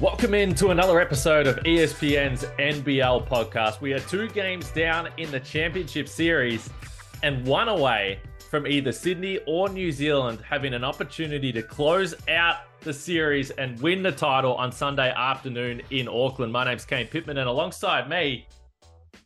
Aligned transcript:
Welcome 0.00 0.32
in 0.32 0.54
to 0.54 0.70
another 0.70 0.98
episode 0.98 1.46
of 1.46 1.56
ESPN's 1.56 2.46
NBL 2.58 3.28
podcast. 3.28 3.82
We 3.82 3.92
are 3.92 4.00
two 4.00 4.30
games 4.30 4.70
down 4.70 5.10
in 5.18 5.30
the 5.30 5.40
championship 5.40 6.08
series 6.08 6.70
and 7.22 7.46
one 7.46 7.68
away 7.68 8.18
from 8.48 8.66
either 8.66 8.92
Sydney 8.92 9.40
or 9.46 9.68
New 9.68 9.92
Zealand 9.92 10.38
having 10.40 10.72
an 10.72 10.84
opportunity 10.84 11.52
to 11.52 11.62
close 11.62 12.14
out 12.30 12.60
the 12.80 12.94
series 12.94 13.50
and 13.50 13.78
win 13.82 14.02
the 14.02 14.10
title 14.10 14.54
on 14.54 14.72
Sunday 14.72 15.10
afternoon 15.10 15.82
in 15.90 16.08
Auckland. 16.08 16.50
My 16.50 16.64
name's 16.64 16.86
Kane 16.86 17.06
Pittman, 17.06 17.36
and 17.36 17.46
alongside 17.46 18.08
me, 18.08 18.46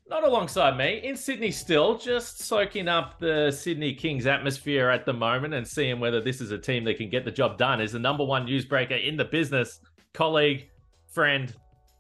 not 0.08 0.24
alongside 0.24 0.76
me, 0.76 1.02
in 1.04 1.16
Sydney 1.16 1.52
still, 1.52 1.96
just 1.96 2.40
soaking 2.40 2.88
up 2.88 3.20
the 3.20 3.52
Sydney 3.52 3.94
Kings 3.94 4.26
atmosphere 4.26 4.90
at 4.90 5.06
the 5.06 5.12
moment 5.12 5.54
and 5.54 5.64
seeing 5.64 6.00
whether 6.00 6.20
this 6.20 6.40
is 6.40 6.50
a 6.50 6.58
team 6.58 6.82
that 6.82 6.96
can 6.96 7.08
get 7.08 7.24
the 7.24 7.30
job 7.30 7.58
done, 7.58 7.80
is 7.80 7.92
the 7.92 7.98
number 8.00 8.24
one 8.24 8.44
newsbreaker 8.44 9.00
in 9.06 9.16
the 9.16 9.24
business 9.24 9.78
colleague, 10.14 10.70
friend, 11.10 11.52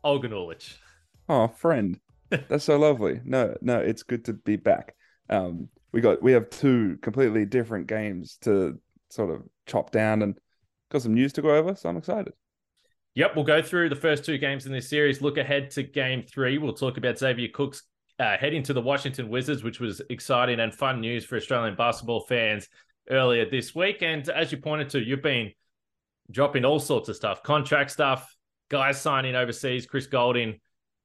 Olgun 0.04 0.30
Uluc. 0.30 0.76
Oh, 1.28 1.48
friend. 1.48 1.98
That's 2.30 2.64
so 2.64 2.78
lovely. 2.78 3.20
No, 3.24 3.54
no, 3.60 3.78
it's 3.78 4.02
good 4.02 4.24
to 4.26 4.32
be 4.32 4.56
back. 4.56 4.94
Um, 5.28 5.68
we 5.92 6.00
got 6.00 6.22
we 6.22 6.32
have 6.32 6.50
two 6.50 6.98
completely 7.02 7.44
different 7.44 7.86
games 7.86 8.38
to 8.42 8.80
sort 9.10 9.30
of 9.30 9.42
chop 9.66 9.90
down 9.90 10.22
and 10.22 10.38
got 10.90 11.02
some 11.02 11.14
news 11.14 11.32
to 11.34 11.42
go 11.42 11.54
over, 11.54 11.74
so 11.74 11.88
I'm 11.88 11.96
excited. 11.96 12.32
Yep, 13.14 13.36
we'll 13.36 13.44
go 13.44 13.62
through 13.62 13.90
the 13.90 13.96
first 13.96 14.24
two 14.24 14.38
games 14.38 14.66
in 14.66 14.72
this 14.72 14.88
series. 14.88 15.22
Look 15.22 15.38
ahead 15.38 15.70
to 15.72 15.84
game 15.84 16.22
three. 16.22 16.58
We'll 16.58 16.72
talk 16.72 16.96
about 16.96 17.18
Xavier 17.18 17.48
Cooks 17.48 17.84
uh, 18.18 18.36
heading 18.36 18.62
to 18.64 18.72
the 18.72 18.80
Washington 18.80 19.28
Wizards, 19.28 19.62
which 19.62 19.78
was 19.78 20.02
exciting 20.10 20.58
and 20.58 20.74
fun 20.74 21.00
news 21.00 21.24
for 21.24 21.36
Australian 21.36 21.76
basketball 21.76 22.20
fans 22.22 22.68
earlier 23.10 23.48
this 23.48 23.72
week. 23.74 24.02
And 24.02 24.28
as 24.28 24.50
you 24.50 24.58
pointed 24.58 24.90
to, 24.90 25.00
you've 25.00 25.22
been 25.22 25.52
dropping 26.30 26.64
all 26.64 26.80
sorts 26.80 27.08
of 27.08 27.16
stuff, 27.16 27.42
contract 27.42 27.90
stuff, 27.90 28.34
guys 28.70 29.00
signing 29.00 29.34
overseas, 29.34 29.86
Chris 29.86 30.06
Goulding, 30.06 30.60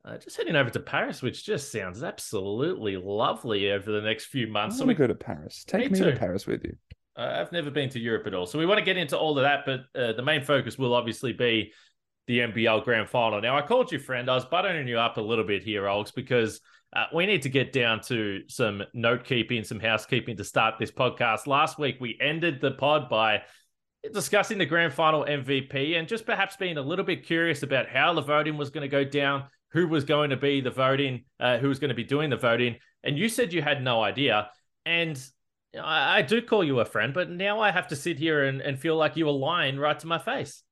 uh, 0.05 0.17
just 0.17 0.38
heading 0.38 0.55
over 0.55 0.69
to 0.69 0.80
Paris, 0.80 1.21
which 1.21 1.45
just 1.45 1.71
sounds 1.71 2.03
absolutely 2.03 2.95
lovely 2.97 3.71
over 3.71 3.91
the 3.91 4.02
next 4.02 4.25
few 4.25 4.47
months. 4.47 4.75
I 4.75 4.85
want 4.85 4.85
so 4.85 4.85
we 4.85 4.93
go 4.93 5.08
to 5.08 5.16
Paris. 5.16 5.63
Take 5.67 5.91
me, 5.91 5.99
me 5.99 6.11
to 6.11 6.17
Paris 6.17 6.47
with 6.47 6.63
you. 6.63 6.75
Uh, 7.17 7.41
I've 7.41 7.52
never 7.52 7.69
been 7.69 7.89
to 7.89 7.99
Europe 7.99 8.25
at 8.27 8.33
all, 8.33 8.45
so 8.45 8.58
we 8.58 8.66
want 8.66 8.80
to 8.80 8.85
get 8.85 8.95
into 8.95 9.17
all 9.17 9.38
of 9.38 9.43
that. 9.43 9.66
But 9.66 9.99
uh, 9.99 10.13
the 10.13 10.21
main 10.21 10.41
focus 10.43 10.77
will 10.77 10.93
obviously 10.93 11.33
be 11.33 11.73
the 12.27 12.39
NBL 12.39 12.86
Grand 12.86 13.09
Final. 13.09 13.41
Now, 13.41 13.58
I 13.58 13.61
called 13.61 13.91
you 13.91 13.99
friend. 13.99 14.30
I 14.30 14.36
was 14.36 14.45
buttering 14.45 14.88
you 14.88 14.99
up 14.99 15.17
a 15.17 15.21
little 15.21 15.43
bit 15.43 15.63
here, 15.63 15.83
Olks, 15.83 16.13
because 16.13 16.61
uh, 16.95 17.05
we 17.13 17.25
need 17.25 17.41
to 17.41 17.49
get 17.49 17.73
down 17.73 17.99
to 18.02 18.41
some 18.47 18.83
note 18.93 19.25
keeping, 19.25 19.63
some 19.63 19.80
housekeeping 19.80 20.38
to 20.38 20.43
start 20.43 20.75
this 20.80 20.91
podcast. 20.91 21.45
Last 21.45 21.77
week, 21.77 21.97
we 21.99 22.17
ended 22.21 22.61
the 22.61 22.71
pod 22.71 23.09
by 23.09 23.41
discussing 24.14 24.58
the 24.58 24.66
grand 24.66 24.94
final 24.94 25.25
MVP 25.25 25.97
and 25.97 26.08
just 26.08 26.25
perhaps 26.25 26.55
being 26.55 26.78
a 26.78 26.81
little 26.81 27.05
bit 27.05 27.25
curious 27.25 27.64
about 27.64 27.89
how 27.89 28.14
the 28.14 28.22
voting 28.22 28.58
was 28.58 28.69
going 28.69 28.81
to 28.81 28.88
go 28.88 29.03
down, 29.03 29.45
who 29.72 29.88
was 29.88 30.03
going 30.03 30.30
to 30.30 30.38
be 30.38 30.61
the 30.61 30.72
voting, 30.72 31.25
uh, 31.39 31.58
who 31.58 31.67
was 31.67 31.80
going 31.80 31.89
to 31.89 31.95
be 31.95 32.03
doing 32.03 32.30
the 32.30 32.38
voting. 32.38 32.77
And 33.03 33.17
you 33.17 33.30
said 33.30 33.53
you 33.53 33.61
had 33.61 33.83
no 33.83 34.02
idea. 34.02 34.50
And 34.86 35.22
I, 35.77 36.20
I, 36.20 36.22
do 36.22 36.42
call 36.42 36.64
you 36.64 36.80
a 36.80 36.86
friend, 36.86 37.14
but 37.14 37.30
now 37.30 37.59
I 37.59 37.72
have 37.72 37.89
to 37.89 37.95
sit 37.95 38.17
here 38.17 38.44
and, 38.44 38.61
and 38.61 38.80
feel 38.80 38.95
like 38.95 39.17
you 39.17 39.27
are 39.27 39.33
lying 39.33 39.77
right 39.77 40.00
to 40.00 40.08
my 40.08 40.17
face. 40.17 40.64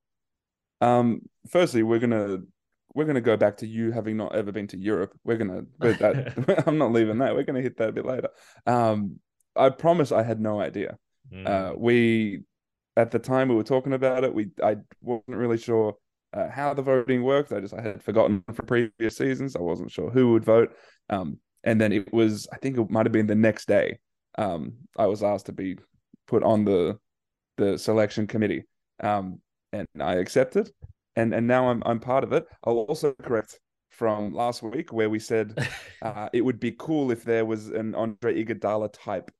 Um, 0.81 1.21
firstly, 1.49 1.83
we're 1.83 1.99
gonna 1.99 2.39
we're 2.93 3.05
gonna 3.05 3.21
go 3.21 3.37
back 3.37 3.57
to 3.57 3.67
you 3.67 3.91
having 3.91 4.17
not 4.17 4.35
ever 4.35 4.51
been 4.51 4.67
to 4.67 4.77
Europe. 4.77 5.13
We're 5.23 5.37
gonna 5.37 5.63
that 5.79 6.63
I'm 6.67 6.77
not 6.77 6.91
leaving 6.91 7.17
that. 7.19 7.35
We're 7.35 7.43
gonna 7.43 7.61
hit 7.61 7.77
that 7.77 7.89
a 7.89 7.93
bit 7.93 8.05
later. 8.05 8.29
Um, 8.65 9.19
I 9.55 9.69
promise 9.69 10.11
I 10.11 10.23
had 10.23 10.39
no 10.39 10.59
idea. 10.59 10.97
Mm. 11.33 11.47
Uh, 11.47 11.73
we 11.77 12.41
at 12.97 13.11
the 13.11 13.19
time 13.19 13.47
we 13.47 13.55
were 13.55 13.63
talking 13.63 13.93
about 13.93 14.23
it, 14.23 14.33
we 14.33 14.49
I 14.61 14.77
wasn't 15.01 15.37
really 15.37 15.57
sure 15.57 15.95
uh, 16.33 16.49
how 16.49 16.73
the 16.73 16.81
voting 16.81 17.23
worked. 17.23 17.53
I 17.53 17.61
just 17.61 17.73
I 17.73 17.81
had 17.81 18.03
forgotten 18.03 18.43
from 18.51 18.65
previous 18.65 19.15
seasons. 19.15 19.55
I 19.55 19.61
wasn't 19.61 19.91
sure 19.91 20.09
who 20.09 20.33
would 20.33 20.43
vote. 20.43 20.75
Um, 21.09 21.39
and 21.63 21.79
then 21.79 21.93
it 21.93 22.11
was 22.11 22.47
I 22.51 22.57
think 22.57 22.77
it 22.77 22.89
might 22.89 23.05
have 23.05 23.13
been 23.13 23.27
the 23.27 23.35
next 23.35 23.67
day. 23.67 23.99
Um, 24.37 24.73
I 24.97 25.05
was 25.05 25.23
asked 25.23 25.45
to 25.45 25.53
be 25.53 25.77
put 26.27 26.43
on 26.43 26.65
the 26.65 26.97
the 27.57 27.77
selection 27.77 28.27
committee, 28.27 28.63
um, 29.01 29.41
and 29.71 29.87
I 29.99 30.15
accepted. 30.15 30.71
And 31.15 31.33
and 31.33 31.47
now 31.47 31.69
I'm 31.69 31.83
I'm 31.85 31.99
part 31.99 32.23
of 32.23 32.33
it. 32.33 32.45
I'll 32.63 32.79
also 32.79 33.13
correct 33.21 33.59
from 33.91 34.33
last 34.33 34.61
week 34.61 34.91
where 34.91 35.09
we 35.09 35.19
said 35.19 35.57
uh, 36.01 36.29
it 36.33 36.41
would 36.41 36.59
be 36.59 36.71
cool 36.71 37.11
if 37.11 37.23
there 37.23 37.45
was 37.45 37.69
an 37.69 37.93
Andre 37.95 38.43
Iguodala 38.43 38.89
type 38.93 39.31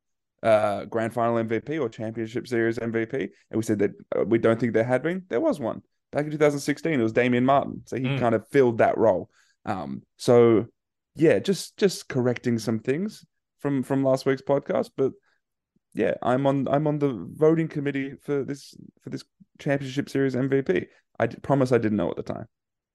uh, 0.44 0.86
grand 0.86 1.14
final 1.14 1.36
MVP 1.36 1.80
or 1.82 1.90
championship 1.90 2.48
series 2.48 2.78
MVP, 2.78 3.14
and 3.14 3.58
we 3.58 3.64
said 3.64 3.80
that 3.80 3.92
uh, 4.16 4.24
we 4.24 4.38
don't 4.38 4.60
think 4.60 4.74
there 4.74 4.84
had 4.84 5.04
been. 5.04 5.24
There 5.30 5.42
was 5.42 5.60
one 5.60 5.82
back 6.12 6.26
in 6.26 6.32
2016. 6.32 7.00
It 7.00 7.04
was 7.04 7.12
Damian 7.12 7.46
Martin, 7.46 7.82
so 7.86 7.98
he 7.98 8.04
mm. 8.04 8.20
kind 8.20 8.36
of 8.36 8.48
filled 8.50 8.78
that 8.80 8.98
role. 8.98 9.30
Um, 9.66 10.04
so 10.18 10.68
yeah, 11.16 11.40
just 11.40 11.78
just 11.78 12.08
correcting 12.08 12.60
some 12.60 12.80
things 12.80 13.26
from 13.60 13.84
from 13.84 14.04
last 14.04 14.26
week's 14.26 14.42
podcast, 14.42 14.92
but 14.96 15.12
yeah, 15.94 16.14
I'm 16.22 16.46
on 16.46 16.68
I'm 16.68 16.88
on 16.88 17.00
the 17.00 17.28
voting 17.34 17.68
committee 17.68 18.14
for 18.22 18.44
this 18.44 18.76
for 19.02 19.10
this 19.10 19.24
championship 19.60 20.10
series 20.10 20.36
MVP. 20.36 20.86
I 21.20 21.28
promise 21.28 21.72
I 21.72 21.80
didn't 21.80 21.98
know 21.98 22.12
at 22.12 22.18
the 22.18 22.24
time. 22.24 22.46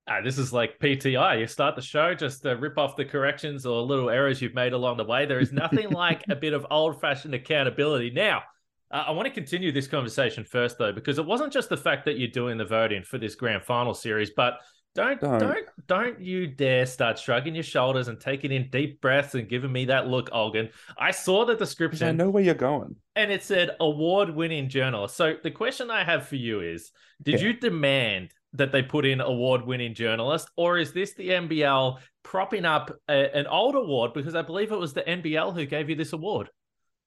Uh, 0.09 0.21
this 0.21 0.37
is 0.37 0.53
like 0.53 0.81
PTI. 0.81 1.39
You 1.39 1.47
start 1.47 1.77
the 1.77 1.83
show, 1.83 2.15
just 2.15 2.43
to 2.43 2.57
rip 2.57 2.77
off 2.77 2.97
the 2.97 3.05
corrections 3.05 3.65
or 3.65 3.83
little 3.83 4.11
errors 4.11 4.43
you've 4.43 4.55
made 4.55 4.73
along 4.73 4.97
the 4.97 5.05
way. 5.05 5.27
There 5.27 5.39
is 5.39 5.53
nothing 5.53 5.91
like 5.91 6.25
a 6.29 6.35
bit 6.35 6.55
of 6.55 6.67
old 6.71 7.01
fashioned 7.01 7.35
accountability. 7.35 8.11
Now, 8.11 8.43
uh, 8.91 9.05
I 9.07 9.11
want 9.13 9.27
to 9.27 9.35
continue 9.35 9.71
this 9.71 9.87
conversation 9.87 10.45
first, 10.45 10.77
though, 10.77 10.93
because 10.93 11.19
it 11.19 11.27
wasn't 11.27 11.53
just 11.53 11.69
the 11.69 11.77
fact 11.77 12.05
that 12.07 12.19
you're 12.19 12.29
doing 12.29 12.59
the 12.59 12.65
voting 12.65 13.05
for 13.05 13.19
this 13.19 13.37
grand 13.37 13.63
final 13.63 13.95
series, 13.95 14.31
but 14.31 14.61
don't, 14.95 15.19
don't 15.21 15.39
don't 15.39 15.67
don't 15.87 16.21
you 16.21 16.47
dare 16.47 16.85
start 16.85 17.19
shrugging 17.19 17.55
your 17.55 17.65
shoulders 17.65 18.09
and 18.09 18.21
taking 18.21 18.53
in 18.53 18.69
deep 18.69 19.01
breaths 19.01 19.35
and 19.35 19.49
giving 19.49 19.73
me 19.73 19.87
that 19.87 20.07
look, 20.09 20.29
Olgun. 20.31 20.71
I 20.99 21.13
saw 21.13 21.47
the 21.47 21.55
description. 21.55 22.09
I 22.09 22.13
know 22.13 22.29
where 22.29 22.43
you're 22.43 22.55
going. 22.55 22.97
And 23.17 23.33
it 23.33 23.43
said 23.43 23.71
award-winning 23.81 24.69
journalist. 24.69 25.17
So 25.17 25.37
the 25.43 25.51
question 25.51 25.91
I 25.91 26.05
have 26.05 26.29
for 26.29 26.37
you 26.37 26.61
is: 26.61 26.91
Did 27.23 27.41
yeah. 27.41 27.47
you 27.47 27.53
demand 27.55 28.35
that 28.55 28.73
they 28.73 28.83
put 28.83 29.07
in 29.07 29.21
award-winning 29.21 29.95
journalist, 29.95 30.51
or 30.57 30.79
is 30.79 30.93
this 30.93 31.15
the 31.15 31.31
NBL 31.31 31.99
propping 32.23 32.65
up 32.65 32.91
a, 33.09 33.37
an 33.37 33.47
old 33.47 33.75
award? 33.75 34.13
Because 34.13 34.35
I 34.35 34.43
believe 34.43 34.73
it 34.73 34.79
was 34.79 34.93
the 34.93 35.03
NBL 35.03 35.55
who 35.55 35.67
gave 35.67 35.89
you 35.89 35.97
this 35.97 36.13
award. 36.13 36.51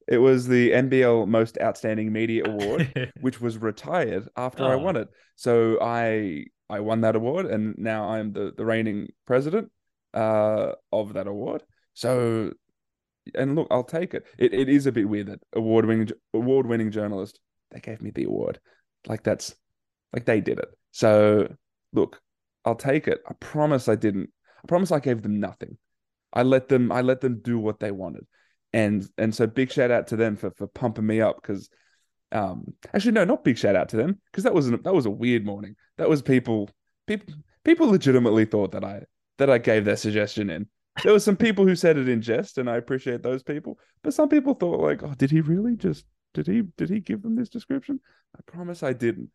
It 0.07 0.17
was 0.17 0.47
the 0.47 0.71
NBL 0.71 1.27
Most 1.27 1.57
Outstanding 1.59 2.11
Media 2.11 2.43
Award, 2.45 3.11
which 3.21 3.41
was 3.41 3.57
retired 3.57 4.27
after 4.35 4.63
oh. 4.63 4.71
I 4.71 4.75
won 4.75 4.97
it. 4.97 5.07
So 5.35 5.79
I 5.81 6.45
I 6.69 6.79
won 6.79 7.01
that 7.01 7.15
award, 7.15 7.47
and 7.47 7.75
now 7.77 8.09
I'm 8.09 8.31
the 8.31 8.53
the 8.55 8.65
reigning 8.65 9.09
president 9.25 9.71
uh, 10.13 10.73
of 10.91 11.13
that 11.13 11.27
award. 11.27 11.63
So, 11.93 12.53
and 13.33 13.55
look, 13.55 13.67
I'll 13.71 13.83
take 13.83 14.13
it. 14.13 14.25
It 14.37 14.53
it 14.53 14.69
is 14.69 14.85
a 14.85 14.91
bit 14.91 15.09
weird 15.09 15.27
that 15.27 15.39
award 15.53 15.85
winning 15.85 16.09
award 16.33 16.67
winning 16.67 16.91
journalist 16.91 17.39
they 17.71 17.79
gave 17.79 18.01
me 18.01 18.11
the 18.11 18.25
award, 18.25 18.59
like 19.07 19.23
that's 19.23 19.55
like 20.13 20.25
they 20.25 20.39
did 20.39 20.59
it. 20.59 20.69
So 20.95 21.53
look, 21.91 22.21
I'll 22.63 22.75
take 22.75 23.09
it. 23.09 23.19
I 23.27 23.33
promise 23.41 23.89
I 23.89 23.95
didn't. 23.95 24.29
I 24.63 24.67
promise 24.67 24.93
I 24.93 24.99
gave 24.99 25.21
them 25.21 25.41
nothing. 25.41 25.77
I 26.31 26.43
let 26.43 26.69
them. 26.69 26.89
I 26.89 27.01
let 27.01 27.19
them 27.19 27.41
do 27.41 27.59
what 27.59 27.81
they 27.81 27.91
wanted, 27.91 28.25
and 28.71 29.05
and 29.17 29.35
so 29.35 29.45
big 29.45 29.73
shout 29.73 29.91
out 29.91 30.07
to 30.07 30.15
them 30.15 30.37
for 30.37 30.51
for 30.51 30.67
pumping 30.67 31.05
me 31.05 31.19
up 31.19 31.41
because 31.41 31.69
um, 32.31 32.73
actually, 32.93 33.11
no, 33.11 33.25
not 33.25 33.43
big 33.43 33.57
shout 33.57 33.75
out 33.75 33.89
to 33.89 33.97
them 33.97 34.21
because 34.31 34.45
that 34.45 34.53
was 34.53 34.71
that 34.71 34.93
was 34.93 35.05
a 35.05 35.11
weird 35.11 35.45
morning. 35.45 35.75
That 35.97 36.07
was 36.07 36.21
people, 36.21 36.69
people, 37.07 37.33
people 37.65 37.87
legitimately 37.87 38.45
thought 38.45 38.71
that 38.71 38.85
I 38.85 39.03
that 39.37 39.49
I 39.49 39.57
gave 39.57 39.83
their 39.83 39.97
suggestion 39.97 40.49
in. 40.49 40.67
There 41.03 41.11
were 41.11 41.19
some 41.19 41.35
people 41.35 41.67
who 41.67 41.75
said 41.75 41.97
it 41.97 42.07
in 42.07 42.21
jest, 42.21 42.57
and 42.57 42.69
I 42.69 42.77
appreciate 42.77 43.21
those 43.21 43.43
people. 43.43 43.77
But 44.01 44.13
some 44.13 44.29
people 44.29 44.53
thought 44.53 44.79
like, 44.79 45.03
oh, 45.03 45.13
did 45.17 45.29
he 45.29 45.41
really 45.41 45.75
just 45.75 46.05
did 46.33 46.47
he 46.47 46.63
did 46.77 46.89
he 46.89 47.01
give 47.01 47.21
them 47.21 47.35
this 47.35 47.49
description? 47.49 47.99
I 48.33 48.39
promise 48.49 48.81
I 48.81 48.93
didn't. 48.93 49.29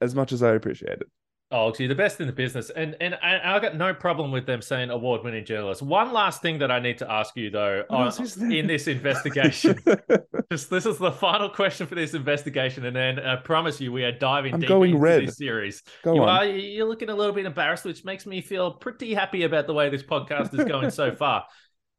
As 0.00 0.14
much 0.14 0.32
as 0.32 0.42
I 0.42 0.54
appreciate 0.54 1.00
it. 1.00 1.08
Oh, 1.50 1.72
you're 1.78 1.88
the 1.88 1.94
best 1.94 2.20
in 2.20 2.26
the 2.26 2.32
business, 2.34 2.68
and 2.68 2.94
and 3.00 3.14
I, 3.22 3.56
I 3.56 3.58
got 3.58 3.74
no 3.74 3.94
problem 3.94 4.30
with 4.30 4.44
them 4.44 4.60
saying 4.60 4.90
award-winning 4.90 5.46
journalist. 5.46 5.80
One 5.80 6.12
last 6.12 6.42
thing 6.42 6.58
that 6.58 6.70
I 6.70 6.78
need 6.78 6.98
to 6.98 7.10
ask 7.10 7.34
you 7.36 7.48
though, 7.48 7.84
oh, 7.88 7.96
on, 7.96 8.08
uh, 8.08 8.44
in 8.50 8.66
this 8.66 8.86
investigation, 8.86 9.78
just 10.52 10.68
this 10.68 10.84
is 10.84 10.98
the 10.98 11.10
final 11.10 11.48
question 11.48 11.86
for 11.86 11.94
this 11.94 12.12
investigation, 12.12 12.84
and 12.84 12.94
then 12.94 13.18
I 13.18 13.36
promise 13.36 13.80
you 13.80 13.92
we 13.92 14.04
are 14.04 14.12
diving 14.12 14.52
I'm 14.52 14.60
deep 14.60 14.68
into 14.70 14.98
red. 14.98 15.26
this 15.26 15.38
series. 15.38 15.82
Go 16.02 16.16
you 16.16 16.22
on. 16.22 16.28
are 16.28 16.44
you're 16.44 16.86
looking 16.86 17.08
a 17.08 17.14
little 17.14 17.34
bit 17.34 17.46
embarrassed, 17.46 17.86
which 17.86 18.04
makes 18.04 18.26
me 18.26 18.42
feel 18.42 18.72
pretty 18.72 19.14
happy 19.14 19.44
about 19.44 19.66
the 19.66 19.72
way 19.72 19.88
this 19.88 20.02
podcast 20.02 20.52
is 20.52 20.66
going 20.66 20.90
so 20.90 21.14
far. 21.16 21.46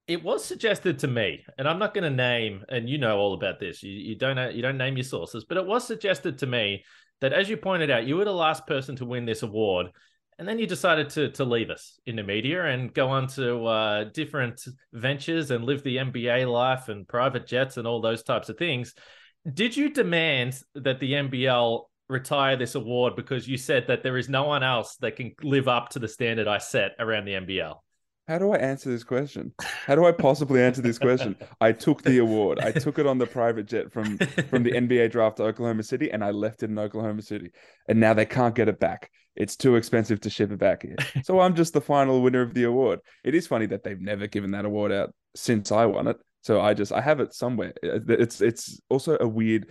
It 0.07 0.23
was 0.23 0.45
suggested 0.45 0.99
to 0.99 1.07
me, 1.07 1.43
and 1.57 1.67
I'm 1.67 1.79
not 1.79 1.95
going 1.95 2.03
to 2.03 2.15
name, 2.15 2.65
and 2.69 2.87
you 2.87 2.99
know 2.99 3.17
all 3.17 3.33
about 3.33 3.59
this. 3.59 3.81
You, 3.81 3.91
you 3.91 4.15
don't 4.15 4.37
uh, 4.37 4.49
you 4.49 4.61
don't 4.61 4.77
name 4.77 4.95
your 4.95 5.05
sources, 5.05 5.43
but 5.43 5.57
it 5.57 5.65
was 5.65 5.87
suggested 5.87 6.37
to 6.39 6.45
me 6.45 6.83
that, 7.21 7.33
as 7.33 7.49
you 7.49 7.57
pointed 7.57 7.91
out, 7.91 8.05
you 8.05 8.17
were 8.17 8.25
the 8.25 8.33
last 8.33 8.65
person 8.67 8.95
to 8.97 9.05
win 9.05 9.25
this 9.25 9.43
award. 9.43 9.87
And 10.37 10.47
then 10.47 10.57
you 10.57 10.67
decided 10.67 11.09
to, 11.11 11.31
to 11.31 11.43
leave 11.43 11.69
us 11.69 11.99
in 12.05 12.15
the 12.15 12.23
media 12.23 12.63
and 12.63 12.93
go 12.93 13.09
on 13.09 13.27
to 13.27 13.65
uh, 13.65 14.03
different 14.05 14.65
ventures 14.93 15.51
and 15.51 15.65
live 15.65 15.83
the 15.83 15.97
NBA 15.97 16.49
life 16.49 16.87
and 16.87 17.05
private 17.05 17.45
jets 17.45 17.75
and 17.75 17.85
all 17.85 17.99
those 17.99 18.23
types 18.23 18.47
of 18.47 18.57
things. 18.57 18.93
Did 19.53 19.75
you 19.75 19.89
demand 19.89 20.61
that 20.75 21.01
the 21.01 21.11
NBL 21.11 21.83
retire 22.09 22.57
this 22.57 22.75
award 22.75 23.15
because 23.15 23.47
you 23.47 23.55
said 23.55 23.85
that 23.87 24.03
there 24.03 24.17
is 24.17 24.27
no 24.27 24.43
one 24.43 24.63
else 24.63 24.97
that 24.97 25.15
can 25.15 25.31
live 25.43 25.67
up 25.67 25.89
to 25.89 25.99
the 25.99 26.07
standard 26.07 26.47
I 26.47 26.57
set 26.57 26.95
around 26.99 27.25
the 27.25 27.33
NBL. 27.33 27.75
How 28.29 28.37
do 28.37 28.51
I 28.51 28.57
answer 28.57 28.91
this 28.91 29.03
question? 29.03 29.53
How 29.59 29.95
do 29.95 30.05
I 30.05 30.11
possibly 30.11 30.61
answer 30.61 30.83
this 30.83 30.99
question? 30.99 31.35
I 31.61 31.71
took 31.71 32.03
the 32.03 32.19
award. 32.19 32.59
I 32.59 32.71
took 32.71 32.99
it 32.99 33.07
on 33.07 33.17
the 33.17 33.25
private 33.25 33.65
jet 33.65 33.91
from 33.91 34.19
from 34.19 34.61
the 34.61 34.73
NBA 34.73 35.09
draft 35.09 35.37
to 35.37 35.45
Oklahoma 35.45 35.81
City, 35.81 36.11
and 36.11 36.23
I 36.23 36.29
left 36.29 36.61
it 36.61 36.69
in 36.69 36.77
Oklahoma 36.77 37.23
City. 37.23 37.49
And 37.87 37.99
now 37.99 38.13
they 38.13 38.27
can't 38.27 38.53
get 38.53 38.67
it 38.67 38.79
back. 38.79 39.09
It's 39.35 39.55
too 39.55 39.77
expensive 39.77 40.21
to 40.21 40.29
ship 40.29 40.51
it 40.51 40.59
back 40.59 40.83
here. 40.83 40.97
So 41.23 41.39
I'm 41.39 41.55
just 41.55 41.73
the 41.73 41.81
final 41.81 42.21
winner 42.21 42.43
of 42.43 42.53
the 42.53 42.65
award. 42.65 42.99
It 43.23 43.33
is 43.33 43.47
funny 43.47 43.65
that 43.65 43.83
they've 43.83 43.99
never 43.99 44.27
given 44.27 44.51
that 44.51 44.65
award 44.65 44.91
out 44.91 45.11
since 45.35 45.71
I 45.71 45.87
won 45.87 46.05
it. 46.05 46.17
So 46.43 46.61
I 46.61 46.75
just 46.75 46.91
I 46.91 47.01
have 47.01 47.19
it 47.21 47.33
somewhere. 47.33 47.73
Uh, 47.83 47.97
it's 48.09 48.41
it's 48.41 48.79
also 48.89 49.17
a 49.19 49.27
weird. 49.27 49.69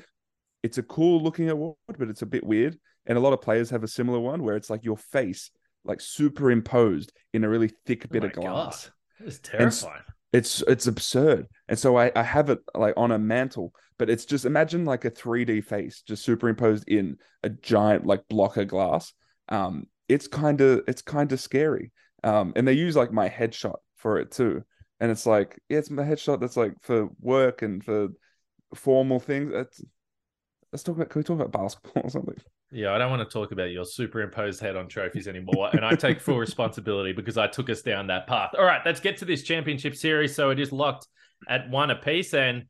It's 0.65 0.79
a 0.79 0.83
cool 0.83 1.23
looking 1.23 1.49
award, 1.49 1.77
but 1.97 2.09
it's 2.09 2.23
a 2.23 2.27
bit 2.27 2.43
weird. 2.43 2.77
And 3.07 3.17
a 3.17 3.21
lot 3.21 3.35
of 3.35 3.41
players 3.41 3.71
have 3.71 3.85
a 3.85 3.89
similar 3.89 4.19
one 4.19 4.43
where 4.43 4.57
it's 4.57 4.69
like 4.69 4.85
your 4.85 4.97
face 4.97 5.53
like 5.89 6.01
superimposed 6.01 7.13
in 7.33 7.45
a 7.45 7.49
really 7.49 7.73
thick 7.87 8.05
oh 8.05 8.09
bit 8.13 8.23
oh 8.23 8.27
of 8.27 8.33
glass. 8.33 8.91
It's 9.21 9.39
terrifying. 9.41 10.03
it's 10.33 10.63
it's 10.69 10.87
absurd. 10.87 11.47
And 11.69 11.79
so 11.79 11.97
I, 11.99 12.13
I 12.15 12.23
have 12.23 12.51
it 12.51 12.61
like 12.75 12.95
on 12.97 13.11
a 13.11 13.19
mantle, 13.19 13.73
but 13.99 14.09
it's 14.11 14.25
just 14.25 14.45
imagine 14.45 14.85
like 14.85 15.05
a 15.05 15.11
3D 15.11 15.65
face 15.65 16.03
just 16.07 16.25
superimposed 16.25 16.89
in 16.89 17.17
a 17.43 17.49
giant 17.49 18.07
like 18.07 18.29
block 18.29 18.57
of 18.59 18.69
glass. 18.69 19.13
Um, 19.49 19.87
it's 20.09 20.29
kind 20.29 20.61
of 20.61 20.83
it's 20.87 21.03
kind 21.03 21.33
of 21.33 21.41
scary. 21.41 21.93
Um, 22.23 22.53
and 22.55 22.67
they 22.67 22.75
use 22.75 22.97
like 22.97 23.13
my 23.13 23.29
headshot 23.29 23.79
for 23.97 24.19
it 24.19 24.31
too. 24.31 24.63
And 25.01 25.11
it's 25.11 25.27
like, 25.27 25.59
yeah, 25.69 25.79
it's 25.79 25.91
my 25.91 26.03
headshot 26.03 26.41
that's 26.41 26.57
like 26.57 26.75
for 26.83 27.09
work 27.21 27.63
and 27.63 27.85
for 27.85 28.09
formal 28.75 29.21
things. 29.21 29.53
It's, 29.55 29.85
let's 30.73 30.83
talk 30.83 30.97
about 30.97 31.11
can 31.11 31.21
we 31.21 31.25
talk 31.25 31.41
about 31.41 31.53
basketball 31.53 32.03
or 32.05 32.11
something? 32.11 32.37
Yeah, 32.71 32.93
I 32.93 32.99
don't 32.99 33.11
want 33.11 33.29
to 33.29 33.33
talk 33.33 33.53
about 33.53 33.71
your 33.71 33.85
superimposed 33.85 34.61
head 34.61 34.77
on 34.77 34.89
trophies 34.89 35.29
anymore. 35.29 35.71
and 35.73 35.85
I 35.85 35.95
take 35.95 36.21
full 36.21 36.39
responsibility 36.39 37.13
because 37.13 37.39
I 37.39 37.47
took 37.47 37.71
us 37.71 37.83
down 37.83 38.09
that 38.09 38.27
path. 38.27 38.51
All 38.59 38.65
right, 38.65 38.83
let's 38.85 39.01
get 39.01 39.17
to 39.19 39.25
this 39.25 39.43
championship 39.43 39.97
series. 39.97 40.35
So 40.35 40.51
it 40.51 40.59
is 40.59 40.73
locked 40.73 41.07
at 41.49 41.71
one 41.71 41.91
apiece. 41.91 42.35
And 42.35 42.65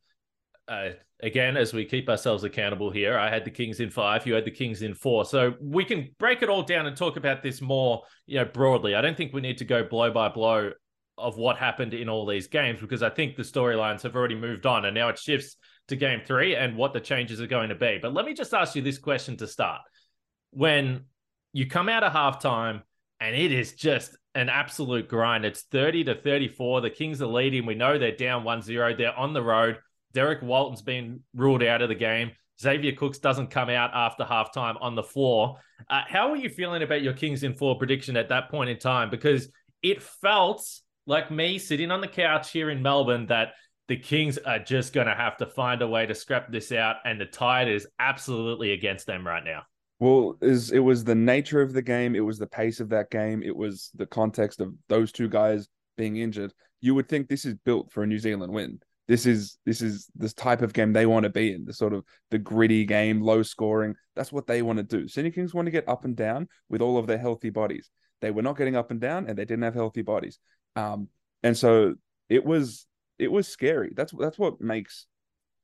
uh, 0.68 0.90
again, 1.20 1.56
as 1.56 1.72
we 1.72 1.84
keep 1.84 2.08
ourselves 2.08 2.44
accountable 2.44 2.90
here, 2.90 3.18
I 3.18 3.28
had 3.28 3.44
the 3.44 3.50
Kings 3.50 3.80
in 3.80 3.90
five, 3.90 4.26
you 4.26 4.34
had 4.34 4.44
the 4.44 4.52
Kings 4.52 4.82
in 4.82 4.94
four. 4.94 5.24
So 5.24 5.54
we 5.60 5.84
can 5.84 6.14
break 6.18 6.42
it 6.42 6.48
all 6.48 6.62
down 6.62 6.86
and 6.86 6.96
talk 6.96 7.16
about 7.16 7.42
this 7.42 7.60
more, 7.60 8.02
you 8.26 8.38
know, 8.38 8.44
broadly. 8.44 8.94
I 8.94 9.00
don't 9.00 9.16
think 9.16 9.32
we 9.32 9.40
need 9.40 9.58
to 9.58 9.64
go 9.64 9.82
blow 9.82 10.12
by 10.12 10.28
blow 10.28 10.72
of 11.16 11.36
what 11.36 11.56
happened 11.56 11.94
in 11.94 12.08
all 12.08 12.24
these 12.26 12.46
games 12.46 12.80
because 12.80 13.02
I 13.02 13.10
think 13.10 13.34
the 13.34 13.42
storylines 13.42 14.02
have 14.02 14.14
already 14.14 14.36
moved 14.36 14.66
on 14.66 14.84
and 14.84 14.94
now 14.94 15.08
it 15.08 15.18
shifts 15.18 15.56
to 15.88 15.96
game 15.96 16.20
three 16.24 16.54
and 16.54 16.76
what 16.76 16.92
the 16.92 17.00
changes 17.00 17.40
are 17.40 17.46
going 17.46 17.70
to 17.70 17.74
be. 17.74 17.98
But 18.00 18.14
let 18.14 18.24
me 18.24 18.34
just 18.34 18.54
ask 18.54 18.76
you 18.76 18.82
this 18.82 18.98
question 18.98 19.36
to 19.38 19.46
start. 19.46 19.80
When 20.50 21.04
you 21.52 21.66
come 21.66 21.88
out 21.88 22.04
of 22.04 22.12
halftime 22.12 22.82
and 23.20 23.34
it 23.34 23.52
is 23.52 23.72
just 23.72 24.16
an 24.34 24.48
absolute 24.48 25.08
grind, 25.08 25.44
it's 25.44 25.62
30 25.62 26.04
to 26.04 26.14
34. 26.14 26.82
The 26.82 26.90
Kings 26.90 27.20
are 27.22 27.26
leading. 27.26 27.66
We 27.66 27.74
know 27.74 27.98
they're 27.98 28.16
down 28.16 28.44
1 28.44 28.62
0. 28.62 28.94
They're 28.96 29.18
on 29.18 29.32
the 29.32 29.42
road. 29.42 29.78
Derrick 30.12 30.42
Walton's 30.42 30.82
been 30.82 31.20
ruled 31.34 31.62
out 31.62 31.82
of 31.82 31.88
the 31.88 31.94
game. 31.94 32.32
Xavier 32.60 32.92
Cooks 32.92 33.18
doesn't 33.18 33.50
come 33.50 33.70
out 33.70 33.90
after 33.94 34.24
halftime 34.24 34.76
on 34.80 34.94
the 34.94 35.02
floor. 35.02 35.58
Uh, 35.88 36.02
how 36.06 36.30
are 36.30 36.36
you 36.36 36.48
feeling 36.48 36.82
about 36.82 37.02
your 37.02 37.12
Kings 37.12 37.44
in 37.44 37.54
four 37.54 37.78
prediction 37.78 38.16
at 38.16 38.28
that 38.30 38.50
point 38.50 38.68
in 38.68 38.78
time? 38.78 39.10
Because 39.10 39.48
it 39.82 40.02
felt 40.02 40.66
like 41.06 41.30
me 41.30 41.58
sitting 41.58 41.90
on 41.90 42.00
the 42.00 42.08
couch 42.08 42.50
here 42.50 42.68
in 42.70 42.82
Melbourne 42.82 43.26
that 43.26 43.52
the 43.88 43.96
Kings 43.96 44.38
are 44.38 44.58
just 44.58 44.92
going 44.92 45.06
to 45.06 45.14
have 45.14 45.38
to 45.38 45.46
find 45.46 45.82
a 45.82 45.88
way 45.88 46.06
to 46.06 46.14
scrap 46.14 46.52
this 46.52 46.72
out, 46.72 46.96
and 47.04 47.20
the 47.20 47.26
tide 47.26 47.68
is 47.68 47.86
absolutely 47.98 48.72
against 48.72 49.06
them 49.06 49.26
right 49.26 49.44
now. 49.44 49.62
Well, 49.98 50.36
is 50.40 50.70
it 50.70 50.78
was 50.78 51.02
the 51.02 51.14
nature 51.14 51.60
of 51.60 51.72
the 51.72 51.82
game, 51.82 52.14
it 52.14 52.20
was 52.20 52.38
the 52.38 52.46
pace 52.46 52.80
of 52.80 52.90
that 52.90 53.10
game, 53.10 53.42
it 53.42 53.56
was 53.56 53.90
the 53.94 54.06
context 54.06 54.60
of 54.60 54.72
those 54.88 55.10
two 55.10 55.28
guys 55.28 55.68
being 55.96 56.18
injured. 56.18 56.52
You 56.80 56.94
would 56.94 57.08
think 57.08 57.28
this 57.28 57.44
is 57.44 57.54
built 57.64 57.90
for 57.90 58.04
a 58.04 58.06
New 58.06 58.18
Zealand 58.18 58.52
win. 58.52 58.78
This 59.08 59.24
is 59.24 59.58
this 59.64 59.80
is 59.80 60.06
this 60.14 60.34
type 60.34 60.60
of 60.60 60.74
game 60.74 60.92
they 60.92 61.06
want 61.06 61.24
to 61.24 61.30
be 61.30 61.52
in, 61.52 61.64
the 61.64 61.72
sort 61.72 61.94
of 61.94 62.04
the 62.30 62.38
gritty 62.38 62.84
game, 62.84 63.22
low 63.22 63.42
scoring. 63.42 63.94
That's 64.14 64.30
what 64.30 64.46
they 64.46 64.60
want 64.60 64.76
to 64.76 64.82
do. 64.82 65.08
Sydney 65.08 65.30
Kings 65.30 65.54
want 65.54 65.66
to 65.66 65.72
get 65.72 65.88
up 65.88 66.04
and 66.04 66.14
down 66.14 66.46
with 66.68 66.82
all 66.82 66.98
of 66.98 67.06
their 67.06 67.18
healthy 67.18 67.48
bodies. 67.50 67.90
They 68.20 68.30
were 68.30 68.42
not 68.42 68.58
getting 68.58 68.76
up 68.76 68.90
and 68.90 69.00
down, 69.00 69.26
and 69.26 69.36
they 69.36 69.46
didn't 69.46 69.62
have 69.62 69.74
healthy 69.74 70.02
bodies. 70.02 70.38
Um, 70.76 71.08
and 71.42 71.56
so 71.56 71.94
it 72.28 72.44
was 72.44 72.86
it 73.18 73.30
was 73.30 73.48
scary. 73.48 73.92
That's 73.94 74.12
that's 74.12 74.38
what 74.38 74.60
makes 74.60 75.06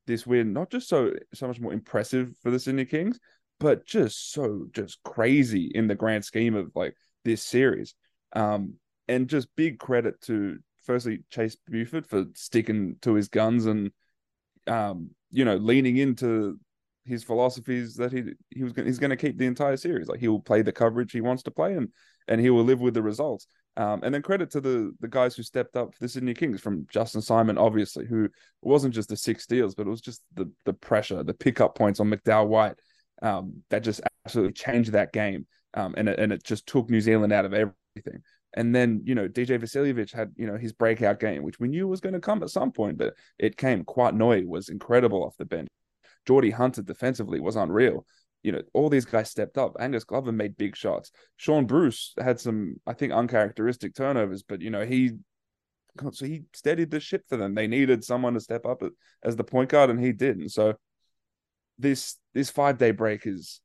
this 0.06 0.26
win 0.26 0.52
not 0.52 0.70
just 0.70 0.88
so 0.88 1.12
so 1.32 1.46
much 1.46 1.60
more 1.60 1.72
impressive 1.72 2.34
for 2.42 2.50
the 2.50 2.58
Sydney 2.58 2.84
Kings, 2.84 3.18
but 3.60 3.86
just 3.86 4.32
so 4.32 4.66
just 4.72 5.02
crazy 5.02 5.70
in 5.74 5.86
the 5.86 5.94
grand 5.94 6.24
scheme 6.24 6.54
of 6.54 6.70
like 6.74 6.94
this 7.24 7.42
series. 7.42 7.94
Um, 8.34 8.74
and 9.06 9.28
just 9.28 9.54
big 9.56 9.78
credit 9.78 10.20
to 10.22 10.58
firstly 10.84 11.24
Chase 11.30 11.56
Buford 11.66 12.06
for 12.06 12.26
sticking 12.34 12.96
to 13.02 13.14
his 13.14 13.28
guns 13.28 13.66
and 13.66 13.90
um, 14.66 15.10
you 15.30 15.44
know, 15.44 15.56
leaning 15.56 15.96
into 15.96 16.58
his 17.04 17.22
philosophies 17.22 17.96
that 17.96 18.12
he 18.12 18.22
he 18.50 18.62
was 18.62 18.72
he's 18.74 18.98
going 18.98 19.10
to 19.10 19.16
keep 19.16 19.36
the 19.36 19.46
entire 19.46 19.76
series. 19.76 20.08
Like 20.08 20.20
he 20.20 20.28
will 20.28 20.40
play 20.40 20.62
the 20.62 20.72
coverage 20.72 21.12
he 21.12 21.20
wants 21.20 21.42
to 21.44 21.50
play, 21.50 21.74
and 21.74 21.88
and 22.28 22.40
he 22.40 22.50
will 22.50 22.64
live 22.64 22.80
with 22.80 22.94
the 22.94 23.02
results. 23.02 23.46
Um, 23.76 24.00
and 24.04 24.14
then 24.14 24.22
credit 24.22 24.50
to 24.52 24.60
the 24.60 24.92
the 25.00 25.08
guys 25.08 25.34
who 25.34 25.42
stepped 25.42 25.76
up 25.76 25.94
for 25.94 26.00
the 26.00 26.08
Sydney 26.08 26.34
Kings, 26.34 26.60
from 26.60 26.86
Justin 26.90 27.20
Simon, 27.20 27.58
obviously, 27.58 28.06
who 28.06 28.28
wasn't 28.62 28.94
just 28.94 29.08
the 29.08 29.16
six 29.16 29.42
steals, 29.42 29.74
but 29.74 29.86
it 29.86 29.90
was 29.90 30.00
just 30.00 30.22
the 30.34 30.50
the 30.64 30.72
pressure, 30.72 31.22
the 31.24 31.34
pickup 31.34 31.74
points 31.74 31.98
on 31.98 32.08
McDowell 32.08 32.46
White 32.46 32.76
um, 33.22 33.62
that 33.70 33.82
just 33.82 34.00
absolutely 34.24 34.52
changed 34.52 34.92
that 34.92 35.12
game. 35.12 35.46
Um, 35.74 35.94
and 35.96 36.08
it, 36.08 36.20
and 36.20 36.32
it 36.32 36.44
just 36.44 36.68
took 36.68 36.88
New 36.88 37.00
Zealand 37.00 37.32
out 37.32 37.44
of 37.44 37.52
everything. 37.52 38.22
And 38.56 38.72
then 38.72 39.02
you 39.04 39.16
know 39.16 39.28
DJ 39.28 39.58
Vasiljevic 39.58 40.12
had 40.12 40.32
you 40.36 40.46
know 40.46 40.56
his 40.56 40.72
breakout 40.72 41.18
game, 41.18 41.42
which 41.42 41.58
we 41.58 41.66
knew 41.66 41.88
was 41.88 42.00
going 42.00 42.12
to 42.12 42.20
come 42.20 42.44
at 42.44 42.50
some 42.50 42.70
point, 42.70 42.96
but 42.96 43.14
it 43.40 43.56
came. 43.56 43.84
Kouat 43.84 44.46
was 44.46 44.68
incredible 44.68 45.24
off 45.24 45.36
the 45.36 45.44
bench. 45.44 45.68
Geordie 46.26 46.50
Hunter 46.50 46.82
defensively 46.82 47.40
was 47.40 47.56
unreal 47.56 48.06
you 48.44 48.52
know, 48.52 48.62
all 48.74 48.90
these 48.90 49.06
guys 49.06 49.30
stepped 49.30 49.56
up. 49.56 49.74
Angus 49.80 50.04
Glover 50.04 50.30
made 50.30 50.56
big 50.56 50.76
shots. 50.76 51.10
Shaun 51.36 51.64
Bruce 51.64 52.12
had 52.22 52.38
some, 52.38 52.76
I 52.86 52.92
think, 52.92 53.12
uncharacteristic 53.12 53.94
turnovers, 53.94 54.42
but 54.42 54.60
you 54.60 54.70
know, 54.70 54.84
he 54.84 55.12
so 56.12 56.26
he 56.26 56.42
steadied 56.52 56.90
the 56.90 57.00
ship 57.00 57.22
for 57.28 57.36
them. 57.36 57.54
They 57.54 57.66
needed 57.66 58.04
someone 58.04 58.34
to 58.34 58.40
step 58.40 58.66
up 58.66 58.82
as 59.22 59.36
the 59.36 59.44
point 59.44 59.70
guard, 59.70 59.90
and 59.90 59.98
he 59.98 60.12
did. 60.12 60.36
And 60.36 60.50
so 60.50 60.74
this 61.78 62.16
this 62.34 62.50
five 62.50 62.78
day 62.78 62.90
break 62.90 63.26
is 63.26 63.60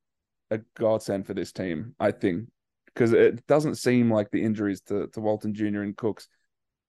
a 0.50 0.60
godsend 0.78 1.28
for 1.28 1.34
this 1.34 1.52
team, 1.52 1.96
I 2.00 2.12
think, 2.12 2.48
because 2.86 3.12
it 3.12 3.46
doesn't 3.48 3.76
seem 3.76 4.12
like 4.12 4.32
the 4.32 4.44
injuries 4.44 4.82
to 4.88 5.08
to 5.08 5.20
Walton 5.20 5.54
Jr. 5.54 5.82
and 5.82 5.98
Cooks 5.98 6.28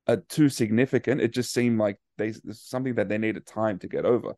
are 0.06 0.18
too 0.28 0.48
significant. 0.48 1.20
It 1.20 1.32
just 1.32 1.52
seemed 1.52 1.78
like 1.78 1.98
they 2.18 2.34
something 2.52 2.94
that 2.94 3.08
they 3.08 3.18
needed 3.18 3.46
time 3.46 3.80
to 3.80 3.88
get 3.88 4.04
over. 4.04 4.34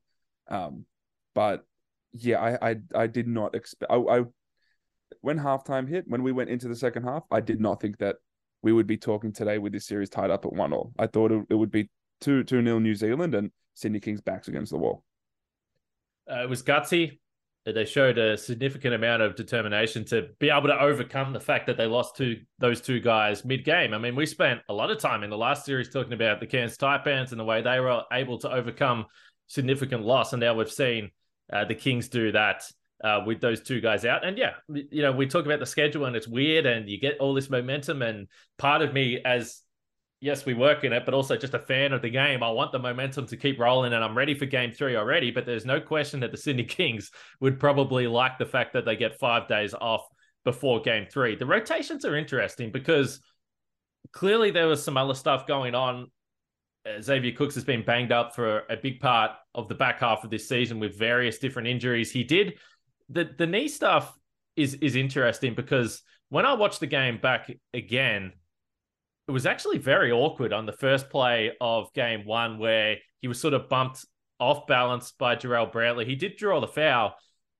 Um, 0.48 0.86
but 1.34 1.64
yeah, 2.12 2.40
I 2.40 2.70
I, 2.70 2.76
I 2.94 3.06
did 3.06 3.26
not 3.26 3.54
expect. 3.54 3.90
I, 3.90 3.96
I 3.96 4.24
when 5.20 5.38
halftime 5.38 5.88
hit, 5.88 6.04
when 6.08 6.22
we 6.22 6.32
went 6.32 6.50
into 6.50 6.68
the 6.68 6.76
second 6.76 7.04
half, 7.04 7.24
I 7.30 7.40
did 7.40 7.60
not 7.60 7.80
think 7.80 7.98
that 7.98 8.16
we 8.62 8.72
would 8.72 8.86
be 8.86 8.96
talking 8.96 9.32
today 9.32 9.58
with 9.58 9.72
this 9.72 9.86
series 9.86 10.08
tied 10.08 10.30
up 10.30 10.44
at 10.46 10.52
one 10.52 10.72
all. 10.72 10.92
I 10.98 11.06
thought 11.06 11.32
it, 11.32 11.44
it 11.50 11.54
would 11.54 11.70
be 11.70 11.90
two 12.20 12.44
two 12.44 12.62
nil 12.62 12.80
New 12.80 12.94
Zealand 12.94 13.34
and 13.34 13.50
Sydney 13.74 14.00
Kings 14.00 14.20
backs 14.20 14.48
against 14.48 14.70
the 14.70 14.78
wall. 14.78 15.04
Uh, 16.30 16.42
it 16.42 16.48
was 16.48 16.62
gutsy. 16.62 17.18
They 17.64 17.84
showed 17.84 18.18
a 18.18 18.36
significant 18.36 18.94
amount 18.94 19.22
of 19.22 19.36
determination 19.36 20.04
to 20.06 20.30
be 20.40 20.50
able 20.50 20.66
to 20.66 20.80
overcome 20.80 21.32
the 21.32 21.38
fact 21.38 21.68
that 21.68 21.76
they 21.76 21.86
lost 21.86 22.16
to 22.16 22.40
those 22.58 22.80
two 22.80 22.98
guys 22.98 23.44
mid 23.44 23.64
game. 23.64 23.94
I 23.94 23.98
mean, 23.98 24.16
we 24.16 24.26
spent 24.26 24.60
a 24.68 24.74
lot 24.74 24.90
of 24.90 24.98
time 24.98 25.22
in 25.22 25.30
the 25.30 25.38
last 25.38 25.64
series 25.64 25.88
talking 25.88 26.12
about 26.12 26.40
the 26.40 26.46
Cairns 26.46 26.76
Taipans 26.76 27.30
and 27.30 27.38
the 27.38 27.44
way 27.44 27.62
they 27.62 27.78
were 27.78 28.02
able 28.12 28.38
to 28.38 28.52
overcome 28.52 29.06
significant 29.46 30.02
loss, 30.02 30.32
and 30.32 30.40
now 30.40 30.54
we've 30.54 30.72
seen 30.72 31.10
uh, 31.52 31.64
the 31.64 31.74
Kings 31.74 32.08
do 32.08 32.32
that 32.32 32.64
uh, 33.02 33.20
with 33.26 33.40
those 33.40 33.60
two 33.60 33.80
guys 33.80 34.04
out. 34.04 34.24
And 34.24 34.38
yeah, 34.38 34.52
you 34.68 35.02
know, 35.02 35.12
we 35.12 35.26
talk 35.26 35.44
about 35.44 35.60
the 35.60 35.66
schedule 35.66 36.06
and 36.06 36.16
it's 36.16 36.28
weird 36.28 36.66
and 36.66 36.88
you 36.88 37.00
get 37.00 37.18
all 37.18 37.34
this 37.34 37.50
momentum. 37.50 38.02
And 38.02 38.28
part 38.58 38.82
of 38.82 38.92
me, 38.92 39.20
as 39.24 39.60
yes, 40.20 40.46
we 40.46 40.54
work 40.54 40.84
in 40.84 40.92
it, 40.92 41.04
but 41.04 41.14
also 41.14 41.36
just 41.36 41.54
a 41.54 41.58
fan 41.58 41.92
of 41.92 42.00
the 42.00 42.10
game, 42.10 42.42
I 42.42 42.50
want 42.50 42.70
the 42.72 42.78
momentum 42.78 43.26
to 43.26 43.36
keep 43.36 43.58
rolling 43.58 43.92
and 43.92 44.04
I'm 44.04 44.16
ready 44.16 44.34
for 44.34 44.46
game 44.46 44.72
three 44.72 44.96
already. 44.96 45.30
But 45.30 45.46
there's 45.46 45.66
no 45.66 45.80
question 45.80 46.20
that 46.20 46.30
the 46.30 46.38
Sydney 46.38 46.64
Kings 46.64 47.10
would 47.40 47.58
probably 47.58 48.06
like 48.06 48.38
the 48.38 48.46
fact 48.46 48.72
that 48.74 48.84
they 48.84 48.96
get 48.96 49.18
five 49.18 49.48
days 49.48 49.74
off 49.74 50.06
before 50.44 50.80
game 50.80 51.06
three. 51.10 51.36
The 51.36 51.46
rotations 51.46 52.04
are 52.04 52.16
interesting 52.16 52.70
because 52.70 53.20
clearly 54.12 54.50
there 54.50 54.68
was 54.68 54.82
some 54.84 54.96
other 54.96 55.14
stuff 55.14 55.46
going 55.46 55.74
on 55.74 56.10
Uh, 56.84 57.00
Xavier 57.00 57.32
Cooks 57.32 57.54
has 57.54 57.64
been 57.64 57.84
banged 57.84 58.12
up 58.12 58.34
for 58.34 58.62
a 58.68 58.76
big 58.76 59.00
part 59.00 59.32
of 59.54 59.68
the 59.68 59.74
back 59.74 60.00
half 60.00 60.24
of 60.24 60.30
this 60.30 60.48
season 60.48 60.80
with 60.80 60.98
various 60.98 61.38
different 61.38 61.68
injuries. 61.68 62.10
He 62.10 62.24
did 62.24 62.58
the 63.08 63.30
the 63.36 63.46
knee 63.46 63.68
stuff 63.68 64.16
is 64.56 64.74
is 64.74 64.96
interesting 64.96 65.54
because 65.54 66.02
when 66.28 66.46
I 66.46 66.54
watched 66.54 66.80
the 66.80 66.86
game 66.86 67.18
back 67.18 67.50
again, 67.74 68.32
it 69.28 69.30
was 69.30 69.46
actually 69.46 69.78
very 69.78 70.10
awkward 70.10 70.52
on 70.52 70.66
the 70.66 70.72
first 70.72 71.10
play 71.10 71.52
of 71.60 71.92
game 71.92 72.24
one 72.24 72.58
where 72.58 72.96
he 73.20 73.28
was 73.28 73.40
sort 73.40 73.54
of 73.54 73.68
bumped 73.68 74.04
off 74.40 74.66
balance 74.66 75.12
by 75.12 75.36
Jarrell 75.36 75.72
Brantley. 75.72 76.06
He 76.06 76.16
did 76.16 76.36
draw 76.36 76.60
the 76.60 76.66
foul, 76.66 77.14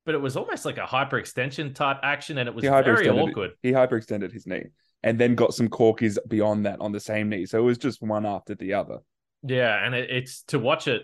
but 0.05 0.15
it 0.15 0.21
was 0.21 0.35
almost 0.35 0.65
like 0.65 0.77
a 0.77 0.81
hyperextension 0.81 1.73
type 1.73 1.99
action, 2.03 2.37
and 2.39 2.49
it 2.49 2.55
was 2.55 2.63
very 2.63 3.07
awkward. 3.07 3.51
He 3.61 3.71
hyperextended 3.71 4.33
his 4.33 4.45
knee 4.45 4.65
and 5.03 5.19
then 5.19 5.35
got 5.35 5.53
some 5.53 5.67
corkies 5.67 6.17
beyond 6.27 6.65
that 6.65 6.79
on 6.79 6.91
the 6.91 6.99
same 6.99 7.29
knee. 7.29 7.45
So 7.45 7.59
it 7.59 7.63
was 7.63 7.77
just 7.77 8.01
one 8.01 8.25
after 8.25 8.55
the 8.55 8.73
other. 8.73 8.99
Yeah, 9.43 9.85
and 9.85 9.93
it, 9.93 10.09
it's 10.09 10.43
to 10.43 10.59
watch 10.59 10.87
it 10.87 11.03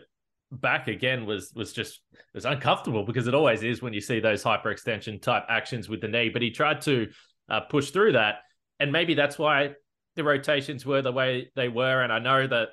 back 0.52 0.88
again 0.88 1.26
was 1.26 1.52
was 1.56 1.74
just 1.74 2.02
was 2.34 2.46
uncomfortable 2.46 3.04
because 3.04 3.28
it 3.28 3.36
always 3.36 3.62
is 3.62 3.82
when 3.82 3.94
you 3.94 4.02
see 4.02 4.20
those 4.20 4.44
hyperextension 4.44 5.22
type 5.22 5.44
actions 5.50 5.90
with 5.90 6.02
the 6.02 6.08
knee. 6.08 6.30
But 6.30 6.42
he 6.42 6.52
tried 6.52 6.82
to 6.82 7.08
uh, 7.50 7.62
push 7.62 7.92
through 7.92 8.14
that, 8.14 8.36
and 8.80 8.92
maybe 8.92 9.14
that's 9.14 9.38
why 9.38 9.74
the 10.16 10.24
rotations 10.24 10.86
were 10.86 11.02
the 11.02 11.12
way 11.12 11.52
they 11.56 11.70
were. 11.70 12.02
And 12.02 12.12
I 12.12 12.20
know 12.20 12.48
that 12.48 12.70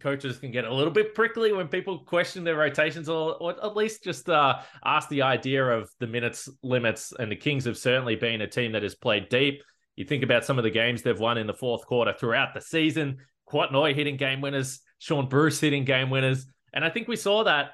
coaches 0.00 0.38
can 0.38 0.50
get 0.50 0.64
a 0.64 0.74
little 0.74 0.92
bit 0.92 1.14
prickly 1.14 1.52
when 1.52 1.68
people 1.68 2.00
question 2.04 2.44
their 2.44 2.56
rotations 2.56 3.08
or, 3.08 3.34
or 3.40 3.52
at 3.64 3.76
least 3.76 4.04
just 4.04 4.28
uh, 4.28 4.58
ask 4.84 5.08
the 5.08 5.22
idea 5.22 5.64
of 5.64 5.90
the 5.98 6.06
minutes 6.06 6.48
limits. 6.62 7.12
And 7.18 7.30
the 7.30 7.36
Kings 7.36 7.64
have 7.64 7.78
certainly 7.78 8.16
been 8.16 8.42
a 8.42 8.46
team 8.46 8.72
that 8.72 8.82
has 8.82 8.94
played 8.94 9.28
deep. 9.28 9.62
You 9.96 10.04
think 10.04 10.22
about 10.22 10.44
some 10.44 10.58
of 10.58 10.64
the 10.64 10.70
games 10.70 11.02
they've 11.02 11.18
won 11.18 11.38
in 11.38 11.46
the 11.46 11.54
fourth 11.54 11.84
quarter 11.86 12.14
throughout 12.18 12.54
the 12.54 12.60
season. 12.60 13.18
Kwiatkowski 13.50 13.94
hitting 13.94 14.16
game 14.16 14.40
winners, 14.40 14.80
Shaun 14.98 15.28
Bruce 15.28 15.60
hitting 15.60 15.84
game 15.84 16.10
winners. 16.10 16.46
And 16.72 16.84
I 16.84 16.90
think 16.90 17.08
we 17.08 17.16
saw 17.16 17.44
that 17.44 17.70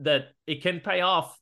that 0.00 0.28
it 0.46 0.62
can 0.62 0.80
pay 0.80 1.00
off 1.00 1.38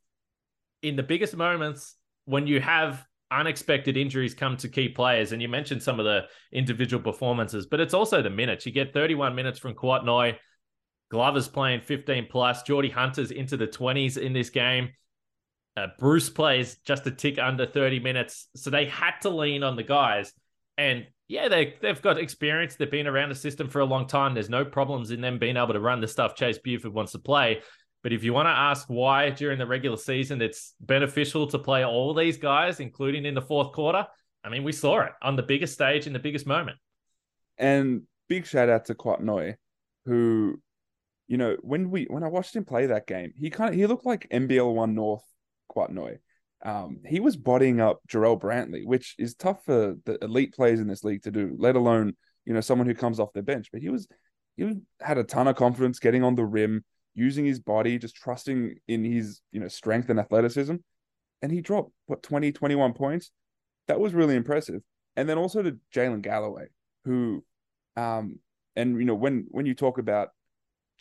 in 0.83 0.97
the 0.97 1.03
biggest 1.03 1.37
moments 1.37 1.97
when 2.27 2.47
you 2.47 2.61
have 2.61 3.05
unexpected 3.31 3.97
injuries 3.97 4.35
come 4.35 4.57
to 4.59 4.69
key 4.69 4.89
players. 4.89 5.33
And 5.33 5.41
you 5.41 5.49
mentioned 5.49 5.83
some 5.83 5.99
of 5.99 6.05
the 6.05 6.25
individual 6.53 7.03
performances, 7.03 7.67
but 7.67 7.81
it's 7.81 7.95
also 7.95 8.23
the 8.23 8.31
minutes. 8.31 8.67
You 8.67 8.73
get 8.73 8.93
31 8.93 9.35
minutes 9.35 9.59
from 9.59 9.75
Kwiatkowski. 9.75 10.37
Glover's 11.11 11.49
playing 11.49 11.83
15 11.83 12.29
plus. 12.31 12.63
Geordie 12.63 12.89
Hunter's 12.89 13.31
into 13.31 13.57
the 13.57 13.67
20s 13.67 14.17
in 14.17 14.33
this 14.33 14.51
game. 14.51 14.91
Uh, 15.77 15.89
Bruce 15.99 16.31
plays 16.31 16.77
just 16.87 17.07
a 17.07 17.11
tick 17.11 17.39
under 17.39 17.67
30 17.67 18.01
minutes. 18.01 18.49
So 18.57 18.71
they 18.71 18.87
had 18.87 19.19
to 19.23 19.31
lean 19.31 19.63
on 19.63 19.77
the 19.77 19.83
guys. 19.83 20.33
And 20.79 21.07
yeah, 21.33 21.49
they, 21.49 21.77
they've 21.81 22.03
got 22.03 22.19
experience. 22.19 22.77
They've 22.77 22.91
been 22.91 23.07
around 23.07 23.31
the 23.31 23.35
system 23.35 23.67
for 23.67 23.81
a 23.81 23.87
long 23.87 24.07
time. 24.07 24.35
There's 24.35 24.51
no 24.51 24.67
problems 24.67 25.13
in 25.13 25.23
them 25.23 25.39
being 25.39 25.57
able 25.57 25.73
to 25.73 25.81
run 25.81 26.03
the 26.03 26.07
stuff 26.07 26.35
Chase 26.35 26.59
Buford 26.59 26.93
wants 26.93 27.13
to 27.13 27.19
play. 27.19 27.63
But 28.03 28.13
if 28.13 28.23
you 28.23 28.35
want 28.35 28.47
to 28.47 28.51
ask 28.51 28.87
why 28.89 29.31
during 29.31 29.59
the 29.59 29.67
regular 29.67 29.97
season 29.97 30.43
it's 30.43 30.75
beneficial 30.79 31.47
to 31.47 31.59
play 31.59 31.87
all 31.87 32.13
these 32.13 32.37
guys, 32.37 32.81
including 32.81 33.25
in 33.25 33.35
the 33.35 33.41
fourth 33.41 33.73
quarter, 33.73 34.07
I 34.45 34.51
mean, 34.51 34.63
we 34.63 34.73
saw 34.73 35.01
it 35.01 35.13
on 35.23 35.37
the 35.37 35.43
biggest 35.43 35.73
stage 35.73 36.07
in 36.07 36.13
the 36.13 36.19
biggest 36.19 36.47
moment. 36.47 36.77
And 37.57 38.03
big 38.29 38.45
shout 38.45 38.69
out 38.69 38.85
to 38.87 38.95
Kwiatkowski, 38.95 39.55
who, 40.05 40.61
you 41.29 41.39
know, 41.39 41.57
when 41.63 41.91
we 41.91 42.05
when 42.11 42.25
I 42.25 42.29
watched 42.29 42.55
him 42.55 42.67
play 42.67 42.87
that 42.87 43.07
game, 43.07 43.33
he 43.41 43.49
kind 43.49 43.71
of 43.71 43.77
he 43.77 43.87
looked 43.87 44.05
like 44.05 44.29
NBL 44.31 44.75
One 44.75 44.95
North 44.95 45.25
Kwiatkowski. 45.75 46.19
Um, 46.65 46.99
he 47.05 47.21
was 47.21 47.37
bodying 47.37 47.81
up 47.81 48.01
Jarrell 48.09 48.41
Brantley, 48.41 48.87
which 48.87 49.17
is 49.19 49.35
tough 49.35 49.65
for 49.65 49.97
the 50.05 50.19
elite 50.23 50.55
players 50.55 50.81
in 50.81 50.87
this 50.87 51.03
league 51.03 51.23
to 51.25 51.31
do, 51.31 51.57
let 51.59 51.77
alone 51.77 52.15
you 52.45 52.55
know 52.55 52.61
someone 52.61 52.87
who 52.87 52.95
comes 52.95 53.19
off 53.19 53.33
the 53.33 53.43
bench. 53.43 53.69
But 53.73 53.83
he 53.83 53.89
was 53.89 54.07
he 54.57 54.73
had 55.01 55.19
a 55.19 55.25
ton 55.25 55.49
of 55.49 55.57
confidence 55.57 55.99
getting 55.99 56.23
on 56.23 56.35
the 56.35 56.45
rim, 56.45 56.85
using 57.15 57.45
his 57.45 57.61
body, 57.61 57.99
just 57.99 58.15
trusting 58.15 58.77
in 58.89 59.05
his, 59.05 59.41
you 59.51 59.61
know, 59.61 59.69
strength 59.69 60.11
and 60.11 60.21
athleticism. 60.21 60.77
And 61.41 61.53
he 61.53 61.61
dropped 61.61 61.93
what 62.07 62.23
20, 62.23 62.53
21 62.53 62.93
points. 62.93 63.31
That 63.89 63.99
was 63.99 64.15
really 64.15 64.37
impressive. 64.37 64.83
And 65.17 65.29
then 65.29 65.39
also 65.39 65.63
to 65.63 65.79
Jalen 65.95 66.23
Galloway, 66.23 66.67
who 67.05 67.45
um 67.97 68.39
and 68.77 68.99
you 68.99 69.05
know, 69.05 69.15
when 69.15 69.47
when 69.51 69.67
you 69.67 69.75
talk 69.75 69.99
about 69.99 70.31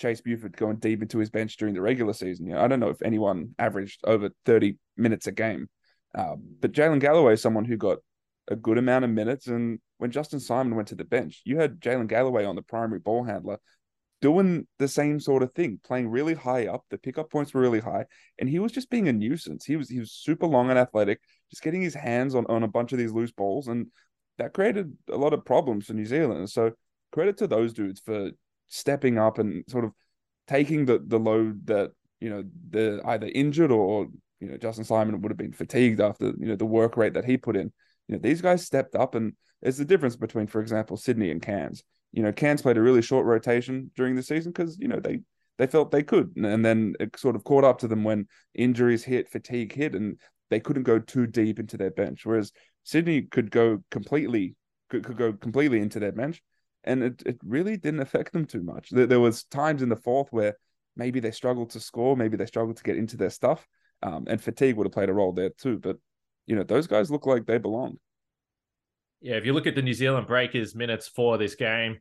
Chase 0.02 0.22
Buford 0.22 0.58
going 0.58 0.78
deep 0.78 1.02
into 1.02 1.20
his 1.20 1.30
bench 1.30 1.58
during 1.58 1.74
the 1.74 1.82
regular 1.82 2.14
season, 2.14 2.48
you 2.48 2.54
know, 2.54 2.62
I 2.62 2.68
don't 2.68 2.80
know 2.80 2.90
if 2.90 3.02
anyone 3.02 3.54
averaged 3.60 4.02
over 4.06 4.30
30 4.46 4.78
minutes 4.98 5.28
a 5.28 5.32
game. 5.32 5.70
Um, 6.16 6.56
but 6.60 6.74
Jalen 6.74 7.00
Galloway 7.00 7.34
is 7.34 7.42
someone 7.42 7.66
who 7.66 7.78
got 7.78 8.00
a 8.48 8.56
good 8.56 8.78
amount 8.78 9.06
of 9.06 9.12
minutes. 9.12 9.48
And 9.48 9.80
when 9.98 10.12
Justin 10.12 10.40
Simon 10.40 10.76
went 10.76 10.90
to 10.90 10.96
the 10.96 11.06
bench, 11.06 11.42
you 11.46 11.58
had 11.58 11.80
Jalen 11.80 12.08
Galloway 12.08 12.46
on 12.46 12.56
the 12.56 12.62
primary 12.62 13.00
ball 13.00 13.24
handler 13.24 13.60
doing 14.22 14.68
the 14.78 14.88
same 14.88 15.20
sort 15.20 15.42
of 15.44 15.52
thing, 15.54 15.80
playing 15.84 16.10
really 16.10 16.36
high 16.36 16.68
up. 16.68 16.86
The 16.90 16.98
pickup 16.98 17.32
points 17.32 17.54
were 17.54 17.62
really 17.62 17.80
high, 17.80 18.06
and 18.40 18.48
he 18.48 18.60
was 18.60 18.72
just 18.72 18.90
being 18.90 19.08
a 19.08 19.14
nuisance. 19.14 19.66
He 19.66 19.76
was 19.76 19.90
he 19.90 20.00
was 20.00 20.12
super 20.12 20.46
long 20.48 20.70
and 20.70 20.78
athletic, 20.78 21.20
just 21.50 21.64
getting 21.64 21.82
his 21.82 21.96
hands 21.96 22.36
on, 22.36 22.46
on 22.48 22.64
a 22.64 22.68
bunch 22.68 22.92
of 22.92 23.00
these 23.00 23.12
loose 23.12 23.32
balls, 23.32 23.68
and 23.68 23.88
that 24.38 24.54
created 24.54 24.96
a 25.10 25.18
lot 25.18 25.34
of 25.34 25.46
problems 25.46 25.88
for 25.88 25.94
New 25.94 26.06
Zealand. 26.06 26.50
So 26.50 26.72
credit 27.12 27.38
to 27.38 27.48
those 27.48 27.74
dudes 27.74 28.00
for 28.00 28.32
stepping 28.72 29.18
up 29.18 29.38
and 29.38 29.64
sort 29.68 29.86
of 29.86 29.92
taking 30.48 30.86
the 30.86 31.04
the 31.06 31.20
load 31.20 31.68
that 31.68 31.92
you 32.20 32.30
know 32.30 32.44
the 32.70 33.02
either 33.06 33.28
injured 33.28 33.72
or 33.72 34.08
you 34.40 34.48
know 34.48 34.58
Justin 34.58 34.86
Simon 34.86 35.22
would 35.22 35.32
have 35.32 35.38
been 35.38 35.54
fatigued 35.54 36.02
after 36.02 36.28
you 36.40 36.48
know 36.48 36.56
the 36.56 36.66
work 36.66 36.98
rate 36.98 37.14
that 37.14 37.26
he 37.26 37.38
put 37.38 37.56
in. 37.56 37.72
You 38.08 38.16
know 38.16 38.20
these 38.20 38.42
guys 38.42 38.66
stepped 38.66 38.96
up, 38.96 39.16
and 39.16 39.34
there's 39.62 39.78
the 39.78 39.86
difference 39.86 40.16
between, 40.16 40.48
for 40.48 40.62
example, 40.62 40.98
Sydney 40.98 41.30
and 41.30 41.42
Cairns 41.42 41.84
you 42.12 42.24
know, 42.24 42.32
Cairns 42.32 42.62
played 42.62 42.78
a 42.78 42.82
really 42.82 43.02
short 43.02 43.26
rotation 43.26 43.92
during 43.96 44.16
the 44.16 44.24
season 44.24 44.52
because 44.52 44.78
you 44.80 44.88
know 44.88 45.00
they 45.00 45.22
they 45.58 45.68
felt 45.68 45.92
they 45.92 46.04
could, 46.04 46.36
and 46.36 46.66
then 46.66 46.96
it 47.00 47.18
sort 47.18 47.36
of 47.36 47.44
caught 47.44 47.64
up 47.64 47.80
to 47.80 47.88
them 47.88 48.04
when 48.04 48.28
injuries 48.54 49.04
hit, 49.04 49.30
fatigue 49.30 49.74
hit, 49.74 49.96
and 49.96 50.20
they 50.50 50.60
couldn't 50.60 50.84
go 50.84 51.00
too 51.00 51.28
deep 51.28 51.60
into 51.60 51.78
their 51.78 51.92
bench. 51.92 52.26
Whereas 52.26 52.52
Sydney 52.84 53.24
could 53.24 53.52
go 53.52 53.84
completely 53.92 54.56
could, 54.90 55.06
could 55.06 55.18
go 55.18 55.34
completely 55.34 55.80
into 55.80 56.00
their 56.00 56.12
bench, 56.12 56.42
and 56.84 57.04
it, 57.04 57.24
it 57.26 57.38
really 57.44 57.78
didn't 57.78 58.02
affect 58.02 58.34
them 58.34 58.46
too 58.46 58.64
much. 58.64 58.90
There, 58.90 59.20
was 59.20 59.44
times 59.44 59.82
in 59.82 59.90
the 59.90 59.96
fourth 59.96 60.28
where 60.32 60.58
maybe 60.96 61.20
they 61.20 61.32
struggled 61.32 61.72
to 61.72 61.80
score, 61.80 62.16
maybe 62.16 62.38
they 62.38 62.46
struggled 62.46 62.78
to 62.78 62.84
get 62.84 62.98
into 62.98 63.18
their 63.18 63.30
stuff, 63.30 63.68
um, 64.04 64.26
and 64.28 64.42
fatigue 64.42 64.76
would 64.76 64.88
have 64.88 64.94
played 64.94 65.10
a 65.10 65.14
role 65.14 65.32
there 65.32 65.50
too. 65.50 65.78
But 65.78 65.98
you 66.46 66.56
know, 66.56 66.64
those 66.64 66.88
guys 66.88 67.12
look 67.12 67.26
like 67.26 67.46
they 67.46 67.58
belong. 67.58 67.98
yeah, 69.22 69.36
if 69.36 69.46
you 69.46 69.54
look 69.54 69.68
at 69.68 69.76
the 69.76 69.82
New 69.82 69.94
Zealand 69.94 70.28
Breakers 70.28 70.76
minutes 70.76 71.08
for 71.08 71.38
this 71.38 71.56
game, 71.56 72.00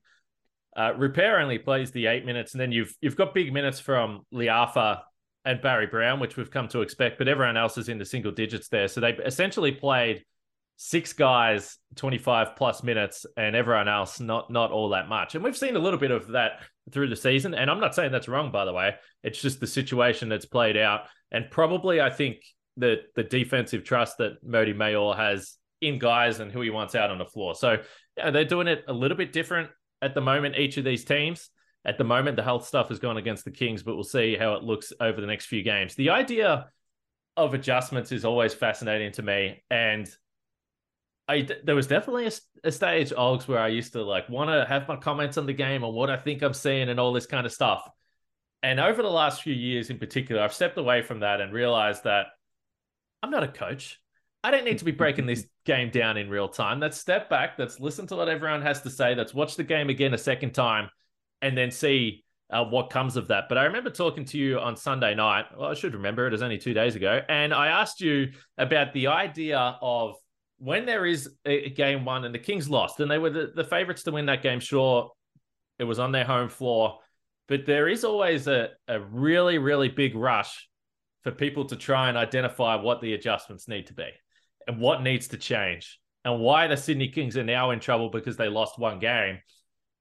uh, 0.76 0.94
Rupert 0.96 1.40
only 1.40 1.58
plays 1.58 1.90
the 1.90 2.06
eight 2.06 2.25
minutes, 2.25 2.52
and 2.52 2.60
then 2.60 2.72
you've 2.72 2.94
you've 3.00 3.16
got 3.16 3.34
big 3.34 3.52
minutes 3.52 3.80
from 3.80 4.25
Le'afa 4.32 5.00
and 5.44 5.60
Barry 5.60 5.87
Brown, 5.87 6.20
which 6.20 6.37
we've 6.37 6.50
come 6.50 6.68
to 6.68 6.82
expect, 6.82 7.18
but 7.18 7.28
everyone 7.28 7.56
else 7.56 7.78
is 7.78 7.88
in 7.88 7.99
the 7.99 8.04
single 8.04 8.32
digits 8.32 8.68
there. 8.68 8.88
So 8.88 9.00
they 9.00 9.12
essentially 9.12 9.72
played 9.72 10.25
six 10.82 11.12
guys 11.12 11.76
25 11.96 12.56
plus 12.56 12.82
minutes 12.82 13.26
and 13.37 13.54
everyone 13.54 13.87
else 13.87 14.18
not 14.18 14.50
not 14.50 14.70
all 14.70 14.88
that 14.88 15.10
much 15.10 15.34
and 15.34 15.44
we've 15.44 15.56
seen 15.56 15.76
a 15.76 15.78
little 15.78 15.99
bit 15.99 16.10
of 16.10 16.28
that 16.28 16.60
through 16.90 17.06
the 17.06 17.14
season 17.14 17.52
and 17.52 17.70
i'm 17.70 17.80
not 17.80 17.94
saying 17.94 18.10
that's 18.10 18.28
wrong 18.28 18.50
by 18.50 18.64
the 18.64 18.72
way 18.72 18.94
it's 19.22 19.42
just 19.42 19.60
the 19.60 19.66
situation 19.66 20.30
that's 20.30 20.46
played 20.46 20.78
out 20.78 21.02
and 21.32 21.50
probably 21.50 22.00
i 22.00 22.08
think 22.08 22.38
that 22.78 23.00
the 23.14 23.22
defensive 23.22 23.84
trust 23.84 24.18
that 24.18 24.44
Mody 24.44 24.75
Maor 24.75 25.16
has 25.16 25.56
in 25.80 25.99
guys 25.99 26.40
and 26.40 26.50
who 26.50 26.60
he 26.60 26.70
wants 26.70 26.94
out 26.94 27.10
on 27.10 27.18
the 27.18 27.25
floor. 27.25 27.54
So 27.54 27.78
yeah, 28.16 28.30
they're 28.30 28.44
doing 28.44 28.68
it 28.68 28.84
a 28.88 28.92
little 28.92 29.16
bit 29.16 29.32
different 29.32 29.70
at 30.02 30.14
the 30.14 30.20
moment, 30.20 30.56
each 30.56 30.76
of 30.76 30.84
these 30.84 31.04
teams. 31.04 31.50
At 31.84 31.96
the 31.96 32.04
moment, 32.04 32.37
the 32.37 32.42
health 32.42 32.66
stuff 32.66 32.88
has 32.90 32.99
gone 32.99 33.16
against 33.16 33.44
the 33.44 33.50
Kings, 33.50 33.82
but 33.82 33.94
we'll 33.94 34.04
see 34.04 34.37
how 34.37 34.54
it 34.54 34.62
looks 34.62 34.92
over 35.00 35.20
the 35.20 35.26
next 35.26 35.46
few 35.46 35.62
games. 35.62 35.94
The 35.94 36.10
idea 36.10 36.66
of 37.37 37.54
adjustments 37.54 38.12
is 38.12 38.25
always 38.25 38.52
fascinating 38.52 39.12
to 39.12 39.22
me. 39.22 39.62
And 39.70 40.06
I, 41.30 41.46
there 41.62 41.76
was 41.76 41.87
definitely 41.87 42.26
a, 42.26 42.32
a 42.64 42.72
stage, 42.72 43.12
Ogs, 43.16 43.46
where 43.46 43.60
I 43.60 43.68
used 43.68 43.92
to 43.92 44.02
like 44.02 44.28
want 44.28 44.50
to 44.50 44.66
have 44.68 44.88
my 44.88 44.96
comments 44.96 45.38
on 45.38 45.46
the 45.46 45.52
game 45.52 45.84
and 45.84 45.94
what 45.94 46.10
I 46.10 46.16
think 46.16 46.42
I'm 46.42 46.54
seeing 46.54 46.88
and 46.88 46.99
all 46.99 47.12
this 47.12 47.26
kind 47.26 47.46
of 47.46 47.52
stuff. 47.52 47.88
And 48.64 48.80
over 48.80 49.00
the 49.00 49.08
last 49.08 49.42
few 49.42 49.54
years 49.54 49.90
in 49.90 49.99
particular, 49.99 50.42
I've 50.42 50.52
stepped 50.52 50.76
away 50.76 51.02
from 51.02 51.20
that 51.20 51.40
and 51.40 51.52
realized 51.52 52.02
that 52.02 52.26
I'm 53.22 53.30
not 53.30 53.44
a 53.44 53.49
coach. 53.49 54.00
I 54.42 54.50
don't 54.50 54.64
need 54.64 54.78
to 54.78 54.84
be 54.84 54.90
breaking 54.90 55.26
this 55.26 55.46
game 55.64 55.90
down 55.90 56.16
in 56.16 56.28
real 56.30 56.49
time. 56.49 56.80
Let's 56.80 56.99
step 56.99 57.30
back. 57.30 57.54
Let's 57.58 57.78
listen 57.78 58.08
to 58.08 58.16
what 58.16 58.28
everyone 58.28 58.62
has 58.62 58.82
to 58.82 58.90
say. 58.90 59.14
Let's 59.14 59.32
watch 59.32 59.54
the 59.54 59.62
game 59.62 59.88
again 59.88 60.12
a 60.14 60.18
second 60.18 60.52
time 60.52 60.90
and 61.42 61.56
then 61.56 61.70
see 61.70 62.25
uh, 62.50 62.64
what 62.64 62.90
comes 62.90 63.16
of 63.16 63.28
that. 63.28 63.44
But 63.49 63.56
I 63.56 63.64
remember 63.64 63.90
talking 63.90 64.25
to 64.26 64.38
you 64.38 64.58
on 64.58 64.76
Sunday 64.76 65.14
night. 65.14 65.46
Well, 65.56 65.70
I 65.70 65.75
should 65.75 65.94
remember 65.94 66.26
it 66.26 66.32
was 66.32 66.42
only 66.42 66.58
two 66.58 66.75
days 66.75 66.96
ago. 66.96 67.22
And 67.28 67.54
I 67.54 67.68
asked 67.68 68.00
you 68.00 68.32
about 68.58 68.92
the 68.92 69.06
idea 69.06 69.78
of 69.80 70.16
when 70.61 70.85
there 70.85 71.07
is 71.07 71.29
a 71.47 71.71
game 71.71 72.05
one 72.05 72.25
and 72.25 72.35
the 72.35 72.38
Kings 72.38 72.69
lost, 72.69 73.00
and 73.00 73.11
they 73.11 73.19
were 73.19 73.31
the, 73.31 73.50
the 73.55 73.64
favorites 73.64 74.02
to 74.02 74.12
win 74.12 74.26
that 74.26 74.43
game, 74.43 74.61
sure, 74.61 75.11
it 75.79 75.85
was 75.85 75.99
on 75.99 76.12
their 76.12 76.25
home 76.25 76.50
floor. 76.50 76.99
But 77.49 77.64
there 77.64 77.88
is 77.88 78.05
always 78.05 78.47
a, 78.47 78.69
a 78.87 79.00
really, 79.00 79.57
really 79.57 79.88
big 79.88 80.14
rush 80.14 80.69
for 81.23 81.31
people 81.31 81.64
to 81.64 81.76
try 81.76 82.11
and 82.11 82.19
identify 82.19 82.76
what 82.76 83.00
the 83.00 83.14
adjustments 83.14 83.69
need 83.69 83.87
to 83.87 83.95
be 83.95 84.09
and 84.67 84.79
what 84.79 85.02
needs 85.02 85.29
to 85.29 85.38
change 85.38 85.99
and 86.26 86.40
why 86.40 86.67
the 86.67 86.76
Sydney 86.76 87.09
Kings 87.09 87.38
are 87.38 87.45
now 87.45 87.71
in 87.71 87.81
trouble 87.81 88.11
because 88.11 88.37
they 88.37 88.49
lost 88.49 88.79
one 88.79 88.99
game. 88.99 89.38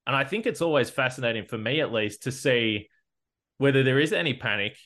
And 0.05 0.15
I 0.15 0.25
think 0.25 0.45
it's 0.45 0.61
always 0.61 0.89
fascinating 0.89 1.45
for 1.45 1.57
me, 1.57 1.79
at 1.79 1.93
least, 1.93 2.23
to 2.23 2.33
see 2.33 2.89
whether 3.59 3.81
there 3.81 3.99
is 3.99 4.11
any 4.11 4.33
panic 4.33 4.77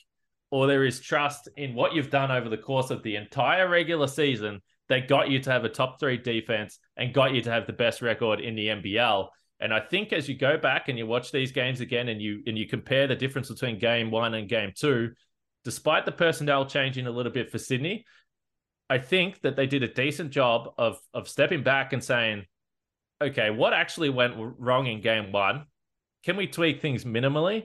or 0.52 0.68
there 0.68 0.84
is 0.84 1.00
trust 1.00 1.48
in 1.56 1.74
what 1.74 1.94
you've 1.94 2.10
done 2.10 2.30
over 2.30 2.48
the 2.48 2.56
course 2.56 2.90
of 2.90 3.02
the 3.02 3.16
entire 3.16 3.68
regular 3.68 4.06
season 4.06 4.60
that 4.88 5.08
got 5.08 5.30
you 5.30 5.40
to 5.40 5.50
have 5.50 5.64
a 5.64 5.68
top 5.68 5.98
three 5.98 6.18
defense 6.18 6.78
and 6.96 7.14
got 7.14 7.32
you 7.32 7.40
to 7.42 7.50
have 7.50 7.66
the 7.66 7.72
best 7.72 8.02
record 8.02 8.40
in 8.40 8.54
the 8.54 8.68
NBL. 8.68 9.28
And 9.60 9.72
I 9.72 9.80
think 9.80 10.12
as 10.12 10.28
you 10.28 10.36
go 10.36 10.58
back 10.58 10.88
and 10.88 10.98
you 10.98 11.06
watch 11.06 11.32
these 11.32 11.52
games 11.52 11.80
again 11.80 12.08
and 12.08 12.20
you 12.20 12.42
and 12.46 12.58
you 12.58 12.66
compare 12.66 13.06
the 13.06 13.16
difference 13.16 13.48
between 13.48 13.78
game 13.78 14.10
one 14.10 14.34
and 14.34 14.48
game 14.48 14.72
two, 14.76 15.12
despite 15.64 16.04
the 16.04 16.12
personnel 16.12 16.66
changing 16.66 17.06
a 17.06 17.10
little 17.10 17.32
bit 17.32 17.50
for 17.50 17.58
Sydney, 17.58 18.04
I 18.90 18.98
think 18.98 19.40
that 19.40 19.56
they 19.56 19.66
did 19.66 19.82
a 19.82 19.88
decent 19.88 20.32
job 20.32 20.74
of 20.76 20.98
of 21.14 21.28
stepping 21.28 21.62
back 21.62 21.92
and 21.92 22.04
saying, 22.04 22.44
okay, 23.22 23.50
what 23.50 23.72
actually 23.72 24.10
went 24.10 24.34
wrong 24.36 24.86
in 24.86 25.00
game 25.00 25.32
one? 25.32 25.64
Can 26.24 26.36
we 26.36 26.46
tweak 26.46 26.82
things 26.82 27.04
minimally? 27.04 27.64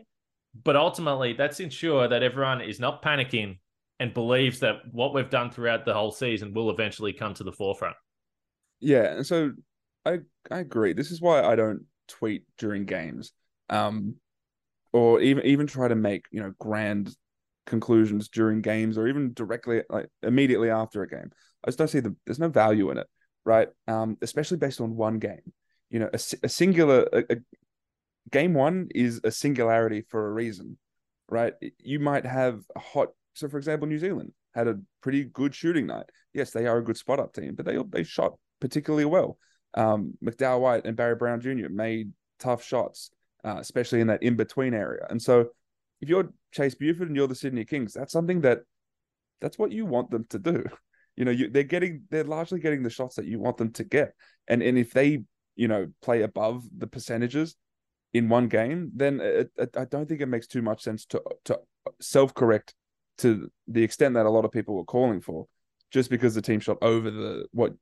But 0.64 0.76
ultimately, 0.76 1.36
let's 1.38 1.60
ensure 1.60 2.08
that 2.08 2.24
everyone 2.24 2.62
is 2.62 2.80
not 2.80 3.04
panicking 3.04 3.60
and 4.00 4.14
believes 4.14 4.60
that 4.60 4.78
what 4.92 5.14
we've 5.14 5.30
done 5.30 5.52
throughout 5.52 5.86
the 5.86 5.94
whole 5.94 6.12
season 6.12 6.54
will 6.54 6.70
eventually 6.70 7.14
come 7.14 7.34
to 7.34 7.44
the 7.44 7.52
forefront. 7.52 7.96
Yeah, 8.80 9.14
and 9.14 9.26
so 9.26 9.52
I 10.06 10.20
I 10.50 10.60
agree. 10.60 10.94
This 10.94 11.12
is 11.12 11.22
why 11.22 11.44
I 11.44 11.56
don't 11.56 11.86
tweet 12.08 12.44
during 12.58 12.86
games, 12.86 13.34
um, 13.70 14.16
or 14.94 15.22
even 15.22 15.46
even 15.46 15.68
try 15.68 15.88
to 15.88 15.96
make 15.96 16.26
you 16.32 16.42
know 16.42 16.54
grand 16.60 17.16
conclusions 17.66 18.30
during 18.30 18.62
games 18.62 18.98
or 18.98 19.08
even 19.08 19.32
directly 19.34 19.84
like 19.90 20.08
immediately 20.24 20.70
after 20.70 21.04
a 21.04 21.08
game. 21.08 21.32
I 21.64 21.68
just 21.68 21.78
don't 21.78 21.90
see 21.90 22.00
the 22.00 22.16
there's 22.26 22.40
no 22.40 22.50
value 22.50 22.90
in 22.92 22.98
it, 22.98 23.08
right? 23.46 23.70
Um, 23.88 24.18
especially 24.22 24.58
based 24.58 24.82
on 24.82 24.96
one 24.96 25.20
game. 25.20 25.54
You 25.90 26.00
know, 26.00 26.10
a, 26.14 26.20
a 26.44 26.50
singular 26.50 27.08
a, 27.14 27.24
a, 27.30 27.36
game 28.32 28.54
one 28.54 28.90
is 28.94 29.22
a 29.24 29.32
singularity 29.32 30.04
for 30.10 30.28
a 30.28 30.32
reason, 30.32 30.78
right? 31.28 31.54
You 31.80 32.00
might 32.00 32.26
have 32.26 32.62
a 32.76 32.80
hot. 32.80 33.10
So, 33.40 33.48
for 33.48 33.58
example, 33.58 33.88
New 33.88 34.00
Zealand 34.00 34.34
had 34.54 34.68
a 34.68 34.80
pretty 35.02 35.24
good 35.24 35.56
shooting 35.56 35.88
night. 35.88 36.06
Yes, 36.34 36.52
they 36.52 36.68
are 36.68 36.78
a 36.78 36.84
good 36.84 36.98
spot 36.98 37.20
up 37.20 37.34
team, 37.34 37.56
but 37.56 37.66
they 37.66 37.78
they 37.90 38.04
shot 38.04 38.38
particularly 38.60 39.06
well. 39.06 39.38
Um, 39.74 40.16
McDowell 40.24 40.60
White 40.60 40.86
and 40.86 40.98
Barry 40.98 41.16
Brown 41.16 41.40
Jr. 41.40 41.70
made 41.70 42.12
tough 42.40 42.64
shots, 42.64 43.12
uh, 43.46 43.56
especially 43.60 44.02
in 44.02 44.08
that 44.08 44.22
in 44.22 44.36
between 44.36 44.74
area. 44.74 45.06
And 45.10 45.22
so, 45.22 45.50
if 46.02 46.10
you're 46.10 46.34
Chase 46.52 46.76
Buford 46.76 47.08
and 47.08 47.16
you're 47.16 47.28
the 47.28 47.36
Sydney 47.36 47.64
Kings, 47.64 47.94
that's 47.94 48.12
something 48.12 48.42
that 48.42 48.60
that's 49.40 49.58
what 49.58 49.72
you 49.72 49.86
want 49.86 50.12
them 50.12 50.26
to 50.30 50.40
do. 50.40 50.66
You 51.16 51.26
know, 51.26 51.32
you, 51.32 51.50
they're 51.50 51.64
getting 51.64 52.04
they're 52.10 52.24
largely 52.24 52.62
getting 52.62 52.82
the 52.82 52.90
shots 52.90 53.16
that 53.16 53.26
you 53.26 53.40
want 53.40 53.58
them 53.58 53.72
to 53.74 53.84
get, 53.84 54.14
and 54.48 54.64
and 54.64 54.78
if 54.78 54.92
they 54.92 55.24
you 55.58 55.68
know 55.68 55.88
play 56.02 56.22
above 56.22 56.64
the 56.78 56.88
percentages 56.88 57.58
in 58.14 58.30
one 58.30 58.48
game, 58.48 58.92
then 58.96 59.20
it, 59.20 59.52
it, 59.58 59.76
I 59.76 59.84
don't 59.84 60.08
think 60.08 60.22
it 60.22 60.28
makes 60.28 60.48
too 60.48 60.62
much 60.62 60.82
sense 60.82 61.06
to 61.08 61.22
to 61.44 61.60
self 62.00 62.34
correct 62.34 62.74
to 63.20 63.50
the 63.68 63.84
extent 63.84 64.16
that 64.16 64.26
a 64.26 64.30
lot 64.30 64.46
of 64.46 64.52
people 64.52 64.76
were 64.76 64.84
calling 64.84 65.22
for, 65.22 65.46
just 65.92 66.10
because 66.10 66.36
the 66.36 66.42
team 66.42 66.60
shot 66.60 66.78
over 66.82 67.10
the 67.12 67.46
what 67.52 67.74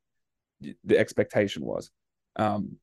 the 0.84 0.98
expectation 0.98 1.63
was. 1.63 1.89
Um, 2.36 2.77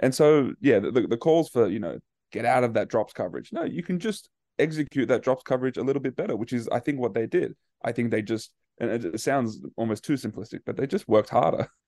and 0.00 0.14
so 0.14 0.52
yeah, 0.60 0.78
the, 0.78 0.90
the 0.90 1.16
calls 1.16 1.48
for 1.48 1.68
you 1.68 1.80
know 1.80 1.98
get 2.32 2.44
out 2.44 2.64
of 2.64 2.74
that 2.74 2.88
drops 2.88 3.12
coverage. 3.12 3.52
No, 3.52 3.64
you 3.64 3.82
can 3.82 3.98
just 3.98 4.28
execute 4.58 5.08
that 5.08 5.22
drops 5.22 5.42
coverage 5.42 5.76
a 5.76 5.82
little 5.82 6.02
bit 6.02 6.16
better, 6.16 6.36
which 6.36 6.52
is 6.52 6.68
I 6.68 6.80
think 6.80 6.98
what 6.98 7.14
they 7.14 7.26
did. 7.26 7.54
I 7.82 7.92
think 7.92 8.10
they 8.10 8.22
just 8.22 8.52
and 8.78 8.90
it 8.90 9.20
sounds 9.20 9.60
almost 9.76 10.04
too 10.04 10.14
simplistic, 10.14 10.60
but 10.64 10.76
they 10.76 10.86
just 10.86 11.08
worked 11.08 11.30
harder. 11.30 11.68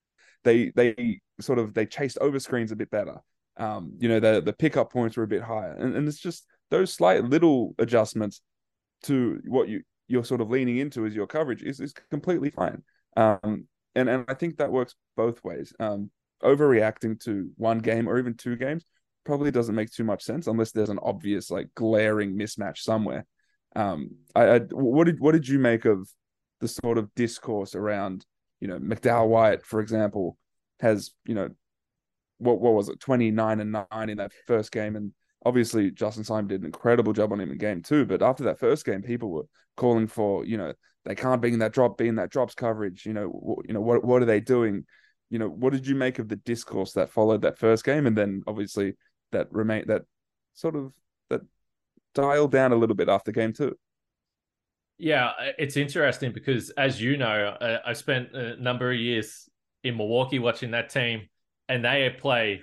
They 0.45 0.73
they 0.75 1.21
sort 1.41 1.61
of 1.61 1.73
they 1.73 1.87
chased 1.87 2.19
over 2.19 2.41
screens 2.41 2.73
a 2.73 2.77
bit 2.77 2.91
better. 2.91 3.21
Um, 3.59 3.93
you 4.01 4.09
know, 4.09 4.19
the 4.19 4.41
the 4.41 4.53
pickup 4.53 4.93
points 4.93 5.17
were 5.17 5.23
a 5.23 5.29
bit 5.29 5.41
higher, 5.41 5.71
and, 5.71 5.95
and 5.95 6.09
it's 6.09 6.19
just 6.19 6.49
those 6.69 6.93
slight 6.93 7.23
little 7.23 7.77
adjustments 7.79 8.41
to 9.05 9.41
what 9.45 9.69
you 9.69 9.83
you're 10.09 10.25
sort 10.25 10.41
of 10.41 10.51
leaning 10.51 10.79
into 10.79 11.07
as 11.07 11.15
your 11.15 11.27
coverage 11.27 11.63
is 11.63 11.81
is 11.81 11.95
completely 12.11 12.51
fine. 12.51 12.83
Um, 13.17 13.67
and 13.95 14.09
and 14.09 14.25
I 14.29 14.35
think 14.35 14.57
that 14.57 14.73
works 14.73 14.95
both 15.17 15.43
ways. 15.45 15.73
Um, 15.79 16.11
overreacting 16.43 17.21
to 17.25 17.51
one 17.57 17.79
game 17.79 18.09
or 18.09 18.19
even 18.19 18.35
two 18.35 18.57
games 18.57 18.85
probably 19.25 19.51
doesn't 19.51 19.75
make 19.75 19.91
too 19.91 20.05
much 20.05 20.23
sense 20.23 20.49
unless 20.49 20.73
there's 20.73 20.89
an 20.89 20.99
obvious 21.01 21.51
like 21.51 21.69
glaring 21.75 22.37
mismatch 22.37 22.79
somewhere. 22.79 23.25
Um, 23.77 24.11
I, 24.35 24.57
I 24.57 24.59
what 24.71 25.05
did 25.05 25.21
what 25.21 25.33
did 25.33 25.49
you 25.49 25.59
make 25.59 25.85
of 25.85 26.09
the 26.61 26.69
sort 26.69 26.99
of 26.99 27.15
discourse 27.15 27.75
around 27.75 28.25
you 28.61 28.69
know 28.69 28.79
McDowell 28.79 29.29
White, 29.29 29.65
for 29.65 29.81
example, 29.81 30.37
has 30.81 31.11
you 31.25 31.35
know 31.35 31.51
what 32.39 32.61
what 32.61 32.75
was 32.75 32.89
it 32.89 33.01
twenty 33.01 33.31
nine 33.31 33.61
and 33.61 33.73
nine 33.73 34.11
in 34.11 34.19
that 34.19 34.33
first 34.47 34.73
game, 34.73 34.97
and 34.97 35.13
obviously 35.45 35.91
Justin 35.91 36.25
Simon 36.25 36.49
did 36.49 36.61
an 36.61 36.67
incredible 36.67 37.13
job 37.13 37.33
on 37.33 37.41
him 37.41 37.51
in 37.51 37.59
game 37.59 37.83
two. 37.83 38.05
But 38.05 38.23
after 38.23 38.45
that 38.45 38.59
first 38.59 38.85
game, 38.85 39.03
people 39.03 39.31
were 39.31 39.47
calling 39.77 40.07
for 40.07 40.45
you 40.45 40.57
know 40.57 40.73
they 41.05 41.15
can't 41.15 41.43
be 41.43 41.53
in 41.53 41.59
that 41.61 41.73
drop, 41.73 41.99
be 41.99 42.09
in 42.09 42.17
that 42.17 42.31
drops 42.31 42.55
coverage. 42.55 43.07
You 43.07 43.13
know, 43.13 43.33
w- 43.33 43.63
you 43.67 43.75
know 43.75 43.81
what 43.81 44.05
what 44.05 44.23
are 44.23 44.27
they 44.27 44.41
doing? 44.41 44.85
You 45.31 45.39
know, 45.39 45.49
what 45.49 45.73
did 45.73 45.87
you 45.87 45.95
make 45.95 46.19
of 46.19 46.29
the 46.29 46.37
discourse 46.37 46.93
that 46.93 47.11
followed 47.11 47.43
that 47.43 47.59
first 47.59 47.85
game, 47.85 48.07
and 48.07 48.17
then 48.17 48.43
obviously 48.47 48.95
that 49.33 49.49
remain 49.51 49.85
that 49.89 50.03
sort 50.55 50.77
of 50.77 50.93
that 51.31 51.41
dialed 52.15 52.53
down 52.53 52.73
a 52.73 52.77
little 52.77 52.97
bit 52.97 53.09
after 53.09 53.33
game 53.33 53.53
two. 53.53 53.77
Yeah, 54.99 55.33
it's 55.59 55.77
interesting 55.77 56.33
because, 56.33 56.71
as 56.71 57.01
you 57.01 57.17
know, 57.17 57.57
I 57.85 57.93
spent 57.93 58.33
a 58.35 58.57
number 58.57 58.93
of 58.93 58.99
years 58.99 59.49
in 59.83 59.97
Milwaukee 59.97 60.39
watching 60.39 60.71
that 60.73 60.91
team, 60.91 61.29
and 61.69 61.85
they 61.85 62.15
play 62.17 62.63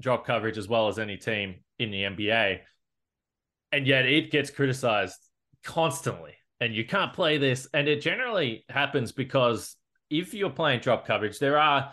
drop 0.00 0.24
coverage 0.24 0.58
as 0.58 0.68
well 0.68 0.88
as 0.88 0.98
any 0.98 1.16
team 1.16 1.56
in 1.78 1.90
the 1.90 2.02
NBA. 2.02 2.58
And 3.72 3.86
yet 3.86 4.06
it 4.06 4.30
gets 4.30 4.50
criticized 4.50 5.18
constantly 5.64 6.34
and 6.60 6.74
you 6.74 6.86
can't 6.86 7.12
play 7.12 7.38
this. 7.38 7.66
And 7.74 7.88
it 7.88 8.00
generally 8.00 8.64
happens 8.68 9.12
because 9.12 9.76
if 10.10 10.34
you're 10.34 10.50
playing 10.50 10.80
drop 10.80 11.06
coverage, 11.06 11.38
there 11.38 11.58
are 11.58 11.92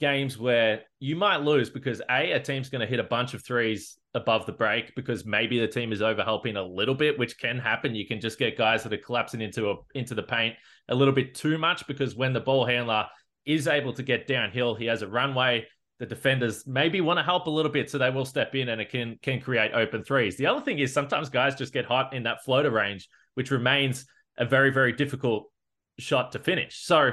games 0.00 0.38
where 0.38 0.82
you 1.00 1.16
might 1.16 1.42
lose 1.42 1.70
because 1.70 2.00
a 2.10 2.32
a 2.32 2.40
team's 2.40 2.68
going 2.68 2.80
to 2.80 2.86
hit 2.86 3.00
a 3.00 3.04
bunch 3.04 3.34
of 3.34 3.44
threes 3.44 3.98
above 4.14 4.46
the 4.46 4.52
break 4.52 4.94
because 4.94 5.26
maybe 5.26 5.58
the 5.58 5.68
team 5.68 5.92
is 5.92 6.00
overhelping 6.00 6.56
a 6.56 6.62
little 6.62 6.94
bit, 6.94 7.18
which 7.18 7.38
can 7.38 7.58
happen. 7.58 7.94
You 7.94 8.06
can 8.06 8.20
just 8.20 8.38
get 8.38 8.56
guys 8.56 8.82
that 8.82 8.92
are 8.92 8.98
collapsing 8.98 9.42
into 9.42 9.70
a 9.70 9.74
into 9.94 10.14
the 10.14 10.22
paint 10.22 10.54
a 10.88 10.94
little 10.94 11.14
bit 11.14 11.34
too 11.34 11.58
much 11.58 11.86
because 11.86 12.14
when 12.14 12.32
the 12.32 12.40
ball 12.40 12.64
handler 12.64 13.06
is 13.44 13.68
able 13.68 13.92
to 13.94 14.02
get 14.02 14.26
downhill, 14.26 14.74
he 14.74 14.86
has 14.86 15.02
a 15.02 15.08
runway. 15.08 15.66
The 15.98 16.06
defenders 16.06 16.66
maybe 16.66 17.00
want 17.00 17.18
to 17.18 17.22
help 17.22 17.46
a 17.46 17.50
little 17.50 17.72
bit, 17.72 17.90
so 17.90 17.96
they 17.96 18.10
will 18.10 18.26
step 18.26 18.54
in 18.54 18.68
and 18.68 18.80
it 18.80 18.90
can 18.90 19.18
can 19.22 19.40
create 19.40 19.72
open 19.72 20.04
threes. 20.04 20.36
The 20.36 20.46
other 20.46 20.60
thing 20.60 20.78
is 20.78 20.92
sometimes 20.92 21.30
guys 21.30 21.54
just 21.54 21.72
get 21.72 21.86
hot 21.86 22.12
in 22.12 22.24
that 22.24 22.44
floater 22.44 22.70
range 22.70 23.08
which 23.36 23.50
remains 23.50 24.06
a 24.38 24.44
very, 24.44 24.70
very 24.70 24.92
difficult 24.92 25.50
shot 25.98 26.32
to 26.32 26.38
finish. 26.38 26.84
So 26.84 27.10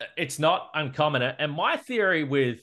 uh, 0.00 0.04
it's 0.16 0.38
not 0.38 0.70
uncommon. 0.72 1.22
And 1.22 1.52
my 1.52 1.76
theory 1.76 2.24
with 2.24 2.60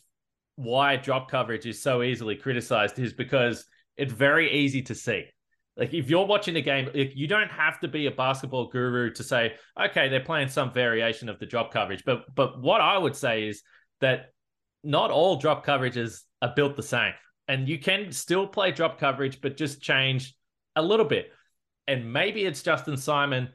why 0.56 0.96
drop 0.96 1.30
coverage 1.30 1.66
is 1.66 1.82
so 1.82 2.02
easily 2.02 2.36
criticized 2.36 2.98
is 2.98 3.14
because 3.14 3.66
it's 3.96 4.14
very 4.14 4.52
easy 4.52 4.82
to 4.84 4.96
see. 4.96 5.26
Like 5.76 5.94
if 5.94 6.10
you're 6.10 6.26
watching 6.26 6.56
a 6.56 6.62
game, 6.62 6.90
you 6.94 7.28
don't 7.28 7.52
have 7.52 7.80
to 7.82 7.88
be 7.88 8.08
a 8.08 8.12
basketball 8.12 8.68
guru 8.68 9.12
to 9.12 9.24
say, 9.24 9.54
okay, 9.80 10.10
they're 10.10 10.22
playing 10.22 10.48
some 10.48 10.74
variation 10.74 11.30
of 11.30 11.38
the 11.38 11.46
drop 11.46 11.72
coverage. 11.72 12.04
But 12.04 12.34
but 12.34 12.60
what 12.60 12.82
I 12.82 12.98
would 12.98 13.16
say 13.16 13.48
is 13.48 13.62
that 14.00 14.32
not 14.88 15.12
all 15.12 15.36
drop 15.36 15.66
coverages 15.66 16.22
are 16.42 16.54
built 16.56 16.76
the 16.76 16.84
same. 16.84 17.14
And 17.48 17.70
you 17.70 17.80
can 17.80 18.12
still 18.12 18.48
play 18.48 18.72
drop 18.72 19.00
coverage, 19.00 19.40
but 19.42 19.58
just 19.58 19.82
change 19.82 20.36
a 20.76 20.82
little 20.82 21.06
bit 21.06 21.32
and 21.88 22.12
maybe 22.12 22.44
it's 22.44 22.62
Justin 22.62 22.98
Simon 22.98 23.50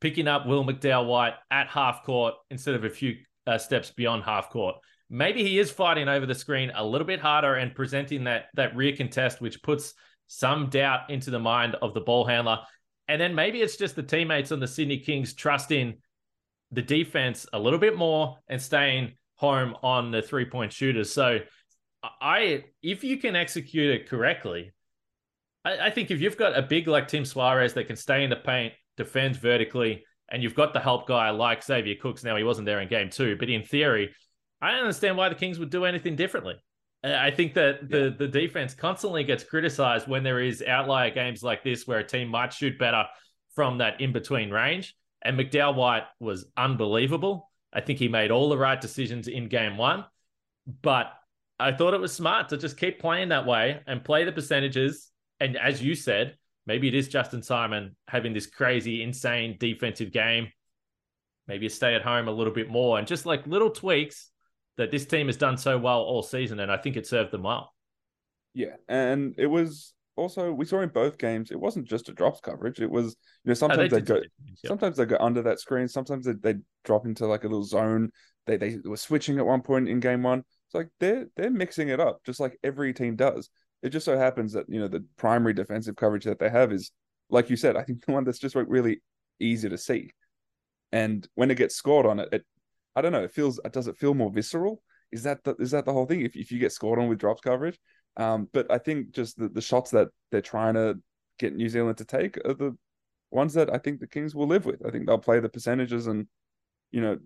picking 0.00 0.28
up 0.28 0.46
Will 0.46 0.64
McDowell 0.64 1.06
White 1.06 1.34
at 1.50 1.68
half 1.68 2.04
court 2.04 2.34
instead 2.50 2.74
of 2.74 2.84
a 2.84 2.90
few 2.90 3.16
uh, 3.46 3.58
steps 3.58 3.90
beyond 3.90 4.22
half 4.22 4.50
court. 4.50 4.76
Maybe 5.10 5.42
he 5.42 5.58
is 5.58 5.70
fighting 5.70 6.08
over 6.08 6.24
the 6.24 6.34
screen 6.34 6.72
a 6.74 6.84
little 6.84 7.06
bit 7.06 7.20
harder 7.20 7.56
and 7.56 7.74
presenting 7.74 8.24
that 8.24 8.46
that 8.54 8.74
rear 8.74 8.96
contest, 8.96 9.40
which 9.40 9.62
puts 9.62 9.94
some 10.26 10.70
doubt 10.70 11.10
into 11.10 11.30
the 11.30 11.38
mind 11.38 11.76
of 11.82 11.94
the 11.94 12.00
ball 12.00 12.24
handler. 12.24 12.60
And 13.08 13.20
then 13.20 13.34
maybe 13.34 13.60
it's 13.60 13.76
just 13.76 13.96
the 13.96 14.02
teammates 14.02 14.50
on 14.50 14.60
the 14.60 14.68
Sydney 14.68 14.98
Kings 14.98 15.34
trusting 15.34 15.98
the 16.70 16.82
defense 16.82 17.46
a 17.52 17.58
little 17.58 17.78
bit 17.78 17.96
more 17.96 18.38
and 18.48 18.60
staying 18.60 19.12
home 19.36 19.74
on 19.82 20.10
the 20.10 20.22
three 20.22 20.44
point 20.44 20.72
shooters. 20.72 21.12
So 21.12 21.38
I 22.20 22.64
if 22.82 23.04
you 23.04 23.16
can 23.18 23.36
execute 23.36 23.94
it 23.94 24.08
correctly, 24.08 24.72
I, 25.64 25.86
I 25.86 25.90
think 25.90 26.10
if 26.10 26.20
you've 26.20 26.36
got 26.36 26.56
a 26.56 26.62
big 26.62 26.88
like 26.88 27.08
Tim 27.08 27.24
Soares 27.24 27.74
that 27.74 27.86
can 27.86 27.96
stay 27.96 28.24
in 28.24 28.30
the 28.30 28.36
paint, 28.36 28.74
defend 28.96 29.36
vertically, 29.36 30.04
and 30.30 30.42
you've 30.42 30.54
got 30.54 30.72
the 30.72 30.80
help 30.80 31.06
guy 31.06 31.30
like 31.30 31.62
Xavier 31.62 31.96
Cooks. 32.00 32.24
Now 32.24 32.36
he 32.36 32.44
wasn't 32.44 32.66
there 32.66 32.80
in 32.80 32.88
game 32.88 33.10
two, 33.10 33.36
but 33.36 33.48
in 33.48 33.62
theory, 33.62 34.14
I 34.60 34.70
don't 34.70 34.80
understand 34.80 35.16
why 35.16 35.28
the 35.28 35.34
Kings 35.34 35.58
would 35.58 35.70
do 35.70 35.84
anything 35.84 36.16
differently. 36.16 36.54
I 37.02 37.30
think 37.30 37.52
that 37.54 37.90
the, 37.90 38.04
yeah. 38.04 38.10
the 38.18 38.28
defense 38.28 38.72
constantly 38.72 39.24
gets 39.24 39.44
criticized 39.44 40.08
when 40.08 40.22
there 40.22 40.40
is 40.40 40.62
outlier 40.66 41.10
games 41.10 41.42
like 41.42 41.62
this 41.62 41.86
where 41.86 41.98
a 41.98 42.06
team 42.06 42.28
might 42.28 42.54
shoot 42.54 42.78
better 42.78 43.04
from 43.54 43.78
that 43.78 44.00
in 44.00 44.12
between 44.12 44.50
range. 44.50 44.96
And 45.20 45.38
McDowell 45.38 45.74
White 45.74 46.04
was 46.18 46.46
unbelievable. 46.56 47.50
I 47.74 47.80
think 47.80 47.98
he 47.98 48.08
made 48.08 48.30
all 48.30 48.48
the 48.48 48.58
right 48.58 48.80
decisions 48.80 49.28
in 49.28 49.48
game 49.48 49.76
one. 49.76 50.04
But 50.82 51.12
I 51.58 51.72
thought 51.72 51.94
it 51.94 52.00
was 52.00 52.12
smart 52.12 52.48
to 52.50 52.56
just 52.56 52.78
keep 52.78 53.00
playing 53.00 53.28
that 53.30 53.46
way 53.46 53.80
and 53.86 54.04
play 54.04 54.24
the 54.24 54.32
percentages 54.32 55.10
and 55.40 55.56
as 55.56 55.82
you 55.82 55.94
said, 55.94 56.36
maybe 56.66 56.88
it 56.88 56.94
is 56.94 57.08
Justin 57.08 57.42
Simon 57.42 57.96
having 58.08 58.32
this 58.32 58.46
crazy, 58.46 59.02
insane 59.02 59.56
defensive 59.58 60.12
game. 60.12 60.48
Maybe 61.46 61.64
you 61.64 61.70
stay 61.70 61.94
at 61.94 62.02
home 62.02 62.28
a 62.28 62.32
little 62.32 62.52
bit 62.52 62.70
more 62.70 62.98
and 62.98 63.06
just 63.06 63.26
like 63.26 63.46
little 63.46 63.70
tweaks 63.70 64.30
that 64.76 64.90
this 64.90 65.04
team 65.04 65.26
has 65.26 65.36
done 65.36 65.56
so 65.56 65.78
well 65.78 66.00
all 66.00 66.22
season. 66.22 66.60
And 66.60 66.72
I 66.72 66.78
think 66.78 66.96
it 66.96 67.06
served 67.06 67.30
them 67.30 67.42
well. 67.42 67.72
Yeah. 68.54 68.76
And 68.88 69.34
it 69.36 69.46
was 69.46 69.92
also 70.16 70.52
we 70.52 70.64
saw 70.64 70.80
in 70.80 70.88
both 70.88 71.18
games 71.18 71.50
it 71.50 71.58
wasn't 71.60 71.88
just 71.88 72.08
a 72.08 72.12
drops 72.12 72.40
coverage. 72.40 72.80
It 72.80 72.90
was 72.90 73.16
you 73.44 73.48
know 73.48 73.54
sometimes 73.54 73.92
Oh, 73.92 73.96
they 73.96 74.00
they 74.00 74.06
go 74.06 74.20
things, 74.20 74.60
sometimes 74.64 74.96
they 74.96 75.06
go 75.06 75.16
under 75.20 75.42
that 75.42 75.60
screen. 75.60 75.88
Sometimes 75.88 76.26
they 76.26 76.32
they 76.32 76.58
drop 76.84 77.06
into 77.06 77.26
like 77.26 77.44
a 77.44 77.48
little 77.48 77.64
zone. 77.64 78.10
They 78.46 78.56
they 78.56 78.78
were 78.84 78.96
switching 78.96 79.38
at 79.38 79.46
one 79.46 79.62
point 79.62 79.88
in 79.88 80.00
game 80.00 80.22
one. 80.22 80.40
It's 80.40 80.74
like 80.74 80.88
they're 81.00 81.26
they're 81.36 81.50
mixing 81.50 81.88
it 81.88 82.00
up 82.00 82.20
just 82.24 82.40
like 82.40 82.58
every 82.62 82.92
team 82.92 83.16
does. 83.16 83.50
It 83.82 83.90
just 83.90 84.06
so 84.06 84.16
happens 84.16 84.52
that 84.52 84.66
you 84.68 84.80
know 84.80 84.88
the 84.88 85.04
primary 85.16 85.54
defensive 85.54 85.96
coverage 85.96 86.24
that 86.24 86.38
they 86.38 86.50
have 86.50 86.72
is 86.72 86.90
like 87.30 87.50
you 87.50 87.56
said. 87.56 87.76
I 87.76 87.82
think 87.82 88.04
the 88.06 88.12
one 88.12 88.24
that's 88.24 88.38
just 88.38 88.56
like 88.56 88.66
really 88.68 89.02
easy 89.40 89.68
to 89.68 89.78
see. 89.78 90.10
And 90.92 91.26
when 91.34 91.50
it 91.50 91.56
gets 91.56 91.74
scored 91.74 92.06
on 92.06 92.20
it, 92.20 92.28
it 92.32 92.44
I 92.94 93.02
don't 93.02 93.12
know. 93.12 93.24
It 93.24 93.32
feels 93.32 93.58
does 93.72 93.88
it 93.88 93.96
feel 93.96 94.14
more 94.14 94.30
visceral? 94.30 94.82
Is 95.10 95.24
that 95.24 95.44
the, 95.44 95.54
is 95.56 95.70
that 95.72 95.84
the 95.84 95.92
whole 95.92 96.06
thing? 96.06 96.20
If 96.22 96.36
if 96.36 96.52
you 96.52 96.58
get 96.58 96.72
scored 96.72 96.98
on 96.98 97.08
with 97.08 97.18
drops 97.18 97.40
coverage, 97.40 97.78
um, 98.16 98.48
but 98.52 98.70
I 98.70 98.78
think 98.78 99.12
just 99.12 99.38
the, 99.38 99.48
the 99.48 99.60
shots 99.60 99.90
that 99.90 100.08
they're 100.30 100.40
trying 100.40 100.74
to 100.74 100.98
get 101.38 101.54
New 101.54 101.68
Zealand 101.68 101.98
to 101.98 102.04
take 102.04 102.36
are 102.44 102.54
the 102.54 102.76
ones 103.30 103.54
that 103.54 103.72
I 103.72 103.78
think 103.78 104.00
the 104.00 104.06
Kings 104.06 104.34
will 104.34 104.46
live 104.46 104.64
with. 104.64 104.86
I 104.86 104.90
think 104.90 105.06
they'll 105.06 105.18
play 105.18 105.40
the 105.40 105.48
percentages, 105.48 106.06
and 106.06 106.26
you 106.92 107.00
know, 107.00 107.18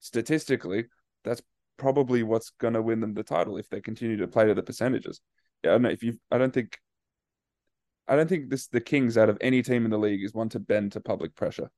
statistically, 0.00 0.86
that's 1.24 1.42
probably 1.78 2.22
what's 2.22 2.50
going 2.50 2.74
to 2.74 2.82
win 2.82 3.00
them 3.00 3.14
the 3.14 3.22
title 3.22 3.56
if 3.56 3.68
they 3.68 3.80
continue 3.80 4.18
to 4.18 4.28
play 4.28 4.46
to 4.46 4.54
the 4.54 4.62
percentages. 4.62 5.20
Yeah, 5.64 5.70
I 5.70 5.74
don't 5.74 5.82
know 5.82 5.90
if 5.90 6.02
you. 6.02 6.18
I 6.30 6.38
don't 6.38 6.52
think. 6.52 6.78
I 8.06 8.16
don't 8.16 8.28
think 8.28 8.48
this 8.48 8.68
the 8.68 8.80
Kings 8.80 9.18
out 9.18 9.28
of 9.28 9.38
any 9.40 9.62
team 9.62 9.84
in 9.84 9.90
the 9.90 9.98
league 9.98 10.24
is 10.24 10.34
one 10.34 10.48
to 10.50 10.60
bend 10.60 10.92
to 10.92 11.00
public 11.00 11.34
pressure. 11.34 11.70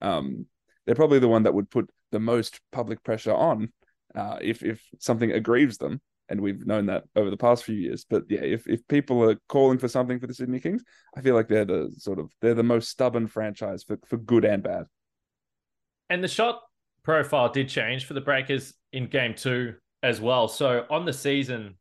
Um, 0.00 0.46
they're 0.86 0.94
probably 0.94 1.20
the 1.20 1.28
one 1.28 1.44
that 1.44 1.54
would 1.54 1.70
put 1.70 1.88
the 2.10 2.20
most 2.20 2.60
public 2.72 3.02
pressure 3.04 3.34
on 3.34 3.72
uh, 4.14 4.38
if 4.40 4.62
if 4.62 4.82
something 4.98 5.32
aggrieves 5.32 5.78
them, 5.78 6.00
and 6.28 6.40
we've 6.40 6.66
known 6.66 6.86
that 6.86 7.04
over 7.16 7.30
the 7.30 7.36
past 7.36 7.64
few 7.64 7.74
years. 7.74 8.04
But 8.08 8.24
yeah, 8.28 8.40
if 8.40 8.66
if 8.66 8.86
people 8.88 9.22
are 9.28 9.36
calling 9.48 9.78
for 9.78 9.88
something 9.88 10.18
for 10.18 10.26
the 10.26 10.34
Sydney 10.34 10.60
Kings, 10.60 10.82
I 11.16 11.20
feel 11.20 11.34
like 11.34 11.48
they're 11.48 11.64
the 11.64 11.92
sort 11.98 12.18
of 12.18 12.30
they're 12.40 12.54
the 12.54 12.62
most 12.62 12.88
stubborn 12.88 13.26
franchise 13.26 13.82
for 13.82 13.98
for 14.06 14.16
good 14.16 14.44
and 14.44 14.62
bad. 14.62 14.84
And 16.10 16.22
the 16.22 16.28
shot 16.28 16.60
profile 17.02 17.48
did 17.48 17.68
change 17.68 18.04
for 18.06 18.14
the 18.14 18.20
Breakers 18.20 18.74
in 18.92 19.06
game 19.06 19.34
two 19.34 19.74
as 20.02 20.20
well. 20.20 20.48
So 20.48 20.84
on 20.90 21.04
the 21.04 21.12
season, 21.12 21.76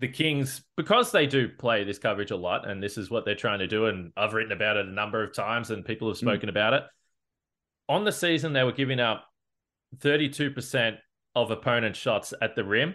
the 0.00 0.08
Kings, 0.08 0.62
because 0.76 1.12
they 1.12 1.26
do 1.26 1.48
play 1.48 1.84
this 1.84 1.98
coverage 1.98 2.30
a 2.30 2.36
lot, 2.36 2.68
and 2.68 2.82
this 2.82 2.98
is 2.98 3.10
what 3.10 3.24
they're 3.24 3.34
trying 3.34 3.60
to 3.60 3.66
do, 3.66 3.86
and 3.86 4.12
I've 4.16 4.34
written 4.34 4.52
about 4.52 4.76
it 4.76 4.86
a 4.86 4.92
number 4.92 5.22
of 5.22 5.34
times, 5.34 5.70
and 5.70 5.84
people 5.84 6.08
have 6.08 6.16
spoken 6.16 6.48
mm. 6.48 6.52
about 6.52 6.74
it. 6.74 6.82
On 7.88 8.04
the 8.04 8.12
season, 8.12 8.52
they 8.52 8.64
were 8.64 8.72
giving 8.72 9.00
up 9.00 9.24
32% 9.98 10.96
of 11.34 11.50
opponent 11.50 11.96
shots 11.96 12.34
at 12.40 12.56
the 12.56 12.64
rim. 12.64 12.94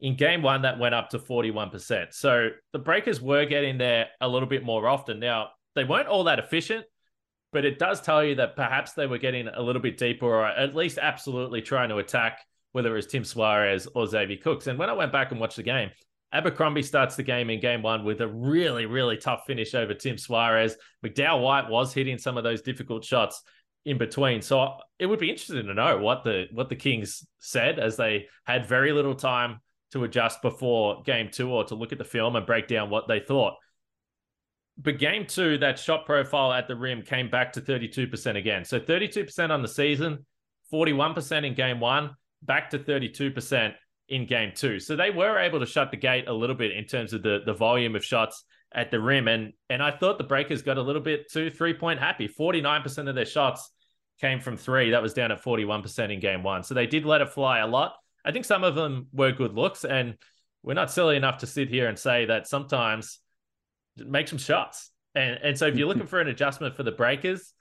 In 0.00 0.16
game 0.16 0.42
one, 0.42 0.62
that 0.62 0.78
went 0.78 0.94
up 0.94 1.10
to 1.10 1.18
41%. 1.18 2.14
So 2.14 2.48
the 2.72 2.78
Breakers 2.78 3.20
were 3.20 3.44
getting 3.44 3.78
there 3.78 4.08
a 4.20 4.28
little 4.28 4.48
bit 4.48 4.64
more 4.64 4.88
often. 4.88 5.20
Now, 5.20 5.50
they 5.74 5.84
weren't 5.84 6.08
all 6.08 6.24
that 6.24 6.38
efficient, 6.38 6.86
but 7.52 7.64
it 7.64 7.78
does 7.78 8.00
tell 8.00 8.24
you 8.24 8.36
that 8.36 8.56
perhaps 8.56 8.92
they 8.92 9.06
were 9.06 9.18
getting 9.18 9.48
a 9.48 9.60
little 9.60 9.82
bit 9.82 9.98
deeper 9.98 10.26
or 10.26 10.46
at 10.46 10.74
least 10.74 10.98
absolutely 11.00 11.60
trying 11.60 11.90
to 11.90 11.98
attack, 11.98 12.40
whether 12.72 12.90
it 12.90 12.96
was 12.96 13.06
Tim 13.06 13.24
Soares 13.24 13.86
or 13.94 14.06
Xavier 14.06 14.38
Cooks. 14.38 14.66
And 14.66 14.78
when 14.78 14.88
I 14.88 14.94
went 14.94 15.12
back 15.12 15.32
and 15.32 15.40
watched 15.40 15.56
the 15.56 15.62
game, 15.62 15.90
Abercrombie 16.32 16.82
starts 16.82 17.16
the 17.16 17.22
game 17.22 17.50
in 17.50 17.60
game 17.60 17.82
one 17.82 18.04
with 18.04 18.20
a 18.20 18.28
really, 18.28 18.86
really 18.86 19.16
tough 19.16 19.42
finish 19.46 19.74
over 19.74 19.94
Tim 19.94 20.16
Soares. 20.16 20.74
McDowell 21.04 21.42
White 21.42 21.68
was 21.68 21.92
hitting 21.92 22.18
some 22.18 22.36
of 22.36 22.44
those 22.44 22.62
difficult 22.62 23.04
shots 23.04 23.42
in 23.84 23.98
between. 23.98 24.40
So 24.42 24.76
it 24.98 25.06
would 25.06 25.18
be 25.18 25.30
interesting 25.30 25.66
to 25.66 25.74
know 25.74 25.98
what 25.98 26.22
the 26.22 26.46
what 26.52 26.68
the 26.68 26.76
Kings 26.76 27.26
said 27.38 27.78
as 27.78 27.96
they 27.96 28.28
had 28.44 28.66
very 28.66 28.92
little 28.92 29.14
time 29.14 29.60
to 29.92 30.04
adjust 30.04 30.42
before 30.42 31.02
game 31.02 31.28
two 31.32 31.50
or 31.50 31.64
to 31.64 31.74
look 31.74 31.92
at 31.92 31.98
the 31.98 32.04
film 32.04 32.36
and 32.36 32.46
break 32.46 32.68
down 32.68 32.90
what 32.90 33.08
they 33.08 33.20
thought. 33.20 33.54
But 34.78 34.98
game 34.98 35.26
two, 35.26 35.58
that 35.58 35.78
shot 35.78 36.06
profile 36.06 36.52
at 36.52 36.68
the 36.68 36.76
rim 36.76 37.02
came 37.02 37.28
back 37.28 37.52
to 37.54 37.60
32% 37.60 38.36
again. 38.36 38.64
So 38.64 38.80
32% 38.80 39.50
on 39.50 39.62
the 39.62 39.68
season, 39.68 40.24
41% 40.72 41.46
in 41.46 41.54
game 41.54 41.80
one, 41.80 42.10
back 42.42 42.70
to 42.70 42.78
32% 42.78 43.74
in 44.08 44.26
game 44.26 44.52
two. 44.54 44.80
So 44.80 44.96
they 44.96 45.10
were 45.10 45.38
able 45.38 45.60
to 45.60 45.66
shut 45.66 45.90
the 45.90 45.96
gate 45.96 46.28
a 46.28 46.32
little 46.32 46.56
bit 46.56 46.72
in 46.72 46.84
terms 46.84 47.12
of 47.12 47.22
the, 47.22 47.40
the 47.44 47.52
volume 47.52 47.94
of 47.94 48.04
shots 48.04 48.44
at 48.72 48.90
the 48.90 49.00
rim. 49.00 49.28
And 49.28 49.52
and 49.68 49.82
I 49.82 49.90
thought 49.90 50.18
the 50.18 50.24
Breakers 50.24 50.62
got 50.62 50.78
a 50.78 50.82
little 50.82 51.02
bit 51.02 51.30
too 51.30 51.50
three 51.50 51.74
point 51.74 52.00
happy. 52.00 52.28
49% 52.28 53.08
of 53.08 53.14
their 53.14 53.24
shots 53.24 53.70
came 54.20 54.40
from 54.40 54.56
three. 54.56 54.90
That 54.90 55.02
was 55.02 55.14
down 55.14 55.32
at 55.32 55.42
41% 55.42 56.12
in 56.12 56.20
game 56.20 56.42
one. 56.42 56.62
So 56.62 56.74
they 56.74 56.86
did 56.86 57.04
let 57.04 57.20
it 57.20 57.30
fly 57.30 57.58
a 57.58 57.66
lot. 57.66 57.94
I 58.24 58.32
think 58.32 58.44
some 58.44 58.64
of 58.64 58.74
them 58.74 59.08
were 59.12 59.32
good 59.32 59.54
looks. 59.54 59.84
And 59.84 60.16
we're 60.62 60.74
not 60.74 60.90
silly 60.90 61.16
enough 61.16 61.38
to 61.38 61.46
sit 61.46 61.68
here 61.68 61.88
and 61.88 61.98
say 61.98 62.26
that 62.26 62.46
sometimes 62.46 63.20
make 63.96 64.28
some 64.28 64.38
shots. 64.38 64.90
And 65.14 65.38
and 65.42 65.58
so 65.58 65.66
if 65.66 65.76
you're 65.76 65.88
looking 65.88 66.06
for 66.08 66.20
an 66.20 66.28
adjustment 66.28 66.76
for 66.76 66.82
the 66.82 66.92
Breakers, 66.92 67.52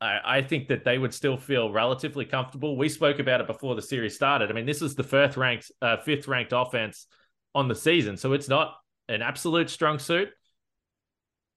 I, 0.00 0.18
I 0.24 0.42
think 0.42 0.68
that 0.68 0.84
they 0.84 0.98
would 0.98 1.14
still 1.14 1.36
feel 1.36 1.70
relatively 1.70 2.24
comfortable. 2.24 2.76
We 2.76 2.88
spoke 2.88 3.18
about 3.18 3.40
it 3.40 3.46
before 3.46 3.74
the 3.74 3.82
series 3.82 4.14
started. 4.14 4.50
I 4.50 4.54
mean, 4.54 4.66
this 4.66 4.82
is 4.82 4.94
the 4.94 5.04
fifth 5.04 5.36
ranked 5.36 5.70
uh, 5.80 5.98
fifth 5.98 6.26
ranked 6.28 6.52
offense 6.54 7.06
on 7.54 7.68
the 7.68 7.74
season, 7.74 8.16
so 8.16 8.32
it's 8.32 8.48
not 8.48 8.74
an 9.08 9.22
absolute 9.22 9.70
strong 9.70 9.98
suit, 9.98 10.28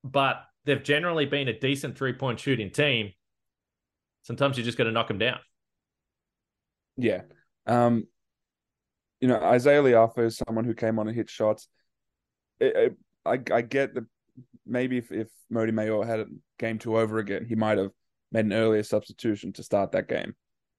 but 0.03 0.43
they've 0.65 0.83
generally 0.83 1.25
been 1.25 1.47
a 1.47 1.57
decent 1.57 1.97
three 1.97 2.13
point 2.13 2.39
shooting 2.39 2.71
team. 2.71 3.11
Sometimes 4.23 4.57
you 4.57 4.63
just 4.63 4.77
got 4.77 4.85
to 4.85 4.91
knock 4.91 5.07
them 5.07 5.17
down. 5.17 5.39
Yeah. 6.97 7.21
Um, 7.65 8.07
you 9.19 9.27
know, 9.27 9.39
Izayah 9.39 9.83
Le'afa 9.83 10.25
is 10.25 10.37
someone 10.37 10.65
who 10.65 10.73
came 10.73 10.99
on 10.99 11.07
and 11.07 11.15
hit 11.15 11.29
shots. 11.29 11.67
It, 12.59 12.75
it, 12.75 12.97
I, 13.25 13.39
I 13.53 13.61
get 13.61 13.93
that 13.95 14.05
maybe 14.65 14.97
if, 14.97 15.11
if 15.11 15.29
Mody 15.51 15.71
Maor 15.71 16.05
had 16.05 16.27
game 16.59 16.77
two 16.77 16.97
over 16.97 17.19
again, 17.19 17.45
he 17.45 17.55
might 17.55 17.77
have 17.77 17.91
made 18.31 18.45
an 18.45 18.53
earlier 18.53 18.83
substitution 18.83 19.53
to 19.53 19.63
start 19.63 19.91
that 19.93 20.07
game. 20.07 20.35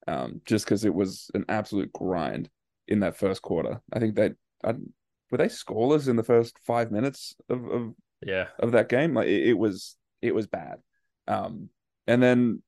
Um, 0.07 0.43
just 0.45 0.67
because 0.67 0.85
it 0.85 0.95
was 0.95 1.31
an 1.33 1.47
absolute 1.49 1.91
grind 1.93 2.51
in 2.89 3.01
that 3.01 3.17
first 3.17 3.41
quarter. 3.41 3.81
I 3.93 3.99
think 3.99 4.17
that 4.17 4.33
I, 4.63 4.75
were 5.31 5.39
they 5.39 5.47
scoreless 5.47 6.09
in 6.09 6.17
the 6.17 6.23
first 6.23 6.59
five 6.67 6.91
minutes 6.91 7.35
of, 7.49 7.65
of 7.65 7.95
yeah 8.25 8.49
of 8.59 8.73
that 8.73 8.89
game. 8.89 9.15
Like 9.15 9.29
it, 9.29 9.49
it 9.49 9.59
was 9.59 9.97
it 10.21 10.35
was 10.35 10.47
bad. 10.47 10.81
Um, 11.27 11.71
and 12.07 12.23
then 12.23 12.63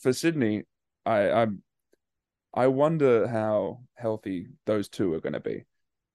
for 0.00 0.12
Sydney, 0.12 0.62
I 1.04 1.30
I 1.30 1.46
I 2.54 2.66
wonder 2.66 3.26
how 3.26 3.80
healthy 3.94 4.48
those 4.66 4.88
two 4.88 5.14
are 5.14 5.20
going 5.20 5.32
to 5.32 5.40
be. 5.40 5.64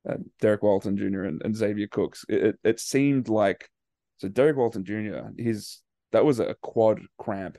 Uh, 0.07 0.17
Derrick 0.39 0.63
Walton 0.63 0.97
Jr. 0.97 1.23
And, 1.23 1.41
and 1.43 1.55
Xavier 1.55 1.87
Cooks. 1.87 2.25
It, 2.29 2.43
it, 2.43 2.59
it 2.63 2.79
seemed 2.79 3.27
like 3.29 3.69
so 4.17 4.27
Derrick 4.27 4.57
Walton 4.57 4.83
Jr. 4.83 5.29
His 5.37 5.79
that 6.11 6.25
was 6.25 6.39
a 6.39 6.55
quad 6.61 7.01
cramp, 7.17 7.57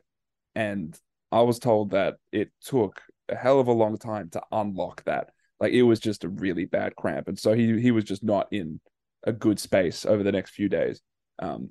and 0.54 0.98
I 1.30 1.42
was 1.42 1.58
told 1.58 1.90
that 1.90 2.16
it 2.32 2.50
took 2.64 3.00
a 3.28 3.36
hell 3.36 3.60
of 3.60 3.68
a 3.68 3.72
long 3.72 3.98
time 3.98 4.30
to 4.30 4.42
unlock 4.50 5.04
that. 5.04 5.30
Like 5.60 5.72
it 5.72 5.82
was 5.82 6.00
just 6.00 6.24
a 6.24 6.28
really 6.28 6.64
bad 6.64 6.96
cramp, 6.96 7.28
and 7.28 7.38
so 7.38 7.52
he 7.52 7.80
he 7.80 7.90
was 7.90 8.04
just 8.04 8.24
not 8.24 8.48
in 8.52 8.80
a 9.24 9.32
good 9.32 9.58
space 9.60 10.06
over 10.06 10.22
the 10.22 10.32
next 10.32 10.50
few 10.50 10.68
days. 10.68 11.00
Um, 11.40 11.68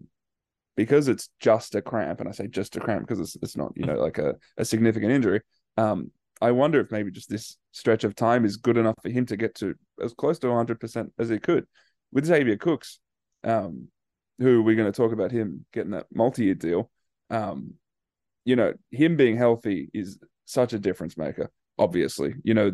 because 0.76 1.08
it's 1.08 1.30
just 1.40 1.76
a 1.76 1.82
cramp, 1.82 2.20
and 2.20 2.30
I 2.30 2.32
say 2.32 2.48
just 2.48 2.76
a 2.76 2.80
cramp 2.80 3.08
because 3.08 3.20
it's 3.20 3.36
it's 3.42 3.58
not 3.58 3.74
you 3.76 3.86
know 3.86 3.96
like 3.96 4.20
a, 4.20 4.36
a 4.58 4.64
significant 4.64 5.12
injury. 5.12 5.42
Um, 5.76 6.12
I 6.42 6.52
wonder 6.52 6.80
if 6.80 6.92
maybe 6.92 7.12
just 7.12 7.30
this 7.30 7.58
stretch 7.72 8.04
of 8.04 8.16
time 8.16 8.46
is 8.46 8.58
good 8.58 8.78
enough 8.78 8.96
for 9.02 9.10
him 9.10 9.26
to 9.28 9.38
get 9.38 9.56
to 9.56 9.76
as 10.02 10.14
close 10.14 10.40
to 10.40 10.48
100% 10.48 11.10
as 11.18 11.30
he 11.30 11.40
could. 11.40 11.66
With 12.12 12.26
Xavier 12.26 12.58
Cooks, 12.58 13.00
um, 13.44 13.88
who 14.40 14.62
we're 14.62 14.76
going 14.76 14.92
to 14.92 14.96
talk 14.96 15.12
about 15.12 15.32
him 15.32 15.66
getting 15.74 15.92
that 15.92 16.06
multi-year 16.14 16.56
deal, 16.56 16.90
um, 17.30 17.74
you 18.46 18.56
know, 18.56 18.74
him 18.92 19.18
being 19.18 19.36
healthy 19.36 19.90
is 19.94 20.20
such 20.46 20.74
a 20.74 20.80
difference 20.80 21.18
maker. 21.18 21.52
Obviously, 21.78 22.36
you 22.44 22.54
know, 22.54 22.72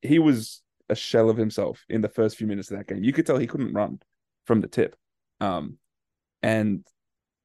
he 0.00 0.18
was 0.18 0.62
a 0.88 0.94
shell 0.94 1.28
of 1.28 1.36
himself 1.36 1.84
in 1.88 2.00
the 2.00 2.08
first 2.08 2.36
few 2.36 2.46
minutes 2.46 2.70
of 2.70 2.78
that 2.78 2.86
game. 2.86 3.02
You 3.02 3.12
could 3.12 3.26
tell 3.26 3.36
he 3.36 3.46
couldn't 3.46 3.74
run 3.74 4.00
from 4.46 4.60
the 4.60 4.68
tip, 4.68 4.96
um, 5.40 5.78
and 6.42 6.86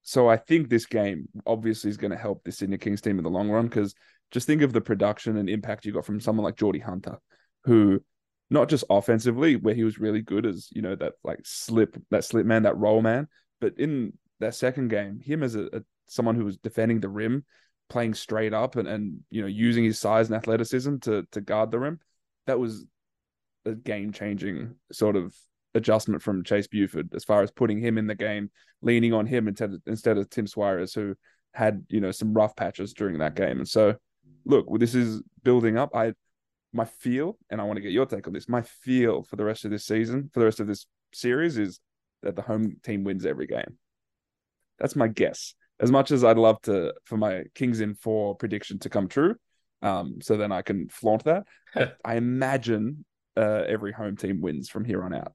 so 0.03 0.29
I 0.29 0.37
think 0.37 0.69
this 0.69 0.85
game 0.85 1.27
obviously 1.45 1.89
is 1.89 1.97
going 1.97 2.11
to 2.11 2.17
help 2.17 2.43
the 2.43 2.51
Sydney 2.51 2.77
Kings 2.77 3.01
team 3.01 3.17
in 3.17 3.23
the 3.23 3.29
long 3.29 3.49
run 3.49 3.67
because 3.67 3.95
just 4.33 4.47
think 4.47 4.63
of 4.63 4.73
the 4.73 4.81
production 4.81 5.37
and 5.37 5.49
impact 5.49 5.85
you 5.85 5.93
got 5.93 6.05
from 6.05 6.19
someone 6.19 6.43
like 6.43 6.57
Geordie 6.57 6.79
Hunter, 6.79 7.19
who 7.63 8.01
not 8.49 8.67
just 8.67 8.83
offensively, 8.89 9.55
where 9.55 9.75
he 9.75 9.83
was 9.83 9.99
really 9.99 10.21
good 10.21 10.45
as 10.45 10.69
you 10.71 10.81
know 10.81 10.95
that 10.95 11.13
like 11.23 11.39
slip 11.43 11.95
that 12.11 12.25
slip 12.25 12.45
man, 12.45 12.63
that 12.63 12.77
roll 12.77 13.01
man, 13.01 13.27
but 13.61 13.77
in 13.77 14.13
that 14.39 14.55
second 14.55 14.89
game, 14.89 15.19
him 15.19 15.43
as 15.43 15.55
a, 15.55 15.67
a 15.67 15.83
someone 16.07 16.35
who 16.35 16.45
was 16.45 16.57
defending 16.57 16.99
the 16.99 17.07
rim, 17.07 17.45
playing 17.89 18.13
straight 18.13 18.53
up 18.53 18.75
and, 18.75 18.87
and 18.87 19.19
you 19.29 19.41
know 19.41 19.47
using 19.47 19.83
his 19.83 19.99
size 19.99 20.27
and 20.27 20.35
athleticism 20.35 20.97
to 20.97 21.25
to 21.31 21.39
guard 21.39 21.71
the 21.71 21.79
rim, 21.79 21.99
that 22.47 22.59
was 22.59 22.85
a 23.65 23.73
game 23.73 24.11
changing 24.11 24.75
sort 24.91 25.15
of 25.15 25.33
adjustment 25.75 26.21
from 26.21 26.43
Chase 26.43 26.67
Buford 26.67 27.13
as 27.15 27.23
far 27.23 27.41
as 27.41 27.51
putting 27.51 27.79
him 27.79 27.97
in 27.97 28.07
the 28.07 28.15
game, 28.15 28.51
leaning 28.81 29.13
on 29.13 29.25
him 29.25 29.47
instead 29.47 29.73
of, 29.73 29.81
instead 29.85 30.17
of 30.17 30.29
Tim 30.29 30.45
Soares, 30.45 30.93
who 30.93 31.15
had 31.53 31.85
you 31.89 32.01
know 32.01 32.11
some 32.11 32.33
rough 32.33 32.55
patches 32.55 32.93
during 32.93 33.19
that 33.19 33.35
game. 33.35 33.59
And 33.59 33.67
so, 33.67 33.95
look, 34.45 34.67
this 34.79 34.95
is 34.95 35.21
building 35.43 35.77
up. 35.77 35.95
I 35.95 36.13
my 36.73 36.85
feel, 36.85 37.37
and 37.49 37.61
I 37.61 37.65
want 37.65 37.77
to 37.77 37.81
get 37.81 37.91
your 37.91 38.05
take 38.05 38.27
on 38.27 38.33
this. 38.33 38.49
My 38.49 38.61
feel 38.61 39.23
for 39.23 39.35
the 39.35 39.45
rest 39.45 39.63
of 39.65 39.71
this 39.71 39.85
season, 39.85 40.29
for 40.33 40.39
the 40.39 40.45
rest 40.45 40.59
of 40.59 40.67
this 40.67 40.87
series, 41.13 41.57
is 41.57 41.79
that 42.23 42.35
the 42.35 42.41
home 42.41 42.77
team 42.83 43.03
wins 43.03 43.25
every 43.25 43.47
game. 43.47 43.77
That's 44.79 44.95
my 44.95 45.07
guess. 45.07 45.53
As 45.79 45.91
much 45.91 46.11
as 46.11 46.23
I'd 46.23 46.37
love 46.37 46.61
to 46.63 46.93
for 47.05 47.17
my 47.17 47.43
Kings 47.53 47.79
in 47.79 47.93
four 47.93 48.35
prediction 48.35 48.79
to 48.79 48.89
come 48.89 49.07
true, 49.07 49.35
um, 49.81 50.19
so 50.21 50.37
then 50.37 50.51
I 50.51 50.61
can 50.61 50.89
flaunt 50.89 51.25
that. 51.25 51.43
I 52.05 52.15
imagine 52.15 53.05
uh, 53.37 53.63
every 53.67 53.91
home 53.91 54.15
team 54.15 54.41
wins 54.41 54.69
from 54.69 54.85
here 54.85 55.03
on 55.03 55.13
out. 55.13 55.33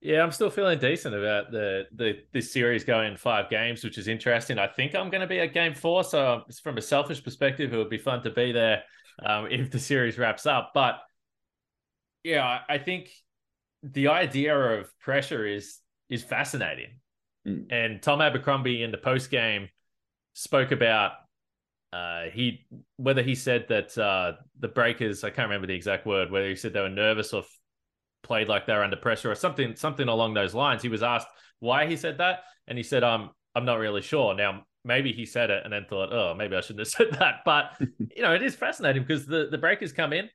Yeah, 0.00 0.22
I'm 0.22 0.32
still 0.32 0.48
feeling 0.48 0.78
decent 0.78 1.14
about 1.14 1.50
the 1.50 1.84
the 1.94 2.20
this 2.32 2.52
series 2.52 2.84
going 2.84 3.16
five 3.16 3.50
games, 3.50 3.84
which 3.84 3.98
is 3.98 4.08
interesting. 4.08 4.58
I 4.58 4.66
think 4.66 4.94
I'm 4.94 5.10
going 5.10 5.20
to 5.20 5.26
be 5.26 5.40
at 5.40 5.52
game 5.52 5.74
four, 5.74 6.04
so 6.04 6.42
from 6.62 6.78
a 6.78 6.82
selfish 6.82 7.22
perspective, 7.22 7.74
it 7.74 7.76
would 7.76 7.90
be 7.90 7.98
fun 7.98 8.22
to 8.22 8.30
be 8.30 8.52
there 8.52 8.82
um, 9.24 9.48
if 9.50 9.70
the 9.70 9.78
series 9.78 10.16
wraps 10.16 10.46
up. 10.46 10.70
But 10.72 11.00
yeah, 12.24 12.60
I 12.68 12.78
think 12.78 13.10
the 13.82 14.08
idea 14.08 14.56
of 14.56 14.90
pressure 15.00 15.46
is 15.46 15.78
is 16.08 16.22
fascinating. 16.22 16.98
Mm. 17.46 17.66
And 17.70 18.02
Tom 18.02 18.20
Abercrombie 18.20 18.82
in 18.82 18.90
the 18.90 18.98
post 18.98 19.30
game 19.30 19.68
spoke 20.32 20.72
about 20.72 21.12
uh, 21.92 22.24
he 22.32 22.66
whether 22.96 23.22
he 23.22 23.34
said 23.34 23.66
that 23.68 23.96
uh, 23.98 24.32
the 24.58 24.68
Breakers 24.68 25.24
I 25.24 25.30
can't 25.30 25.48
remember 25.48 25.66
the 25.66 25.74
exact 25.74 26.06
word 26.06 26.30
whether 26.30 26.48
he 26.48 26.56
said 26.56 26.72
they 26.72 26.80
were 26.80 26.88
nervous 26.88 27.32
or 27.32 27.42
played 28.30 28.46
like 28.46 28.64
they 28.64 28.72
were 28.74 28.84
under 28.84 28.96
pressure 28.96 29.28
or 29.28 29.34
something 29.34 29.74
something 29.74 30.06
along 30.06 30.34
those 30.34 30.54
lines. 30.54 30.82
He 30.82 30.88
was 30.88 31.02
asked 31.02 31.26
why 31.58 31.88
he 31.88 31.96
said 31.96 32.18
that, 32.18 32.44
and 32.68 32.78
he 32.78 32.84
said, 32.84 33.02
"I'm 33.02 33.30
I'm 33.56 33.64
not 33.64 33.80
really 33.80 34.02
sure." 34.02 34.36
Now 34.36 34.62
maybe 34.84 35.12
he 35.12 35.26
said 35.26 35.50
it 35.50 35.62
and 35.64 35.72
then 35.72 35.84
thought, 35.90 36.12
"Oh, 36.12 36.32
maybe 36.34 36.54
I 36.54 36.60
shouldn't 36.60 36.86
have 36.86 36.88
said 36.98 37.10
that." 37.18 37.40
But 37.44 37.72
you 38.16 38.22
know, 38.22 38.32
it 38.32 38.42
is 38.42 38.54
fascinating 38.54 39.02
because 39.02 39.26
the 39.26 39.48
the 39.50 39.58
Breakers 39.58 39.92
come 39.92 40.12
in, 40.12 40.30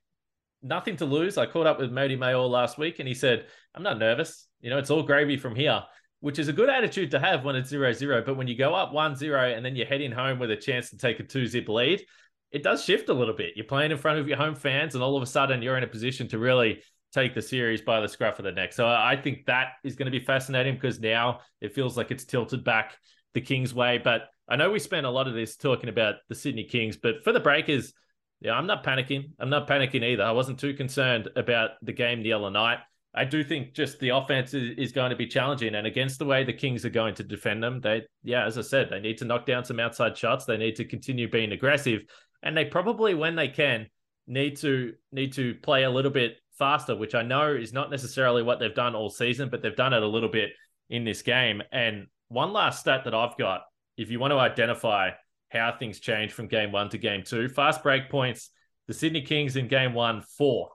nothing 0.62 0.96
to 0.98 1.06
lose. 1.06 1.38
I 1.38 1.46
caught 1.46 1.66
up 1.66 1.78
with 1.78 1.90
Mody 1.90 2.18
Maor 2.18 2.50
last 2.50 2.76
week, 2.76 2.98
and 2.98 3.08
he 3.08 3.14
said, 3.14 3.46
"I'm 3.74 3.82
not 3.82 3.98
nervous. 3.98 4.46
You 4.60 4.68
know, 4.68 4.76
it's 4.76 4.90
all 4.90 5.02
gravy 5.02 5.38
from 5.38 5.56
here." 5.56 5.82
which 6.20 6.38
is 6.38 6.48
a 6.48 6.52
good 6.52 6.70
attitude 6.70 7.10
to 7.10 7.20
have 7.20 7.44
when 7.44 7.54
it's 7.54 7.68
zero 7.68 7.92
zero. 7.92 8.22
But 8.24 8.36
when 8.36 8.48
you 8.48 8.56
go 8.56 8.74
up 8.74 8.92
one 8.92 9.14
zero 9.14 9.52
and 9.52 9.64
then 9.64 9.76
you're 9.76 9.86
heading 9.86 10.10
home 10.10 10.38
with 10.38 10.50
a 10.50 10.56
chance 10.56 10.88
to 10.90 10.96
take 10.96 11.20
a 11.20 11.22
two 11.22 11.46
zip 11.46 11.68
lead, 11.68 12.02
it 12.50 12.62
does 12.62 12.82
shift 12.82 13.10
a 13.10 13.14
little 13.14 13.34
bit. 13.34 13.52
You're 13.54 13.66
playing 13.66 13.90
in 13.90 13.98
front 13.98 14.18
of 14.18 14.26
your 14.26 14.38
home 14.38 14.54
fans, 14.54 14.94
and 14.94 15.04
all 15.04 15.16
of 15.16 15.22
a 15.22 15.26
sudden 15.26 15.62
you're 15.62 15.76
in 15.76 15.84
a 15.84 15.88
position 15.88 16.26
to 16.28 16.38
really 16.38 16.82
take 17.16 17.34
the 17.34 17.42
series 17.42 17.80
by 17.80 18.00
the 18.00 18.08
scruff 18.08 18.38
of 18.38 18.44
the 18.44 18.52
neck. 18.52 18.72
So 18.72 18.86
I 18.86 19.16
think 19.16 19.46
that 19.46 19.68
is 19.82 19.96
going 19.96 20.12
to 20.12 20.18
be 20.18 20.24
fascinating 20.24 20.74
because 20.74 21.00
now 21.00 21.40
it 21.62 21.74
feels 21.74 21.96
like 21.96 22.10
it's 22.10 22.24
tilted 22.24 22.62
back 22.62 22.98
the 23.32 23.40
Kings 23.40 23.72
way. 23.72 23.98
But 23.98 24.28
I 24.48 24.56
know 24.56 24.70
we 24.70 24.78
spent 24.78 25.06
a 25.06 25.10
lot 25.10 25.26
of 25.26 25.34
this 25.34 25.56
talking 25.56 25.88
about 25.88 26.16
the 26.28 26.34
Sydney 26.34 26.64
Kings, 26.64 26.98
but 26.98 27.24
for 27.24 27.32
the 27.32 27.40
Breakers, 27.40 27.94
yeah, 28.40 28.52
I'm 28.52 28.66
not 28.66 28.84
panicking. 28.84 29.30
I'm 29.40 29.48
not 29.48 29.66
panicking 29.66 30.04
either. 30.04 30.22
I 30.22 30.32
wasn't 30.32 30.60
too 30.60 30.74
concerned 30.74 31.28
about 31.36 31.70
the 31.82 31.92
game 31.92 32.22
the 32.22 32.34
other 32.34 32.50
night. 32.50 32.78
I 33.14 33.24
do 33.24 33.42
think 33.42 33.72
just 33.72 33.98
the 33.98 34.10
offense 34.10 34.52
is, 34.52 34.76
is, 34.76 34.92
going 34.92 35.08
to 35.08 35.16
be 35.16 35.26
challenging, 35.26 35.74
and 35.74 35.86
against 35.86 36.18
the 36.18 36.26
way 36.26 36.44
the 36.44 36.52
Kings 36.52 36.84
are 36.84 36.90
going 36.90 37.14
to 37.14 37.22
defend 37.22 37.62
them, 37.62 37.80
they, 37.80 38.02
yeah, 38.22 38.44
as 38.44 38.58
I 38.58 38.60
said, 38.60 38.90
they 38.90 39.00
need 39.00 39.16
to 39.18 39.24
knock 39.24 39.46
down 39.46 39.64
some 39.64 39.80
outside 39.80 40.18
shots. 40.18 40.44
They 40.44 40.58
need 40.58 40.76
to 40.76 40.84
continue 40.84 41.30
being 41.30 41.52
aggressive, 41.52 42.02
and 42.42 42.54
they 42.54 42.66
probably, 42.66 43.14
when 43.14 43.34
they 43.34 43.48
can, 43.48 43.86
need 44.26 44.56
to 44.58 44.92
need 45.12 45.32
to 45.32 45.54
play 45.62 45.84
a 45.84 45.90
little 45.90 46.10
bit 46.10 46.36
faster, 46.58 46.96
which 46.96 47.14
I 47.14 47.22
know 47.22 47.54
is 47.54 47.72
not 47.72 47.90
necessarily 47.90 48.42
what 48.42 48.58
they've 48.58 48.74
done 48.74 48.94
all 48.94 49.10
season, 49.10 49.48
but 49.48 49.62
they've 49.62 49.76
done 49.76 49.92
it 49.92 50.02
a 50.02 50.06
little 50.06 50.28
bit 50.28 50.50
in 50.90 51.04
this 51.04 51.22
game. 51.22 51.62
And 51.72 52.06
one 52.28 52.52
last 52.52 52.80
stat 52.80 53.04
that 53.04 53.14
I've 53.14 53.36
got, 53.36 53.62
if 53.96 54.10
you 54.10 54.18
want 54.18 54.32
to 54.32 54.38
identify 54.38 55.10
how 55.50 55.74
things 55.78 56.00
change 56.00 56.32
from 56.32 56.48
game 56.48 56.72
one 56.72 56.88
to 56.90 56.98
game 56.98 57.22
two, 57.24 57.48
fast 57.48 57.82
break 57.82 58.10
points. 58.10 58.50
The 58.88 58.94
Sydney 58.94 59.22
Kings 59.22 59.56
in 59.56 59.66
game 59.66 59.94
one, 59.94 60.22
four 60.22 60.70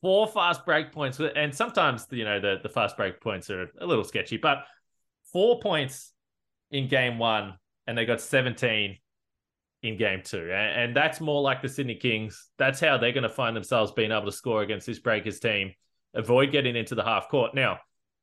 four 0.00 0.28
fast 0.28 0.64
break 0.64 0.92
points, 0.92 1.20
and 1.20 1.52
sometimes 1.54 2.06
you 2.10 2.24
know 2.24 2.40
the 2.40 2.58
the 2.62 2.68
fast 2.68 2.96
break 2.96 3.20
points 3.20 3.50
are 3.50 3.68
a 3.80 3.86
little 3.86 4.04
sketchy, 4.04 4.36
but 4.36 4.58
four 5.32 5.58
points 5.60 6.12
in 6.70 6.88
game 6.88 7.18
one, 7.18 7.54
and 7.86 7.98
they 7.98 8.04
got 8.04 8.20
seventeen 8.20 8.98
in 9.82 9.96
game 9.96 10.22
two, 10.24 10.50
and, 10.52 10.96
that's 10.96 11.20
more 11.20 11.42
like 11.42 11.62
the 11.62 11.68
Sydney 11.68 11.96
Kings. 11.96 12.48
That's 12.58 12.80
how 12.80 12.96
they're 12.96 13.12
going 13.12 13.22
to 13.22 13.28
find 13.28 13.56
themselves 13.56 13.92
being 13.92 14.10
able 14.10 14.24
to 14.24 14.32
score 14.32 14.62
against 14.62 14.86
this 14.86 14.98
Breakers 14.98 15.38
team, 15.38 15.72
avoid 16.14 16.50
getting 16.50 16.76
into 16.76 16.94
the 16.94 17.04
half 17.04 17.28
court. 17.28 17.54
Now, 17.54 17.78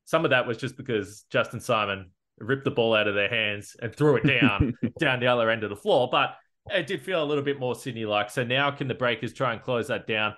some 0.06 0.26
of 0.26 0.32
that 0.32 0.48
was 0.48 0.58
just 0.58 0.76
because 0.76 1.26
Justin 1.30 1.60
Simon 1.60 2.12
ripped 2.40 2.66
the 2.66 2.72
ball 2.72 2.96
out 2.96 3.08
of 3.08 3.16
their 3.16 3.30
hands 3.30 3.76
and 3.82 3.96
threw 3.96 4.16
it 4.16 4.26
down 4.26 4.74
down 5.00 5.20
the 5.20 5.28
other 5.28 5.50
end 5.50 5.64
of 5.64 5.70
the 5.70 5.76
floor, 5.76 6.10
but 6.12 6.36
it 6.72 6.88
did 6.88 7.02
feel 7.02 7.24
a 7.24 7.26
little 7.26 7.44
bit 7.44 7.60
more 7.60 7.76
Sydney 7.76 8.06
like. 8.06 8.30
So 8.30 8.44
now 8.44 8.72
can 8.72 8.88
the 8.88 8.96
Breakers 8.96 9.34
try 9.34 9.54
and 9.54 9.62
close 9.62 9.88
that 9.88 10.08
down? 10.08 10.34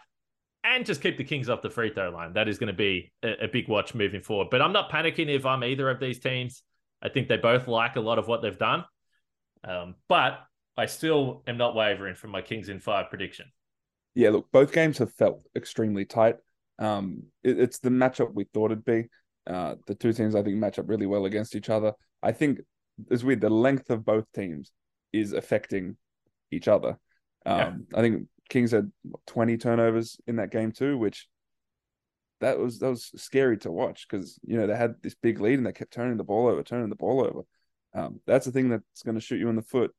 and 0.66 0.86
just 0.86 1.02
keep 1.02 1.18
the 1.18 1.24
Kings 1.24 1.50
off 1.50 1.62
the 1.62 1.70
free 1.70 1.94
throw 1.94 2.10
line. 2.10 2.34
That 2.34 2.48
is 2.48 2.58
going 2.58 2.68
to 2.68 2.74
be 2.74 3.12
a, 3.24 3.46
a, 3.46 3.48
big 3.48 3.68
watch 3.68 3.94
moving 3.94 4.22
forward. 4.22 4.48
But 4.50 4.62
I'm 4.62 4.74
not 4.74 4.90
panicking 4.90 5.30
if 5.30 5.46
I'm 5.46 5.64
either 5.64 5.90
of 5.90 6.00
these 6.00 6.20
teams. 6.20 6.64
I 7.02 7.10
think 7.10 7.28
they 7.28 7.38
both 7.38 7.68
like 7.68 7.96
a 7.96 8.02
lot 8.02 8.18
of 8.18 8.28
what 8.28 8.42
they've 8.42 8.58
done. 8.58 8.84
Um, 9.64 9.96
but 10.10 10.40
I 10.78 10.86
still 10.88 11.44
am 11.48 11.58
not 11.58 11.76
wavering 11.76 12.16
from 12.16 12.32
my 12.32 12.42
Kings 12.42 12.70
in 12.70 12.80
five 12.80 13.10
prediction. 13.10 13.48
Yeah, 14.14 14.30
look, 14.30 14.52
both 14.52 14.72
games 14.72 14.98
have 14.98 15.14
felt 15.14 15.42
extremely 15.56 16.06
tight. 16.06 16.38
Um, 16.80 17.24
it, 17.44 17.60
it's 17.60 17.80
the 17.80 17.90
matchup 17.90 18.34
we 18.34 18.46
thought 18.46 18.72
it'd 18.72 18.86
be. 18.86 19.08
Uh, 19.48 19.76
the 19.88 19.96
two 19.96 20.12
teams 20.12 20.36
I 20.36 20.42
think 20.42 20.58
match 20.58 20.80
up 20.80 20.90
really 20.90 21.06
well 21.06 21.26
against 21.26 21.56
each 21.56 21.70
other. 21.70 21.94
I 22.24 22.32
think 22.32 22.60
it's 23.10 23.24
weird. 23.24 23.42
The 23.42 23.50
length 23.50 23.90
of 23.90 24.06
both 24.06 24.26
teams 24.34 24.72
is 25.14 25.34
affecting 25.34 25.98
each 26.52 26.68
other. 26.68 26.98
Um, 27.46 27.86
yeah. 27.92 28.00
I 28.00 28.02
think 28.02 28.28
Kings 28.50 28.72
had 28.72 28.92
20 29.28 29.58
turnovers 29.58 30.18
in 30.28 30.38
that 30.38 30.52
game 30.52 30.72
too, 30.72 30.98
which 30.98 31.28
that 32.42 32.60
was 32.60 32.80
that 32.80 32.90
was 32.90 33.12
scary 33.16 33.58
to 33.60 33.72
watch 33.72 34.08
because 34.10 34.38
you 34.44 34.58
know 34.58 34.68
they 34.68 34.76
had 34.76 34.96
this 35.02 35.16
big 35.16 35.40
lead 35.40 35.58
and 35.58 35.66
they 35.66 35.72
kept 35.72 35.94
turning 35.94 36.18
the 36.18 36.24
ball 36.24 36.48
over, 36.48 36.64
turning 36.64 36.90
the 36.90 36.96
ball 36.96 37.22
over. 37.22 37.42
Um, 37.94 38.20
that's 38.26 38.46
the 38.46 38.52
thing 38.52 38.70
that's 38.70 39.04
going 39.04 39.16
to 39.16 39.22
shoot 39.22 39.40
you 39.40 39.50
in 39.50 39.56
the 39.56 39.62
foot 39.62 39.94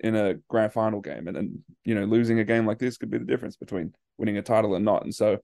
in 0.00 0.14
a 0.14 0.34
grand 0.48 0.72
final 0.72 1.00
game, 1.00 1.28
and 1.28 1.36
then 1.36 1.64
you 1.84 1.94
know 1.94 2.04
losing 2.04 2.38
a 2.38 2.44
game 2.44 2.66
like 2.66 2.78
this 2.78 2.98
could 2.98 3.10
be 3.10 3.18
the 3.18 3.24
difference 3.24 3.56
between 3.56 3.94
winning 4.18 4.38
a 4.38 4.42
title 4.42 4.74
and 4.74 4.84
not. 4.84 5.04
And 5.04 5.14
so 5.14 5.38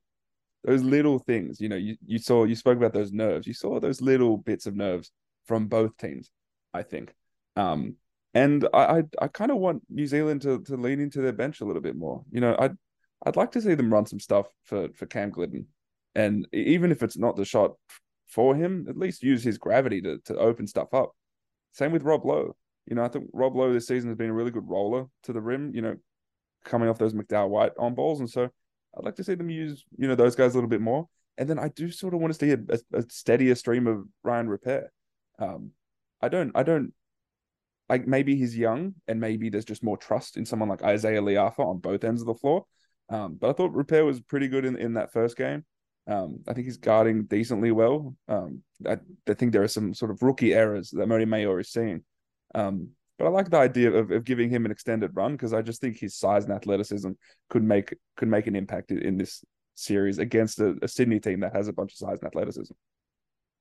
those 0.65 0.83
little 0.83 1.19
things, 1.19 1.61
you 1.61 1.69
know, 1.69 1.77
you 1.77 1.97
you 2.05 2.19
saw 2.19 2.45
you 2.45 2.55
spoke 2.55 2.77
about 2.77 2.93
those 2.93 3.13
nerves, 3.13 3.47
you 3.47 3.55
saw 3.55 3.81
those 3.81 4.01
little 4.01 4.37
bits 4.37 4.67
of 4.67 4.77
nerves 4.77 5.11
from 5.47 5.67
both 5.67 5.97
teams. 5.97 6.31
I 6.75 6.83
think, 6.83 7.13
um, 7.57 7.97
and 8.35 8.67
I 8.73 8.79
I, 8.79 9.03
I 9.23 9.29
kind 9.29 9.51
of 9.51 9.59
want 9.59 9.83
New 9.89 10.07
Zealand 10.07 10.43
to 10.43 10.63
to 10.63 10.77
lean 10.77 11.01
into 11.01 11.21
their 11.21 11.33
bench 11.33 11.61
a 11.61 11.65
little 11.65 11.83
bit 11.83 11.97
more. 11.97 12.23
You 12.31 12.41
know, 12.41 12.57
I'd 12.59 12.77
I'd 13.27 13.37
like 13.37 13.53
to 13.53 13.61
see 13.61 13.75
them 13.75 13.93
run 13.93 14.07
some 14.07 14.21
stuff 14.21 14.47
for 14.65 14.89
for 14.95 15.07
Cam 15.07 15.33
Gliddon, 15.33 15.67
and 16.15 16.47
even 16.53 16.93
if 16.93 17.03
it's 17.03 17.19
not 17.19 17.37
the 17.37 17.45
shot 17.45 17.73
for 18.29 18.55
him, 18.55 18.87
at 18.89 18.97
least 18.97 19.23
use 19.23 19.43
his 19.43 19.59
gravity 19.59 20.01
to 20.03 20.19
to 20.27 20.37
open 20.37 20.67
stuff 20.67 20.95
up. 20.95 21.13
Same 21.73 21.93
with 21.93 22.05
Rob 22.05 22.25
Loe. 22.25 22.55
You 22.87 22.97
know, 22.97 23.05
I 23.05 23.09
think 23.09 23.31
Rob 23.33 23.57
Loe 23.57 23.73
this 23.73 23.87
season 23.87 24.11
has 24.11 24.17
been 24.17 24.31
a 24.31 24.35
really 24.35 24.51
good 24.51 24.69
roller 24.69 25.07
to 25.25 25.33
the 25.33 25.41
rim. 25.41 25.73
You 25.75 25.83
know, 25.83 25.97
coming 26.65 26.89
off 26.89 26.99
those 26.99 27.15
McDowell 27.15 27.49
White 27.49 27.73
on 27.79 27.95
balls, 27.95 28.21
and 28.21 28.29
so 28.29 28.45
I'd 28.45 29.05
like 29.05 29.17
to 29.17 29.25
see 29.25 29.35
them 29.35 29.51
use 29.51 29.85
you 29.97 30.09
know 30.09 30.15
those 30.15 30.37
guys 30.37 30.53
a 30.53 30.57
little 30.57 30.71
bit 30.71 30.81
more. 30.81 31.09
And 31.39 31.49
then 31.49 31.59
I 31.59 31.69
do 31.69 31.91
sort 31.91 32.15
of 32.15 32.21
want 32.21 32.35
to 32.35 32.39
see 32.39 32.53
a, 32.53 32.99
a, 32.99 33.03
steadier 33.09 33.55
stream 33.55 33.87
of 33.87 34.05
Ryan 34.23 34.49
Rupert. 34.49 34.91
Um, 35.39 35.71
I 36.21 36.29
don't 36.29 36.53
I 36.55 36.63
don't 36.63 36.93
like 37.89 38.07
maybe 38.07 38.37
he's 38.37 38.57
young 38.57 38.95
and 39.09 39.21
maybe 39.21 39.49
there's 39.49 39.65
just 39.65 39.83
more 39.83 39.97
trust 39.97 40.37
in 40.37 40.47
someone 40.47 40.69
like 40.69 40.81
Izayah 40.81 41.23
Le'afa 41.23 41.61
on 41.61 41.79
both 41.79 42.05
ends 42.05 42.21
of 42.21 42.27
the 42.27 42.35
floor. 42.35 42.65
Um, 43.09 43.37
but 43.41 43.51
I 43.51 43.53
thought 43.53 43.75
Repair 43.75 44.05
was 44.05 44.21
pretty 44.21 44.49
good 44.49 44.65
in, 44.65 44.77
in 44.77 44.95
that 44.95 45.13
first 45.13 45.37
game. 45.37 45.65
Um, 46.07 46.41
I 46.49 46.53
think 46.53 46.67
he's 46.67 46.79
guarding 46.79 47.25
decently 47.25 47.71
well. 47.71 48.17
Um, 48.29 48.63
I, 48.87 48.99
I, 49.29 49.35
think 49.35 49.53
there 49.53 49.63
are 49.63 49.69
some 49.69 49.95
sort 49.95 50.11
of 50.11 50.23
rookie 50.23 50.55
errors 50.55 50.91
that 50.91 51.07
Mody 51.07 51.27
Maor 51.27 51.61
is 51.61 51.71
seeing. 51.71 52.03
Um, 52.55 52.89
but 53.19 53.27
I 53.27 53.31
like 53.31 53.51
the 53.51 53.59
idea 53.59 53.93
of, 53.93 54.11
of 54.11 54.25
giving 54.25 54.51
him 54.51 54.65
an 54.65 54.73
extended 54.73 55.13
run 55.15 55.33
because 55.33 55.53
I 55.53 55.63
just 55.63 55.81
think 55.81 55.99
his 55.99 56.17
size 56.17 56.45
and 56.45 56.53
athleticism 56.53 57.13
could 57.51 57.63
make 57.63 57.95
could 58.17 58.29
make 58.29 58.47
an 58.47 58.57
impact 58.57 58.91
in, 58.91 59.17
this 59.17 59.45
series 59.75 60.19
against 60.19 60.61
a, 60.61 60.77
a 60.83 60.89
Sydney 60.89 61.21
team 61.21 61.41
that 61.41 61.55
has 61.55 61.69
a 61.69 61.73
bunch 61.73 61.93
of 61.93 61.99
size 61.99 62.19
and 62.21 62.27
athleticism. 62.27 62.75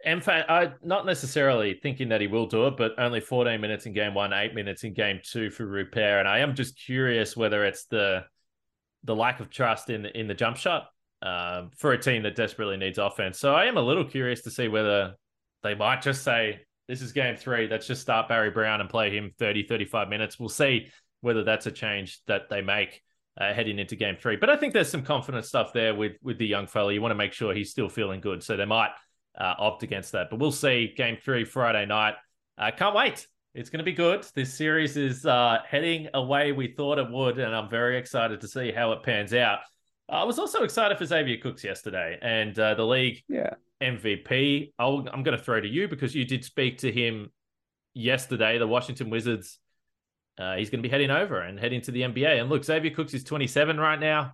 In 0.03 0.19
fact, 0.19 0.49
I 0.49 0.73
not 0.81 1.05
necessarily 1.05 1.79
thinking 1.81 2.09
that 2.09 2.21
he 2.21 2.27
will 2.27 2.47
do 2.47 2.67
it, 2.67 2.75
but 2.75 2.93
only 2.97 3.19
14 3.19 3.61
minutes 3.61 3.85
in 3.85 3.93
game 3.93 4.13
one, 4.13 4.33
eight 4.33 4.55
minutes 4.55 4.83
in 4.83 4.93
game 4.93 5.19
two 5.23 5.51
for 5.51 5.65
Rupert. 5.65 6.19
And 6.19 6.27
I 6.27 6.39
am 6.39 6.55
just 6.55 6.77
curious 6.77 7.37
whether 7.37 7.63
it's 7.63 7.85
the 7.85 8.25
the 9.03 9.15
lack 9.15 9.39
of 9.39 9.49
trust 9.49 9.89
in 9.89 10.05
in 10.07 10.27
the 10.27 10.33
jump 10.33 10.57
shot 10.57 10.87
um, 11.21 11.69
for 11.77 11.91
a 11.91 12.01
team 12.01 12.23
that 12.23 12.35
desperately 12.35 12.77
needs 12.77 12.97
offense. 12.97 13.39
So 13.39 13.53
I 13.53 13.65
am 13.65 13.77
a 13.77 13.81
little 13.81 14.05
curious 14.05 14.41
to 14.43 14.51
see 14.51 14.67
whether 14.67 15.13
they 15.61 15.75
might 15.75 16.01
just 16.01 16.23
say, 16.23 16.61
this 16.91 17.01
is 17.01 17.13
game 17.13 17.37
three. 17.37 17.69
Let's 17.69 17.87
just 17.87 18.01
start 18.01 18.27
Barry 18.27 18.51
Brown 18.51 18.81
and 18.81 18.89
play 18.89 19.15
him 19.15 19.31
30, 19.39 19.63
35 19.63 20.09
minutes. 20.09 20.37
We'll 20.37 20.49
see 20.49 20.89
whether 21.21 21.41
that's 21.41 21.65
a 21.65 21.71
change 21.71 22.19
that 22.27 22.49
they 22.49 22.61
make 22.61 23.01
uh, 23.39 23.53
heading 23.53 23.79
into 23.79 23.95
game 23.95 24.17
three. 24.19 24.35
But 24.35 24.49
I 24.49 24.57
think 24.57 24.73
there's 24.73 24.91
some 24.91 25.03
confidence 25.03 25.47
stuff 25.47 25.71
there 25.71 25.95
with 25.95 26.17
with 26.21 26.37
the 26.37 26.45
young 26.45 26.67
fella. 26.67 26.91
You 26.93 27.01
want 27.01 27.11
to 27.11 27.15
make 27.15 27.31
sure 27.31 27.53
he's 27.53 27.71
still 27.71 27.87
feeling 27.87 28.19
good. 28.19 28.43
So 28.43 28.57
they 28.57 28.65
might 28.65 28.89
uh, 29.39 29.53
opt 29.57 29.83
against 29.83 30.11
that. 30.11 30.29
But 30.29 30.39
we'll 30.39 30.51
see. 30.51 30.93
Game 30.97 31.15
three 31.15 31.45
Friday 31.45 31.85
night. 31.85 32.15
Uh, 32.57 32.71
can't 32.71 32.93
wait. 32.93 33.25
It's 33.53 33.69
going 33.69 33.79
to 33.79 33.85
be 33.85 33.93
good. 33.93 34.27
This 34.35 34.53
series 34.53 34.97
is 34.97 35.25
uh, 35.25 35.59
heading 35.65 36.09
away 36.13 36.51
we 36.51 36.73
thought 36.73 36.99
it 36.99 37.09
would, 37.09 37.39
and 37.39 37.55
I'm 37.55 37.69
very 37.69 37.97
excited 37.97 38.41
to 38.41 38.49
see 38.49 38.73
how 38.73 38.91
it 38.91 39.03
pans 39.03 39.33
out. 39.33 39.59
I 40.09 40.25
was 40.25 40.39
also 40.39 40.63
excited 40.63 40.97
for 40.97 41.05
Xavier 41.05 41.37
Cooks 41.37 41.63
yesterday 41.63 42.19
and 42.21 42.57
uh, 42.59 42.73
the 42.73 42.85
league 42.85 43.23
yeah. 43.29 43.53
MVP. 43.81 44.73
i 44.77 44.85
am 44.85 45.23
going 45.23 45.37
to 45.37 45.43
throw 45.43 45.59
to 45.59 45.67
you 45.67 45.87
because 45.87 46.15
you 46.15 46.25
did 46.25 46.45
speak 46.45 46.79
to 46.79 46.91
him 46.91 47.29
yesterday. 47.93 48.57
The 48.57 48.67
Washington 48.67 49.09
Wizards. 49.09 49.59
Uh, 50.37 50.55
he's 50.55 50.69
going 50.69 50.81
to 50.81 50.87
be 50.87 50.91
heading 50.91 51.11
over 51.11 51.39
and 51.41 51.59
heading 51.59 51.81
to 51.81 51.91
the 51.91 52.01
NBA. 52.01 52.39
And 52.39 52.49
look, 52.49 52.63
Xavier 52.63 52.91
Cooks 52.91 53.13
is 53.13 53.23
27 53.23 53.77
right 53.77 53.99
now, 53.99 54.31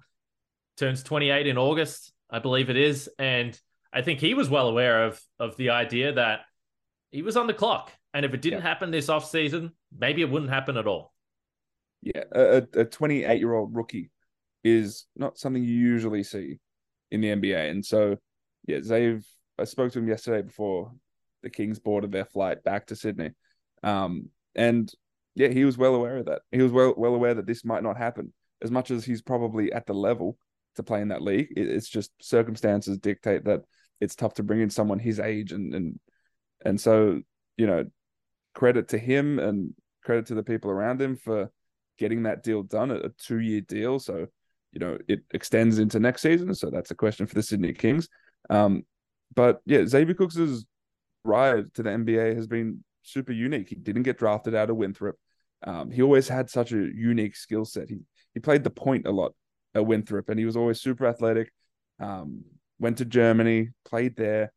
turns 0.78 1.04
28 1.04 1.48
in 1.48 1.58
August, 1.58 2.14
I 2.30 2.40
believe 2.40 2.70
it 2.70 2.78
is, 2.78 3.10
and 3.18 3.60
I 3.92 4.04
think 4.04 4.20
he 4.20 4.34
was 4.34 4.50
well 4.50 4.68
aware 4.70 5.06
of 5.06 5.20
of 5.40 5.58
the 5.58 5.72
idea 5.72 6.14
that 6.14 6.42
he 7.12 7.24
was 7.24 7.36
on 7.36 7.48
the 7.48 7.54
clock, 7.54 7.92
and 8.14 8.26
if 8.26 8.34
it 8.34 8.42
didn't 8.42 8.60
yeah. 8.60 8.68
happen 8.68 8.92
this 8.92 9.10
off 9.10 9.30
season, 9.30 9.72
maybe 9.98 10.22
it 10.22 10.30
wouldn't 10.30 10.52
happen 10.52 10.78
at 10.78 10.88
all. 10.88 11.14
Yeah, 12.02 12.24
a 12.32 12.86
28 12.86 13.40
year 13.40 13.54
old 13.54 13.76
rookie 13.76 14.12
is 14.64 15.06
not 15.16 15.38
something 15.38 15.64
you 15.64 15.74
usually 15.74 16.24
see 16.24 16.60
in 17.12 17.22
the 17.22 17.30
NBA. 17.30 17.72
And 17.72 17.86
so, 17.86 18.18
yeah, 18.68 18.78
Zave, 18.78 19.26
I 19.60 19.64
spoke 19.66 19.92
to 19.94 20.00
him 20.00 20.08
yesterday 20.08 20.42
before 20.42 20.92
the 21.44 21.50
Kings 21.50 21.80
boarded 21.80 22.12
their 22.12 22.26
flight 22.26 22.64
back 22.64 22.88
to 22.88 22.96
Sydney. 22.96 23.32
Um, 23.84 24.30
and 24.56 24.92
yeah, 25.36 25.50
he 25.50 25.66
was 25.66 25.78
well 25.78 25.96
aware 25.96 26.18
of 26.18 26.26
that. 26.26 26.42
He 26.52 26.62
was 26.62 26.72
well 26.72 26.94
well 26.98 27.16
aware 27.16 27.34
that 27.34 27.46
this 27.46 27.64
might 27.64 27.84
not 27.84 27.98
happen 27.98 28.34
as 28.62 28.72
much 28.72 28.90
as 28.92 29.06
he's 29.06 29.22
probably 29.22 29.72
at 29.72 29.86
the 29.86 29.94
level 29.94 30.38
to 30.76 30.84
play 30.84 31.02
in 31.02 31.10
that 31.10 31.22
league. 31.22 31.48
it's 31.56 31.90
just 31.90 32.12
circumstances 32.22 32.98
dictate 32.98 33.46
that 33.46 33.62
it's 34.00 34.16
tough 34.16 34.36
to 34.36 34.44
bring 34.44 34.62
in 34.62 34.70
someone 34.70 35.00
his 35.00 35.20
age 35.20 35.52
and 35.52 35.74
and 35.74 36.00
and 36.66 36.80
so 36.82 37.22
you 37.58 37.68
know, 37.68 37.86
credit 38.54 38.88
to 38.90 38.98
him 38.98 39.40
and 39.40 39.74
credit 40.04 40.28
to 40.28 40.36
the 40.36 40.44
people 40.44 40.72
around 40.72 41.02
him 41.02 41.16
for 41.16 41.52
getting 41.98 42.24
that 42.24 42.44
deal 42.44 42.64
done, 42.64 42.92
a 42.92 43.10
two 43.10 43.40
year 43.40 43.62
deal. 43.62 44.00
So 44.00 44.28
you 44.72 44.80
know, 44.80 44.98
it 45.08 45.22
extends 45.32 45.80
into 45.80 46.00
next 46.00 46.22
season. 46.22 46.54
So 46.54 46.70
that's 46.70 46.92
a 46.92 46.96
question 46.96 47.26
for 47.26 47.36
the 47.36 47.44
Sydney 47.44 47.74
Kings. 47.74 48.08
Um, 48.50 48.84
but 49.34 49.62
yeah, 49.66 49.86
Xavier 49.86 50.16
Cooks's 50.16 50.66
ride 51.24 51.74
to 51.76 51.84
the 51.84 51.90
NBA 51.90 52.36
has 52.36 52.48
been 52.48 52.84
super 53.04 53.32
unique. 53.32 53.70
He 53.70 53.76
didn't 53.76 54.04
get 54.04 54.18
drafted 54.18 54.56
out 54.56 54.70
of 54.70 54.78
Winthrop. 54.78 55.16
Um, 55.66 55.92
he 55.92 56.02
always 56.02 56.28
had 56.28 56.50
such 56.50 56.72
a 56.72 56.78
unique 56.78 57.36
skill 57.36 57.66
set. 57.66 57.90
He 57.90 58.00
he 58.34 58.40
played 58.40 58.64
the 58.64 58.70
point 58.70 59.08
a 59.08 59.12
lot 59.12 59.34
at 59.74 59.86
Winthrop, 59.86 60.30
and 60.30 60.40
he 60.40 60.46
was 60.46 60.58
always 60.58 60.82
super 60.82 61.06
athletic. 61.08 61.52
Um, 62.00 62.44
went 62.80 63.00
to 63.00 63.06
Germany, 63.06 63.70
played 63.86 64.16
there, 64.16 64.52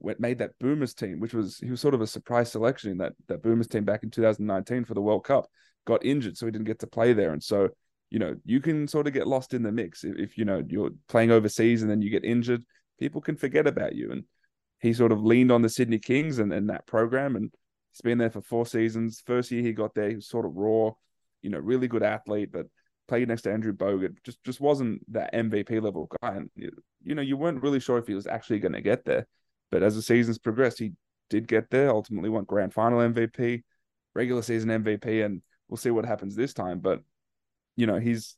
went 0.00 0.20
made 0.20 0.38
that 0.38 0.58
Boomers 0.60 0.94
team, 0.94 1.20
which 1.20 1.34
was 1.34 1.58
he 1.58 1.70
was 1.70 1.80
sort 1.80 1.94
of 1.94 2.02
a 2.02 2.06
surprise 2.06 2.52
selection 2.52 2.90
in 2.90 2.98
that 2.98 3.14
that 3.28 3.42
Boomers 3.42 3.68
team 3.68 3.84
back 3.84 4.02
in 4.02 4.10
2019 4.10 4.84
for 4.84 4.94
the 4.94 5.02
World 5.02 5.24
Cup. 5.24 5.46
Got 5.86 6.04
injured, 6.04 6.36
so 6.36 6.46
he 6.46 6.52
didn't 6.52 6.66
get 6.66 6.80
to 6.80 6.86
play 6.86 7.14
there, 7.14 7.32
and 7.32 7.42
so 7.42 7.70
you 8.10 8.18
know, 8.18 8.36
you 8.44 8.60
can 8.60 8.88
sort 8.88 9.06
of 9.06 9.12
get 9.12 9.26
lost 9.26 9.52
in 9.52 9.62
the 9.62 9.72
mix 9.72 10.04
if, 10.04 10.16
if, 10.16 10.38
you 10.38 10.44
know 10.44 10.64
you're 10.66 10.90
playing 11.08 11.30
overseas 11.30 11.82
and 11.82 11.90
then 11.90 12.02
you 12.02 12.10
get 12.10 12.24
injured. 12.24 12.64
People 12.98 13.20
can 13.20 13.36
forget 13.36 13.66
about 13.66 13.94
you, 13.94 14.10
and 14.10 14.24
he 14.80 14.92
sort 14.92 15.12
of 15.12 15.22
leaned 15.22 15.52
on 15.52 15.62
the 15.62 15.68
Sydney 15.68 15.98
Kings 15.98 16.38
and, 16.38 16.52
and 16.52 16.70
that 16.70 16.86
program, 16.86 17.36
and 17.36 17.52
he's 17.92 18.00
been 18.00 18.18
there 18.18 18.30
for 18.30 18.40
four 18.40 18.66
seasons. 18.66 19.22
First 19.24 19.50
year 19.50 19.62
he 19.62 19.72
got 19.72 19.94
there, 19.94 20.08
he 20.08 20.16
was 20.16 20.28
sort 20.28 20.46
of 20.46 20.54
raw, 20.54 20.90
you 21.42 21.50
know, 21.50 21.58
really 21.58 21.88
good 21.88 22.02
athlete, 22.02 22.52
but 22.52 22.66
played 23.08 23.28
next 23.28 23.42
to 23.42 23.52
Andrew 23.52 23.72
Bogut, 23.72 24.16
just 24.22 24.42
just 24.44 24.60
wasn't 24.60 25.00
that 25.12 25.32
MVP 25.32 25.82
level 25.82 26.08
guy, 26.22 26.36
and 26.36 26.50
you 26.56 27.14
know, 27.14 27.22
you 27.22 27.36
weren't 27.36 27.62
really 27.62 27.80
sure 27.80 27.98
if 27.98 28.06
he 28.06 28.14
was 28.14 28.26
actually 28.26 28.60
going 28.60 28.72
to 28.72 28.82
get 28.82 29.04
there. 29.04 29.26
But 29.70 29.82
as 29.82 29.96
the 29.96 30.02
seasons 30.02 30.38
progressed, 30.38 30.78
he 30.78 30.92
did 31.28 31.48
get 31.48 31.70
there. 31.70 31.90
Ultimately, 31.90 32.30
won 32.30 32.44
grand 32.44 32.72
final 32.72 33.00
MVP, 33.00 33.64
regular 34.14 34.42
season 34.42 34.70
MVP, 34.70 35.24
and 35.24 35.42
we'll 35.68 35.76
see 35.76 35.90
what 35.90 36.06
happens 36.06 36.36
this 36.36 36.54
time. 36.54 36.80
But 36.80 37.02
you 37.76 37.86
know, 37.86 37.98
he's 37.98 38.36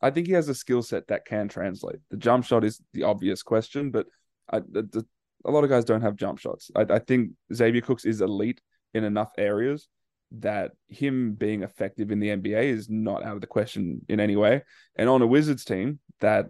I 0.00 0.10
think 0.10 0.26
he 0.26 0.32
has 0.34 0.48
a 0.48 0.54
skill 0.54 0.82
set 0.82 1.08
that 1.08 1.24
can 1.24 1.48
translate. 1.48 1.98
The 2.10 2.16
jump 2.16 2.44
shot 2.44 2.64
is 2.64 2.80
the 2.92 3.02
obvious 3.02 3.42
question, 3.42 3.90
but 3.90 4.06
I, 4.50 4.60
the, 4.60 4.82
the, 4.82 5.06
a 5.44 5.50
lot 5.50 5.64
of 5.64 5.70
guys 5.70 5.84
don't 5.84 6.02
have 6.02 6.16
jump 6.16 6.38
shots. 6.38 6.70
I, 6.76 6.82
I 6.88 6.98
think 6.98 7.30
Xavier 7.52 7.80
Cooks 7.80 8.04
is 8.04 8.20
elite 8.20 8.60
in 8.94 9.04
enough 9.04 9.32
areas 9.38 9.88
that 10.30 10.72
him 10.88 11.32
being 11.32 11.62
effective 11.62 12.10
in 12.10 12.20
the 12.20 12.28
NBA 12.28 12.64
is 12.64 12.88
not 12.88 13.24
out 13.24 13.34
of 13.34 13.40
the 13.40 13.46
question 13.46 14.02
in 14.08 14.20
any 14.20 14.36
way. 14.36 14.62
And 14.96 15.08
on 15.08 15.22
a 15.22 15.26
Wizards 15.26 15.64
team 15.64 16.00
that 16.20 16.46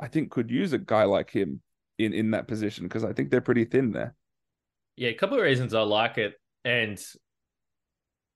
I 0.00 0.08
think 0.08 0.30
could 0.30 0.50
use 0.50 0.72
a 0.72 0.78
guy 0.78 1.04
like 1.04 1.30
him 1.30 1.60
in 1.98 2.12
in 2.12 2.32
that 2.32 2.48
position 2.48 2.84
because 2.84 3.04
I 3.04 3.12
think 3.12 3.30
they're 3.30 3.40
pretty 3.40 3.64
thin 3.64 3.92
there. 3.92 4.14
Yeah, 4.96 5.10
a 5.10 5.14
couple 5.14 5.36
of 5.36 5.44
reasons 5.44 5.72
I 5.72 5.82
like 5.82 6.18
it, 6.18 6.34
and 6.64 7.00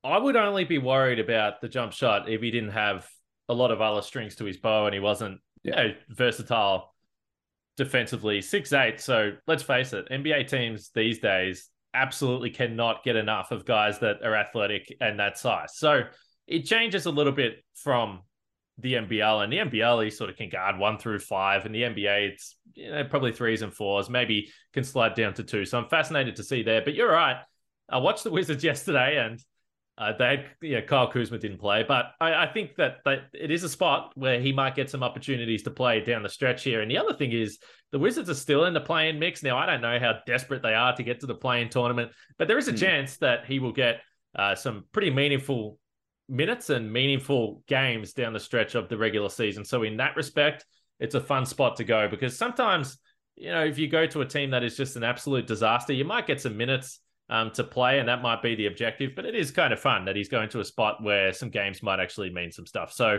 I 0.04 0.18
would 0.18 0.36
only 0.36 0.64
be 0.64 0.78
worried 0.78 1.18
about 1.18 1.60
the 1.60 1.68
jump 1.68 1.92
shot 1.92 2.28
if 2.28 2.40
he 2.40 2.50
didn't 2.50 2.70
have 2.70 3.06
a 3.48 3.54
lot 3.54 3.70
of 3.70 3.80
other 3.80 4.02
strings 4.02 4.36
to 4.36 4.44
his 4.44 4.56
bow 4.56 4.86
and 4.86 4.94
he 4.94 5.00
wasn't 5.00 5.40
yeah. 5.62 5.82
you 5.82 5.88
know, 5.88 5.94
versatile 6.10 6.94
defensively. 7.76 8.40
Six 8.40 8.72
eight. 8.72 9.00
So 9.00 9.32
let's 9.46 9.62
face 9.62 9.92
it, 9.92 10.08
NBA 10.10 10.48
teams 10.48 10.90
these 10.94 11.18
days 11.18 11.70
absolutely 11.94 12.50
cannot 12.50 13.02
get 13.04 13.16
enough 13.16 13.50
of 13.50 13.64
guys 13.64 13.98
that 14.00 14.16
are 14.22 14.36
athletic 14.36 14.94
and 15.00 15.18
that 15.18 15.38
size. 15.38 15.76
So 15.76 16.02
it 16.46 16.64
changes 16.64 17.06
a 17.06 17.10
little 17.10 17.32
bit 17.32 17.64
from 17.74 18.20
the 18.78 18.94
NBL 18.94 19.42
and 19.42 19.52
the 19.52 19.58
NBL 19.58 20.04
he 20.04 20.10
sort 20.10 20.28
of 20.28 20.36
can 20.36 20.50
guard 20.50 20.78
one 20.78 20.98
through 20.98 21.18
five 21.18 21.64
and 21.64 21.74
the 21.74 21.82
NBA 21.82 22.32
it's 22.32 22.56
you 22.74 22.90
know 22.90 23.04
probably 23.04 23.32
threes 23.32 23.62
and 23.62 23.72
fours 23.72 24.10
maybe 24.10 24.50
can 24.74 24.84
slide 24.84 25.14
down 25.14 25.32
to 25.34 25.42
two 25.42 25.64
so 25.64 25.78
I'm 25.78 25.88
fascinated 25.88 26.36
to 26.36 26.44
see 26.44 26.62
there 26.62 26.82
but 26.82 26.94
you're 26.94 27.10
right 27.10 27.38
I 27.88 27.98
watched 27.98 28.24
the 28.24 28.30
Wizards 28.30 28.62
yesterday 28.72 29.16
and 29.16 29.40
uh, 29.98 30.12
they 30.18 30.26
had, 30.26 30.46
yeah, 30.60 30.80
Kyle 30.82 31.10
Kuzma 31.10 31.38
didn't 31.38 31.58
play, 31.58 31.82
but 31.82 32.12
I, 32.20 32.44
I 32.44 32.52
think 32.52 32.76
that, 32.76 32.98
that 33.06 33.30
it 33.32 33.50
is 33.50 33.64
a 33.64 33.68
spot 33.68 34.12
where 34.14 34.38
he 34.38 34.52
might 34.52 34.74
get 34.74 34.90
some 34.90 35.02
opportunities 35.02 35.62
to 35.62 35.70
play 35.70 36.00
down 36.00 36.22
the 36.22 36.28
stretch 36.28 36.62
here. 36.64 36.82
And 36.82 36.90
the 36.90 36.98
other 36.98 37.14
thing 37.14 37.32
is, 37.32 37.58
the 37.92 37.98
Wizards 37.98 38.28
are 38.28 38.34
still 38.34 38.66
in 38.66 38.74
the 38.74 38.80
play-in 38.80 39.18
mix. 39.18 39.42
Now, 39.42 39.56
I 39.56 39.64
don't 39.64 39.80
know 39.80 39.98
how 39.98 40.16
desperate 40.26 40.62
they 40.62 40.74
are 40.74 40.94
to 40.94 41.02
get 41.02 41.20
to 41.20 41.26
the 41.26 41.34
play-in 41.34 41.70
tournament, 41.70 42.12
but 42.36 42.46
there 42.46 42.58
is 42.58 42.68
a 42.68 42.74
mm. 42.74 42.78
chance 42.78 43.16
that 43.18 43.46
he 43.46 43.58
will 43.58 43.72
get 43.72 44.02
uh, 44.34 44.54
some 44.54 44.84
pretty 44.92 45.10
meaningful 45.10 45.78
minutes 46.28 46.68
and 46.68 46.92
meaningful 46.92 47.62
games 47.66 48.12
down 48.12 48.34
the 48.34 48.40
stretch 48.40 48.74
of 48.74 48.90
the 48.90 48.98
regular 48.98 49.30
season. 49.30 49.64
So, 49.64 49.82
in 49.82 49.96
that 49.96 50.14
respect, 50.14 50.66
it's 51.00 51.14
a 51.14 51.20
fun 51.20 51.46
spot 51.46 51.76
to 51.76 51.84
go 51.84 52.06
because 52.06 52.36
sometimes, 52.36 52.98
you 53.34 53.50
know, 53.50 53.64
if 53.64 53.78
you 53.78 53.88
go 53.88 54.06
to 54.06 54.20
a 54.20 54.26
team 54.26 54.50
that 54.50 54.62
is 54.62 54.76
just 54.76 54.96
an 54.96 55.04
absolute 55.04 55.46
disaster, 55.46 55.94
you 55.94 56.04
might 56.04 56.26
get 56.26 56.40
some 56.40 56.56
minutes 56.56 57.00
um, 57.28 57.50
to 57.52 57.64
play, 57.64 57.98
and 57.98 58.08
that 58.08 58.22
might 58.22 58.42
be 58.42 58.54
the 58.54 58.66
objective. 58.66 59.12
But 59.16 59.24
it 59.24 59.34
is 59.34 59.50
kind 59.50 59.72
of 59.72 59.80
fun 59.80 60.04
that 60.04 60.16
he's 60.16 60.28
going 60.28 60.48
to 60.50 60.60
a 60.60 60.64
spot 60.64 61.02
where 61.02 61.32
some 61.32 61.50
games 61.50 61.82
might 61.82 62.00
actually 62.00 62.30
mean 62.30 62.52
some 62.52 62.66
stuff. 62.66 62.92
So 62.92 63.18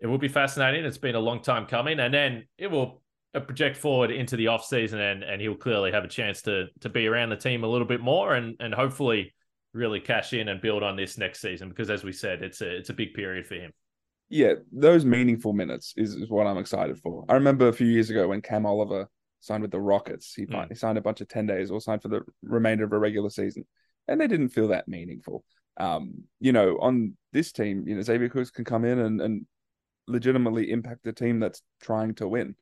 it 0.00 0.06
will 0.06 0.18
be 0.18 0.28
fascinating. 0.28 0.84
It's 0.84 0.98
been 0.98 1.14
a 1.14 1.20
long 1.20 1.42
time 1.42 1.66
coming, 1.66 2.00
and 2.00 2.12
then 2.12 2.44
it 2.58 2.70
will 2.70 3.02
uh, 3.34 3.40
project 3.40 3.76
forward 3.76 4.10
into 4.10 4.36
the 4.36 4.48
off 4.48 4.64
season, 4.64 5.00
and 5.00 5.22
and 5.22 5.40
he'll 5.40 5.54
clearly 5.54 5.92
have 5.92 6.04
a 6.04 6.08
chance 6.08 6.42
to 6.42 6.66
to 6.80 6.88
be 6.88 7.06
around 7.06 7.30
the 7.30 7.36
team 7.36 7.64
a 7.64 7.68
little 7.68 7.86
bit 7.86 8.00
more, 8.00 8.34
and 8.34 8.56
and 8.60 8.74
hopefully 8.74 9.34
really 9.72 10.00
cash 10.00 10.32
in 10.32 10.48
and 10.48 10.60
build 10.60 10.82
on 10.82 10.96
this 10.96 11.18
next 11.18 11.40
season 11.40 11.68
because 11.68 11.90
as 11.90 12.04
we 12.04 12.12
said, 12.12 12.42
it's 12.42 12.60
a 12.60 12.76
it's 12.76 12.90
a 12.90 12.94
big 12.94 13.14
period 13.14 13.46
for 13.46 13.56
him. 13.56 13.72
Yeah, 14.30 14.54
those 14.72 15.04
meaningful 15.04 15.52
minutes 15.52 15.92
is, 15.96 16.14
is 16.14 16.30
what 16.30 16.46
I'm 16.46 16.56
excited 16.58 16.98
for. 16.98 17.24
I 17.28 17.34
remember 17.34 17.68
a 17.68 17.72
few 17.72 17.86
years 17.86 18.08
ago 18.08 18.28
when 18.28 18.40
Cam 18.40 18.64
Oliver 18.64 19.08
signed 19.44 19.62
with 19.62 19.70
the 19.70 19.80
Rockets. 19.80 20.34
He, 20.34 20.46
mm. 20.46 20.76
signed 20.76 20.98
a 20.98 21.02
bunch 21.02 21.20
of 21.20 21.28
10 21.28 21.46
days 21.46 21.70
or 21.70 21.80
signed 21.80 22.02
for 22.02 22.08
the 22.08 22.22
remainder 22.42 22.84
of 22.84 22.92
a 22.92 22.98
regular 22.98 23.30
season. 23.30 23.66
And 24.08 24.20
they 24.20 24.26
didn't 24.26 24.48
feel 24.50 24.68
that 24.68 24.88
meaningful. 24.88 25.44
Um, 25.76 26.24
you 26.40 26.52
know, 26.52 26.78
on 26.80 27.16
this 27.32 27.52
team, 27.52 27.84
you 27.86 27.94
know, 27.94 28.02
Xavier 28.02 28.28
Cooks 28.28 28.50
can 28.50 28.64
come 28.64 28.84
in 28.84 28.98
and, 28.98 29.20
and 29.20 29.46
legitimately 30.06 30.70
impact 30.70 31.04
the 31.04 31.12
team 31.12 31.40
that's 31.40 31.62
trying 31.82 32.14
to 32.16 32.28
win. 32.28 32.54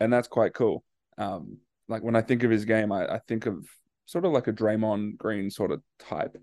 And 0.00 0.12
that's 0.12 0.28
quite 0.28 0.54
cool. 0.54 0.84
Um, 1.18 1.58
like 1.88 2.02
when 2.02 2.16
I 2.16 2.22
think 2.22 2.42
of 2.42 2.50
his 2.50 2.64
game, 2.64 2.92
I, 2.92 3.06
I 3.06 3.20
think 3.28 3.46
of 3.46 3.66
sort 4.06 4.24
of 4.24 4.32
like 4.32 4.46
a 4.46 4.52
Draymond 4.52 5.18
Green 5.18 5.50
sort 5.50 5.70
of 5.70 5.82
type, 5.98 6.36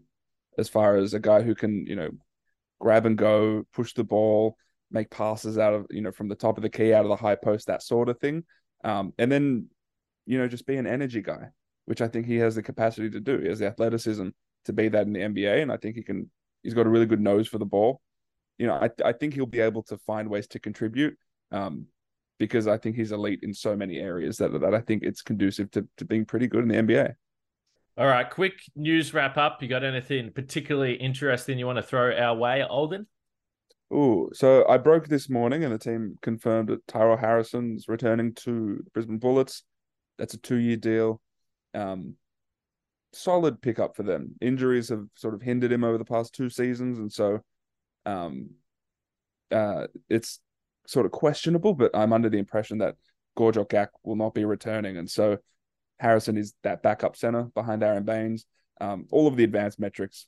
as 0.57 0.69
far 0.69 0.97
as 0.97 1.13
a 1.13 1.19
guy 1.19 1.41
who 1.41 1.55
can, 1.55 1.85
you 1.87 1.95
know, 1.95 2.11
grab 2.79 3.05
and 3.05 3.17
go, 3.17 3.63
push 3.73 3.93
the 3.93 4.03
ball, 4.03 4.55
make 4.91 5.09
passes 5.09 5.57
out 5.57 5.73
of, 5.73 5.87
you 5.89 6.01
know, 6.01 6.11
from 6.11 6.27
the 6.27 6.35
top 6.35 6.57
of 6.57 6.63
the 6.63 6.69
key 6.69 6.93
out 6.93 7.05
of 7.05 7.09
the 7.09 7.15
high 7.15 7.35
post, 7.35 7.67
that 7.67 7.81
sort 7.81 8.09
of 8.09 8.19
thing. 8.19 8.43
Um, 8.83 9.13
and 9.17 9.31
then, 9.31 9.67
you 10.25 10.37
know, 10.37 10.47
just 10.47 10.65
be 10.65 10.77
an 10.77 10.87
energy 10.87 11.21
guy, 11.21 11.49
which 11.85 12.01
I 12.01 12.07
think 12.07 12.25
he 12.25 12.37
has 12.37 12.55
the 12.55 12.63
capacity 12.63 13.09
to 13.09 13.19
do. 13.19 13.39
He 13.39 13.47
has 13.47 13.59
the 13.59 13.67
athleticism 13.67 14.29
to 14.65 14.73
be 14.73 14.89
that 14.89 15.07
in 15.07 15.13
the 15.13 15.19
NBA, 15.19 15.61
and 15.61 15.71
I 15.71 15.77
think 15.77 15.95
he 15.95 16.03
can. 16.03 16.29
He's 16.63 16.73
got 16.73 16.85
a 16.85 16.89
really 16.89 17.05
good 17.05 17.21
nose 17.21 17.47
for 17.47 17.57
the 17.57 17.65
ball. 17.65 18.01
You 18.57 18.67
know, 18.67 18.75
I 18.75 18.89
I 19.03 19.11
think 19.11 19.33
he'll 19.33 19.45
be 19.45 19.59
able 19.59 19.83
to 19.83 19.97
find 19.99 20.29
ways 20.29 20.47
to 20.47 20.59
contribute. 20.59 21.17
Um, 21.51 21.87
because 22.39 22.67
I 22.67 22.77
think 22.77 22.95
he's 22.95 23.11
elite 23.11 23.39
in 23.43 23.53
so 23.53 23.75
many 23.75 23.97
areas 23.97 24.37
that 24.37 24.51
that 24.59 24.73
I 24.73 24.81
think 24.81 25.03
it's 25.03 25.21
conducive 25.21 25.71
to 25.71 25.87
to 25.97 26.05
being 26.05 26.25
pretty 26.25 26.47
good 26.47 26.63
in 26.63 26.67
the 26.67 26.75
NBA. 26.75 27.13
All 27.97 28.07
right, 28.07 28.27
quick 28.27 28.53
news 28.75 29.13
wrap 29.13 29.37
up. 29.37 29.61
You 29.61 29.67
got 29.67 29.83
anything 29.83 30.31
particularly 30.31 30.95
interesting 30.95 31.59
you 31.59 31.67
want 31.67 31.77
to 31.77 31.83
throw 31.83 32.15
our 32.15 32.35
way, 32.35 32.63
Alden? 32.63 33.05
Oh, 33.91 34.29
so 34.33 34.67
I 34.67 34.77
broke 34.77 35.07
this 35.07 35.29
morning, 35.29 35.63
and 35.63 35.73
the 35.73 35.77
team 35.77 36.17
confirmed 36.21 36.69
that 36.69 36.87
Tyrell 36.87 37.17
Harrison's 37.17 37.87
returning 37.87 38.33
to 38.35 38.83
Brisbane 38.93 39.19
Bullets. 39.19 39.63
That's 40.17 40.33
a 40.33 40.39
two-year 40.39 40.77
deal. 40.77 41.21
Um, 41.73 42.15
solid 43.11 43.61
pickup 43.61 43.95
for 43.95 44.03
them. 44.03 44.35
Injuries 44.41 44.89
have 44.89 45.05
sort 45.15 45.35
of 45.35 45.41
hindered 45.41 45.71
him 45.71 45.83
over 45.83 45.97
the 45.97 46.05
past 46.05 46.33
two 46.33 46.49
seasons, 46.49 46.97
and 46.97 47.11
so, 47.11 47.41
um, 48.05 48.49
uh, 49.51 49.87
it's 50.09 50.39
sort 50.87 51.05
of 51.05 51.11
questionable, 51.11 51.73
but 51.73 51.91
I'm 51.93 52.13
under 52.13 52.29
the 52.29 52.39
impression 52.39 52.79
that 52.79 52.95
Gorjok 53.37 53.69
Gak 53.69 53.89
will 54.03 54.15
not 54.15 54.33
be 54.33 54.45
returning. 54.45 54.97
And 54.97 55.09
so 55.09 55.37
Harrison 55.99 56.37
is 56.37 56.53
that 56.63 56.83
backup 56.83 57.15
center 57.15 57.43
behind 57.43 57.83
Aron 57.83 58.03
Baynes. 58.03 58.45
Um, 58.81 59.05
all 59.11 59.27
of 59.27 59.37
the 59.37 59.43
advanced 59.43 59.79
metrics 59.79 60.27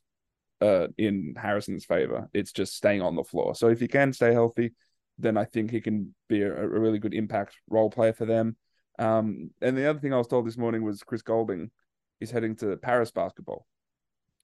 uh, 0.62 0.88
in 0.98 1.36
Harrison's 1.38 1.86
favor. 1.86 2.30
It's 2.34 2.52
just 2.52 2.76
staying 2.76 3.02
on 3.02 3.16
the 3.16 3.24
floor. 3.24 3.56
So 3.56 3.70
if 3.70 3.80
he 3.80 3.88
can 3.88 4.14
stay 4.14 4.34
healthy, 4.34 4.74
then 5.18 5.38
I 5.38 5.46
think 5.46 5.72
he 5.72 5.82
can 5.82 6.14
be 6.28 6.42
a, 6.42 6.52
a 6.54 6.68
really 6.68 7.00
good 7.00 7.14
impact 7.14 7.56
role 7.70 7.90
player 7.90 8.14
for 8.14 8.26
them. 8.26 8.56
Um, 8.98 9.52
and 9.62 9.78
the 9.78 9.90
other 9.90 10.00
thing 10.00 10.14
I 10.14 10.18
was 10.18 10.28
told 10.28 10.48
this 10.48 10.58
morning 10.58 10.84
was 10.84 11.04
Chris 11.04 11.22
Goulding 11.22 11.72
is 12.20 12.32
heading 12.32 12.56
to 12.58 12.78
Paris 12.78 13.12
basketball, 13.12 13.66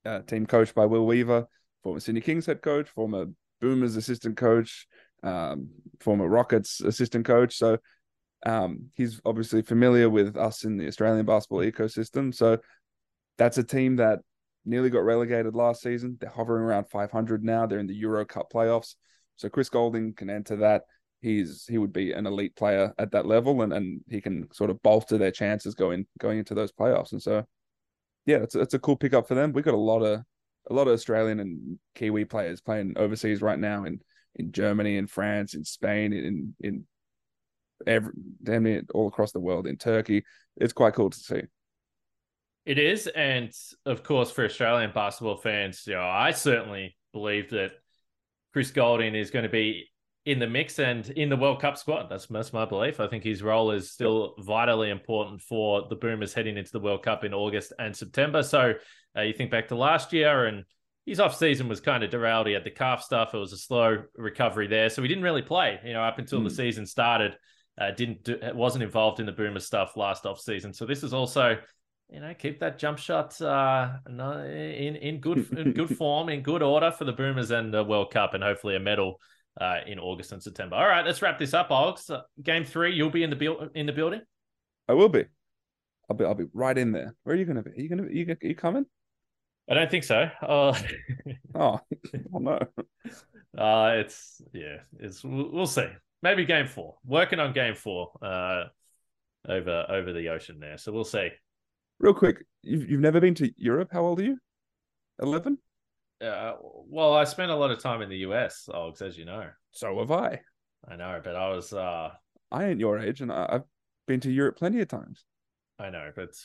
uh, 0.06 0.22
team 0.22 0.46
coached 0.46 0.76
by 0.76 0.86
Will 0.86 1.06
Weaver, 1.06 1.48
former 1.84 2.00
Sydney 2.00 2.22
Kings 2.22 2.46
head 2.46 2.62
coach, 2.62 2.90
former 2.90 3.26
Boomers 3.62 3.96
assistant 3.96 4.38
coach, 4.38 4.88
um, 5.24 5.70
former 6.00 6.28
Rockets 6.28 6.82
assistant 6.82 7.26
coach. 7.26 7.58
So 7.58 7.78
um, 8.46 8.90
he's 8.96 9.22
obviously 9.24 9.62
familiar 9.62 10.10
with 10.10 10.36
us 10.36 10.64
in 10.64 10.78
the 10.78 10.88
Australian 10.88 11.26
basketball 11.26 11.60
ecosystem. 11.60 12.34
So 12.34 12.58
that's 13.38 13.58
a 13.58 13.64
team 13.64 13.98
that 13.98 14.20
nearly 14.66 14.90
got 14.90 15.04
relegated 15.04 15.56
last 15.56 15.82
season. 15.82 16.18
They're 16.20 16.30
hovering 16.30 16.64
around 16.64 16.90
500 16.90 17.44
now. 17.44 17.66
They're 17.66 17.80
in 17.80 17.88
the 17.88 17.96
Euro 17.96 18.26
Cup 18.26 18.52
playoffs. 18.54 18.96
So 19.36 19.50
Chris 19.50 19.70
Goulding 19.70 20.14
can 20.14 20.30
enter 20.30 20.58
that. 20.58 20.84
He's 21.22 21.66
he 21.68 21.78
would 21.78 21.94
be 21.94 22.14
an 22.14 22.26
elite 22.26 22.56
player 22.56 22.94
at 22.98 23.12
that 23.12 23.28
level, 23.28 23.62
and, 23.62 23.72
and 23.72 24.02
he 24.10 24.22
can 24.22 24.52
sort 24.54 24.72
of 24.72 24.82
bolster 24.82 25.20
their 25.20 25.32
chances 25.32 25.76
going 25.76 26.06
going 26.20 26.40
into 26.40 26.56
those 26.56 26.72
playoffs. 26.72 27.12
And 27.12 27.22
so, 27.22 27.46
yeah, 28.26 28.38
it's 28.38 28.56
it's 28.56 28.74
a 28.74 28.80
cool 28.80 28.96
pickup 28.96 29.28
for 29.28 29.36
them. 29.36 29.52
We've 29.52 29.64
got 29.66 29.76
a 29.76 29.78
lot 29.78 30.02
of 30.02 30.22
a 30.70 30.74
lot 30.74 30.88
of 30.88 30.94
Australian 30.94 31.40
and 31.40 31.80
Kiwi 31.96 32.26
players 32.26 32.62
playing 32.62 32.94
overseas 32.96 33.42
right 33.42 33.60
now 33.60 33.86
in 33.86 34.00
in 34.36 34.52
Germany, 34.52 34.98
in 34.98 35.06
France, 35.06 35.54
in 35.54 35.64
Spain, 35.64 36.12
in 36.12 36.56
in 36.60 36.86
every 37.86 38.14
damn 38.42 38.64
near 38.64 38.82
all 38.94 39.08
across 39.08 39.32
the 39.32 39.40
world, 39.40 39.68
in 39.68 39.78
Turkey. 39.78 40.24
It's 40.58 40.74
quite 40.74 40.96
cool 40.96 41.12
to 41.12 41.20
see. 41.20 41.42
It 42.66 42.78
is, 42.78 43.08
and 43.08 43.52
of 43.86 44.04
course, 44.04 44.30
for 44.30 44.46
Australian 44.46 44.92
basketball 44.94 45.38
fans, 45.38 45.84
you 45.88 45.94
know, 45.94 46.04
I 46.04 46.32
certainly 46.32 46.96
believe 47.12 47.50
that 47.52 47.72
Chris 48.54 48.72
Goulding 48.72 49.16
is 49.16 49.32
going 49.32 49.44
to 49.44 49.50
be 49.50 49.88
in 50.26 50.38
the 50.38 50.48
mix 50.48 50.78
and 50.78 51.10
in 51.10 51.30
the 51.30 51.38
World 51.38 51.60
Cup 51.60 51.78
squad. 51.78 52.08
That's, 52.10 52.28
that's 52.28 52.54
my 52.54 52.66
belief. 52.66 53.00
I 53.00 53.08
think 53.08 53.24
his 53.24 53.42
role 53.42 53.72
is 53.72 53.92
still 53.92 54.36
vitally 54.40 54.92
important 54.92 55.42
for 55.42 55.88
the 55.90 55.96
Boomers 55.96 56.34
heading 56.34 56.58
into 56.58 56.72
the 56.72 56.80
World 56.80 57.04
Cup 57.04 57.24
in 57.24 57.34
August 57.34 57.74
and 57.80 57.96
September. 57.96 58.44
So 58.44 58.74
uh, 59.18 59.22
you 59.22 59.34
think 59.34 59.50
back 59.50 59.70
to 59.70 59.76
last 59.76 60.14
year 60.14 60.46
and 60.46 60.64
his 61.08 61.20
off 61.20 61.36
season 61.36 61.68
was 61.68 61.82
kind 61.82 62.04
of 62.04 62.12
derailed. 62.12 62.46
He 62.46 62.54
had 62.54 62.64
the 62.64 62.70
calf 62.70 63.02
stuff. 63.02 63.34
It 63.34 63.38
was 63.38 63.54
a 63.54 63.58
slow 63.58 64.04
recovery 64.16 64.68
there. 64.68 64.90
So 64.90 65.02
he 65.02 65.08
didn't 65.08 65.24
really 65.24 65.42
play, 65.42 65.80
you 65.84 65.94
know, 65.94 66.04
up 66.04 66.20
until 66.20 66.40
mm. 66.40 66.44
the 66.44 66.50
hmm. 66.50 66.56
season 66.56 66.86
started. 66.86 67.36
Uh, 67.80 67.90
didn't 67.90 68.24
do, 68.24 68.38
wasn't 68.54 68.84
involved 68.84 69.20
in 69.20 69.26
the 69.26 69.32
Boomer 69.32 69.60
stuff 69.60 69.98
last 69.98 70.28
off 70.28 70.40
season. 70.40 70.74
So 70.74 70.86
this 70.86 71.02
is 71.02 71.14
also 71.14 71.58
you 72.12 72.20
know, 72.20 72.34
keep 72.38 72.60
that 72.60 72.78
jump 72.78 72.98
shot 72.98 73.40
uh, 73.42 73.98
in 74.08 74.96
in 74.98 75.20
good 75.20 75.48
in 75.58 75.72
good 75.72 75.96
form, 75.98 76.30
in 76.30 76.42
good 76.42 76.62
order 76.62 76.92
for 76.92 77.06
the 77.06 77.14
Boomers 77.14 77.52
and 77.52 77.74
the 77.74 77.84
World 77.84 78.12
Cup, 78.12 78.34
and 78.34 78.44
hopefully 78.44 78.76
a 78.76 78.80
medal 78.80 79.20
uh, 79.60 79.78
in 79.88 79.98
August 79.98 80.34
and 80.34 80.44
September. 80.44 80.76
All 80.76 80.88
right, 80.88 81.06
let's 81.06 81.22
wrap 81.22 81.40
this 81.40 81.54
up, 81.54 81.72
Ogs. 81.72 82.10
Uh, 82.10 82.22
game 82.44 82.66
three, 82.66 82.94
you'll 82.94 83.10
be 83.10 83.24
in 83.24 83.30
the 83.30 83.36
build 83.36 83.70
in 83.76 83.86
the 83.86 83.94
building. 83.94 84.22
I 84.90 84.94
will 84.94 85.10
be. 85.10 85.24
I'll 86.10 86.18
be. 86.18 86.26
I'll 86.26 86.36
be 86.36 86.48
right 86.54 86.78
in 86.78 86.92
there. 86.92 87.16
Where 87.24 87.36
are 87.36 87.40
you 87.40 87.46
going 87.46 87.58
to 87.58 87.64
be? 87.64 87.72
Are 87.72 87.82
you 87.82 87.90
going 87.90 88.10
to? 88.10 88.16
You, 88.16 88.26
are 88.30 88.48
you 88.48 88.56
coming? 88.56 88.86
I 89.70 89.74
don't 89.74 89.90
think 89.90 90.04
so. 90.04 90.30
Uh, 90.42 90.78
oh, 91.56 91.80
oh 92.34 92.40
no. 92.40 92.60
Uh, 93.58 93.94
it's 93.96 94.42
yeah. 94.54 94.78
It's 95.00 95.24
we'll 95.24 95.66
see. 95.66 95.88
Maybe 96.22 96.44
game 96.46 96.68
four. 96.68 96.96
Working 97.06 97.40
on 97.40 97.54
game 97.54 97.76
four. 97.76 98.12
Uh, 98.22 98.66
over 99.48 99.86
over 99.90 100.14
the 100.14 100.30
ocean 100.30 100.60
there. 100.60 100.78
So 100.78 100.92
we'll 100.92 101.04
see. 101.04 101.30
Real 102.02 102.16
quick, 102.16 102.44
you've, 102.64 102.90
you've 102.90 103.00
never 103.00 103.22
been 103.22 103.36
to 103.36 103.52
Europe. 103.58 103.90
How 103.92 104.02
old 104.02 104.20
are 104.20 104.24
you? 104.24 104.40
11? 105.22 105.60
Uh, 106.20 106.54
well, 106.60 107.14
I 107.14 107.26
spent 107.26 107.52
a 107.52 107.56
lot 107.56 107.70
of 107.70 107.80
time 107.80 108.02
in 108.02 108.10
the 108.10 108.18
US, 108.18 108.68
Ogs, 108.74 109.04
as 109.04 109.20
you 109.20 109.26
know. 109.26 109.48
So 109.70 110.00
have 110.00 110.10
I. 110.10 110.42
I 110.90 110.96
know, 110.96 111.22
but 111.24 111.36
I 111.36 111.50
was. 111.50 111.74
uh 111.74 112.10
I 112.52 112.66
ain't 112.66 112.80
your 112.80 112.98
age, 112.98 113.22
and 113.22 113.32
I've 113.32 113.64
been 114.08 114.20
to 114.22 114.32
Europe 114.32 114.58
plenty 114.58 114.82
of 114.82 114.88
times. 114.88 115.26
I 115.78 115.92
know, 115.92 116.12
but 116.16 116.36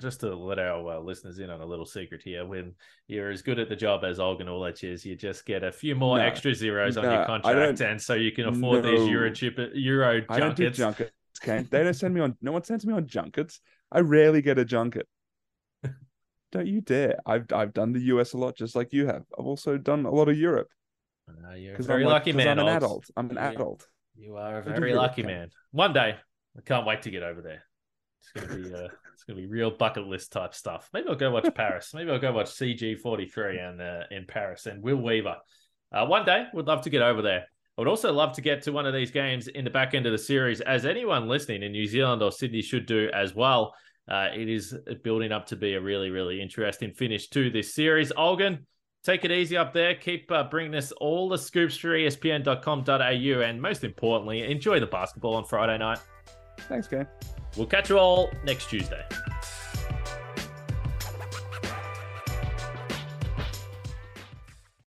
just 0.00 0.20
to 0.20 0.36
let 0.36 0.58
our 0.58 0.96
uh, 0.96 1.00
listeners 1.00 1.38
in 1.38 1.48
on 1.48 1.62
a 1.62 1.66
little 1.66 1.86
secret 1.86 2.20
here, 2.22 2.46
when 2.46 2.74
you're 3.08 3.30
as 3.30 3.40
good 3.40 3.58
at 3.58 3.70
the 3.70 3.76
job 3.76 4.04
as 4.04 4.18
Olgun 4.18 4.46
Uluc 4.46 4.84
is, 4.84 5.04
you 5.04 5.16
just 5.16 5.46
get 5.46 5.64
a 5.64 5.72
few 5.72 5.94
more 5.94 6.18
no, 6.18 6.24
extra 6.24 6.54
zeros 6.54 6.96
no, 6.96 7.02
on 7.02 7.12
your 7.12 7.24
contract, 7.24 7.80
and 7.80 8.00
so 8.00 8.14
you 8.14 8.32
can 8.32 8.48
afford 8.48 8.84
no, 8.84 8.90
these 8.90 9.08
Euro 9.08 9.30
chip, 9.30 9.58
Euro 9.74 10.20
junkets. 10.20 10.36
I 10.36 10.40
don't 10.40 10.56
do 10.56 10.70
junkets. 10.70 11.12
Okay? 11.42 11.66
They 11.70 11.84
don't 11.84 11.94
send 11.94 12.14
me 12.14 12.20
on. 12.20 12.36
No 12.42 12.52
one 12.52 12.64
sends 12.64 12.86
me 12.86 12.92
on 12.92 13.06
junkets. 13.06 13.60
I 13.90 14.00
rarely 14.00 14.42
get 14.42 14.58
a 14.58 14.64
junket. 14.64 15.06
Don't 16.52 16.66
you 16.66 16.80
dare! 16.80 17.18
I've 17.26 17.46
I've 17.52 17.72
done 17.72 17.92
the 17.92 18.00
US 18.00 18.32
a 18.32 18.38
lot, 18.38 18.56
just 18.56 18.76
like 18.76 18.92
you 18.92 19.06
have. 19.06 19.22
I've 19.38 19.46
also 19.46 19.78
done 19.78 20.04
a 20.04 20.10
lot 20.10 20.28
of 20.28 20.36
Europe. 20.36 20.68
Uh, 21.28 21.54
you're 21.54 21.76
very 21.78 22.04
I'm 22.04 22.10
lucky 22.10 22.32
man. 22.32 22.58
I'm 22.58 22.66
an 22.66 22.76
adult. 22.76 23.10
I'm 23.16 23.30
an 23.30 23.38
adult. 23.38 23.86
You 24.16 24.36
are 24.36 24.58
a 24.58 24.62
very 24.62 24.94
lucky 24.94 25.22
man. 25.22 25.50
One 25.72 25.92
day, 25.92 26.16
I 26.56 26.60
can't 26.62 26.86
wait 26.86 27.02
to 27.02 27.10
get 27.10 27.22
over 27.22 27.42
there. 27.42 27.62
It's 28.20 28.46
gonna 28.46 28.62
be 28.62 28.74
uh, 28.74 28.88
it's 29.12 29.24
gonna 29.24 29.38
be 29.38 29.46
real 29.46 29.70
bucket 29.70 30.06
list 30.06 30.32
type 30.32 30.54
stuff. 30.54 30.88
Maybe 30.92 31.08
I'll 31.08 31.16
go 31.16 31.30
watch 31.30 31.52
Paris. 31.54 31.92
Maybe 31.94 32.10
I'll 32.10 32.18
go 32.18 32.32
watch 32.32 32.46
CG 32.46 33.00
forty 33.00 33.26
three 33.26 33.58
and 33.58 33.80
uh, 33.80 34.04
in 34.10 34.26
Paris 34.26 34.66
and 34.66 34.82
Will 34.82 34.96
Weaver. 34.96 35.36
Uh, 35.92 36.06
one 36.06 36.24
day, 36.24 36.46
would 36.52 36.66
love 36.66 36.82
to 36.82 36.90
get 36.90 37.02
over 37.02 37.22
there. 37.22 37.46
I 37.76 37.82
would 37.82 37.88
also 37.88 38.12
love 38.12 38.32
to 38.34 38.40
get 38.40 38.62
to 38.62 38.72
one 38.72 38.86
of 38.86 38.94
these 38.94 39.10
games 39.10 39.48
in 39.48 39.64
the 39.64 39.70
back 39.70 39.94
end 39.94 40.06
of 40.06 40.12
the 40.12 40.18
series, 40.18 40.62
as 40.62 40.86
anyone 40.86 41.28
listening 41.28 41.62
in 41.62 41.72
New 41.72 41.86
Zealand 41.86 42.22
or 42.22 42.32
Sydney 42.32 42.62
should 42.62 42.86
do 42.86 43.10
as 43.12 43.34
well. 43.34 43.74
Uh, 44.08 44.28
it 44.34 44.48
is 44.48 44.74
building 45.02 45.30
up 45.30 45.46
to 45.46 45.56
be 45.56 45.74
a 45.74 45.80
really, 45.80 46.10
really 46.10 46.40
interesting 46.40 46.92
finish 46.92 47.28
to 47.30 47.50
this 47.50 47.74
series. 47.74 48.12
Olgun, 48.12 48.60
take 49.04 49.24
it 49.24 49.32
easy 49.32 49.58
up 49.58 49.74
there. 49.74 49.94
Keep 49.94 50.30
uh, 50.32 50.44
bringing 50.44 50.74
us 50.74 50.90
all 50.92 51.28
the 51.28 51.36
scoops 51.36 51.76
for 51.76 51.88
espn.com.au. 51.88 53.42
And 53.42 53.60
most 53.60 53.84
importantly, 53.84 54.42
enjoy 54.50 54.80
the 54.80 54.86
basketball 54.86 55.34
on 55.34 55.44
Friday 55.44 55.76
night. 55.76 55.98
Thanks, 56.68 56.88
Kane. 56.88 57.06
We'll 57.56 57.66
catch 57.66 57.90
you 57.90 57.98
all 57.98 58.30
next 58.44 58.70
Tuesday. 58.70 59.04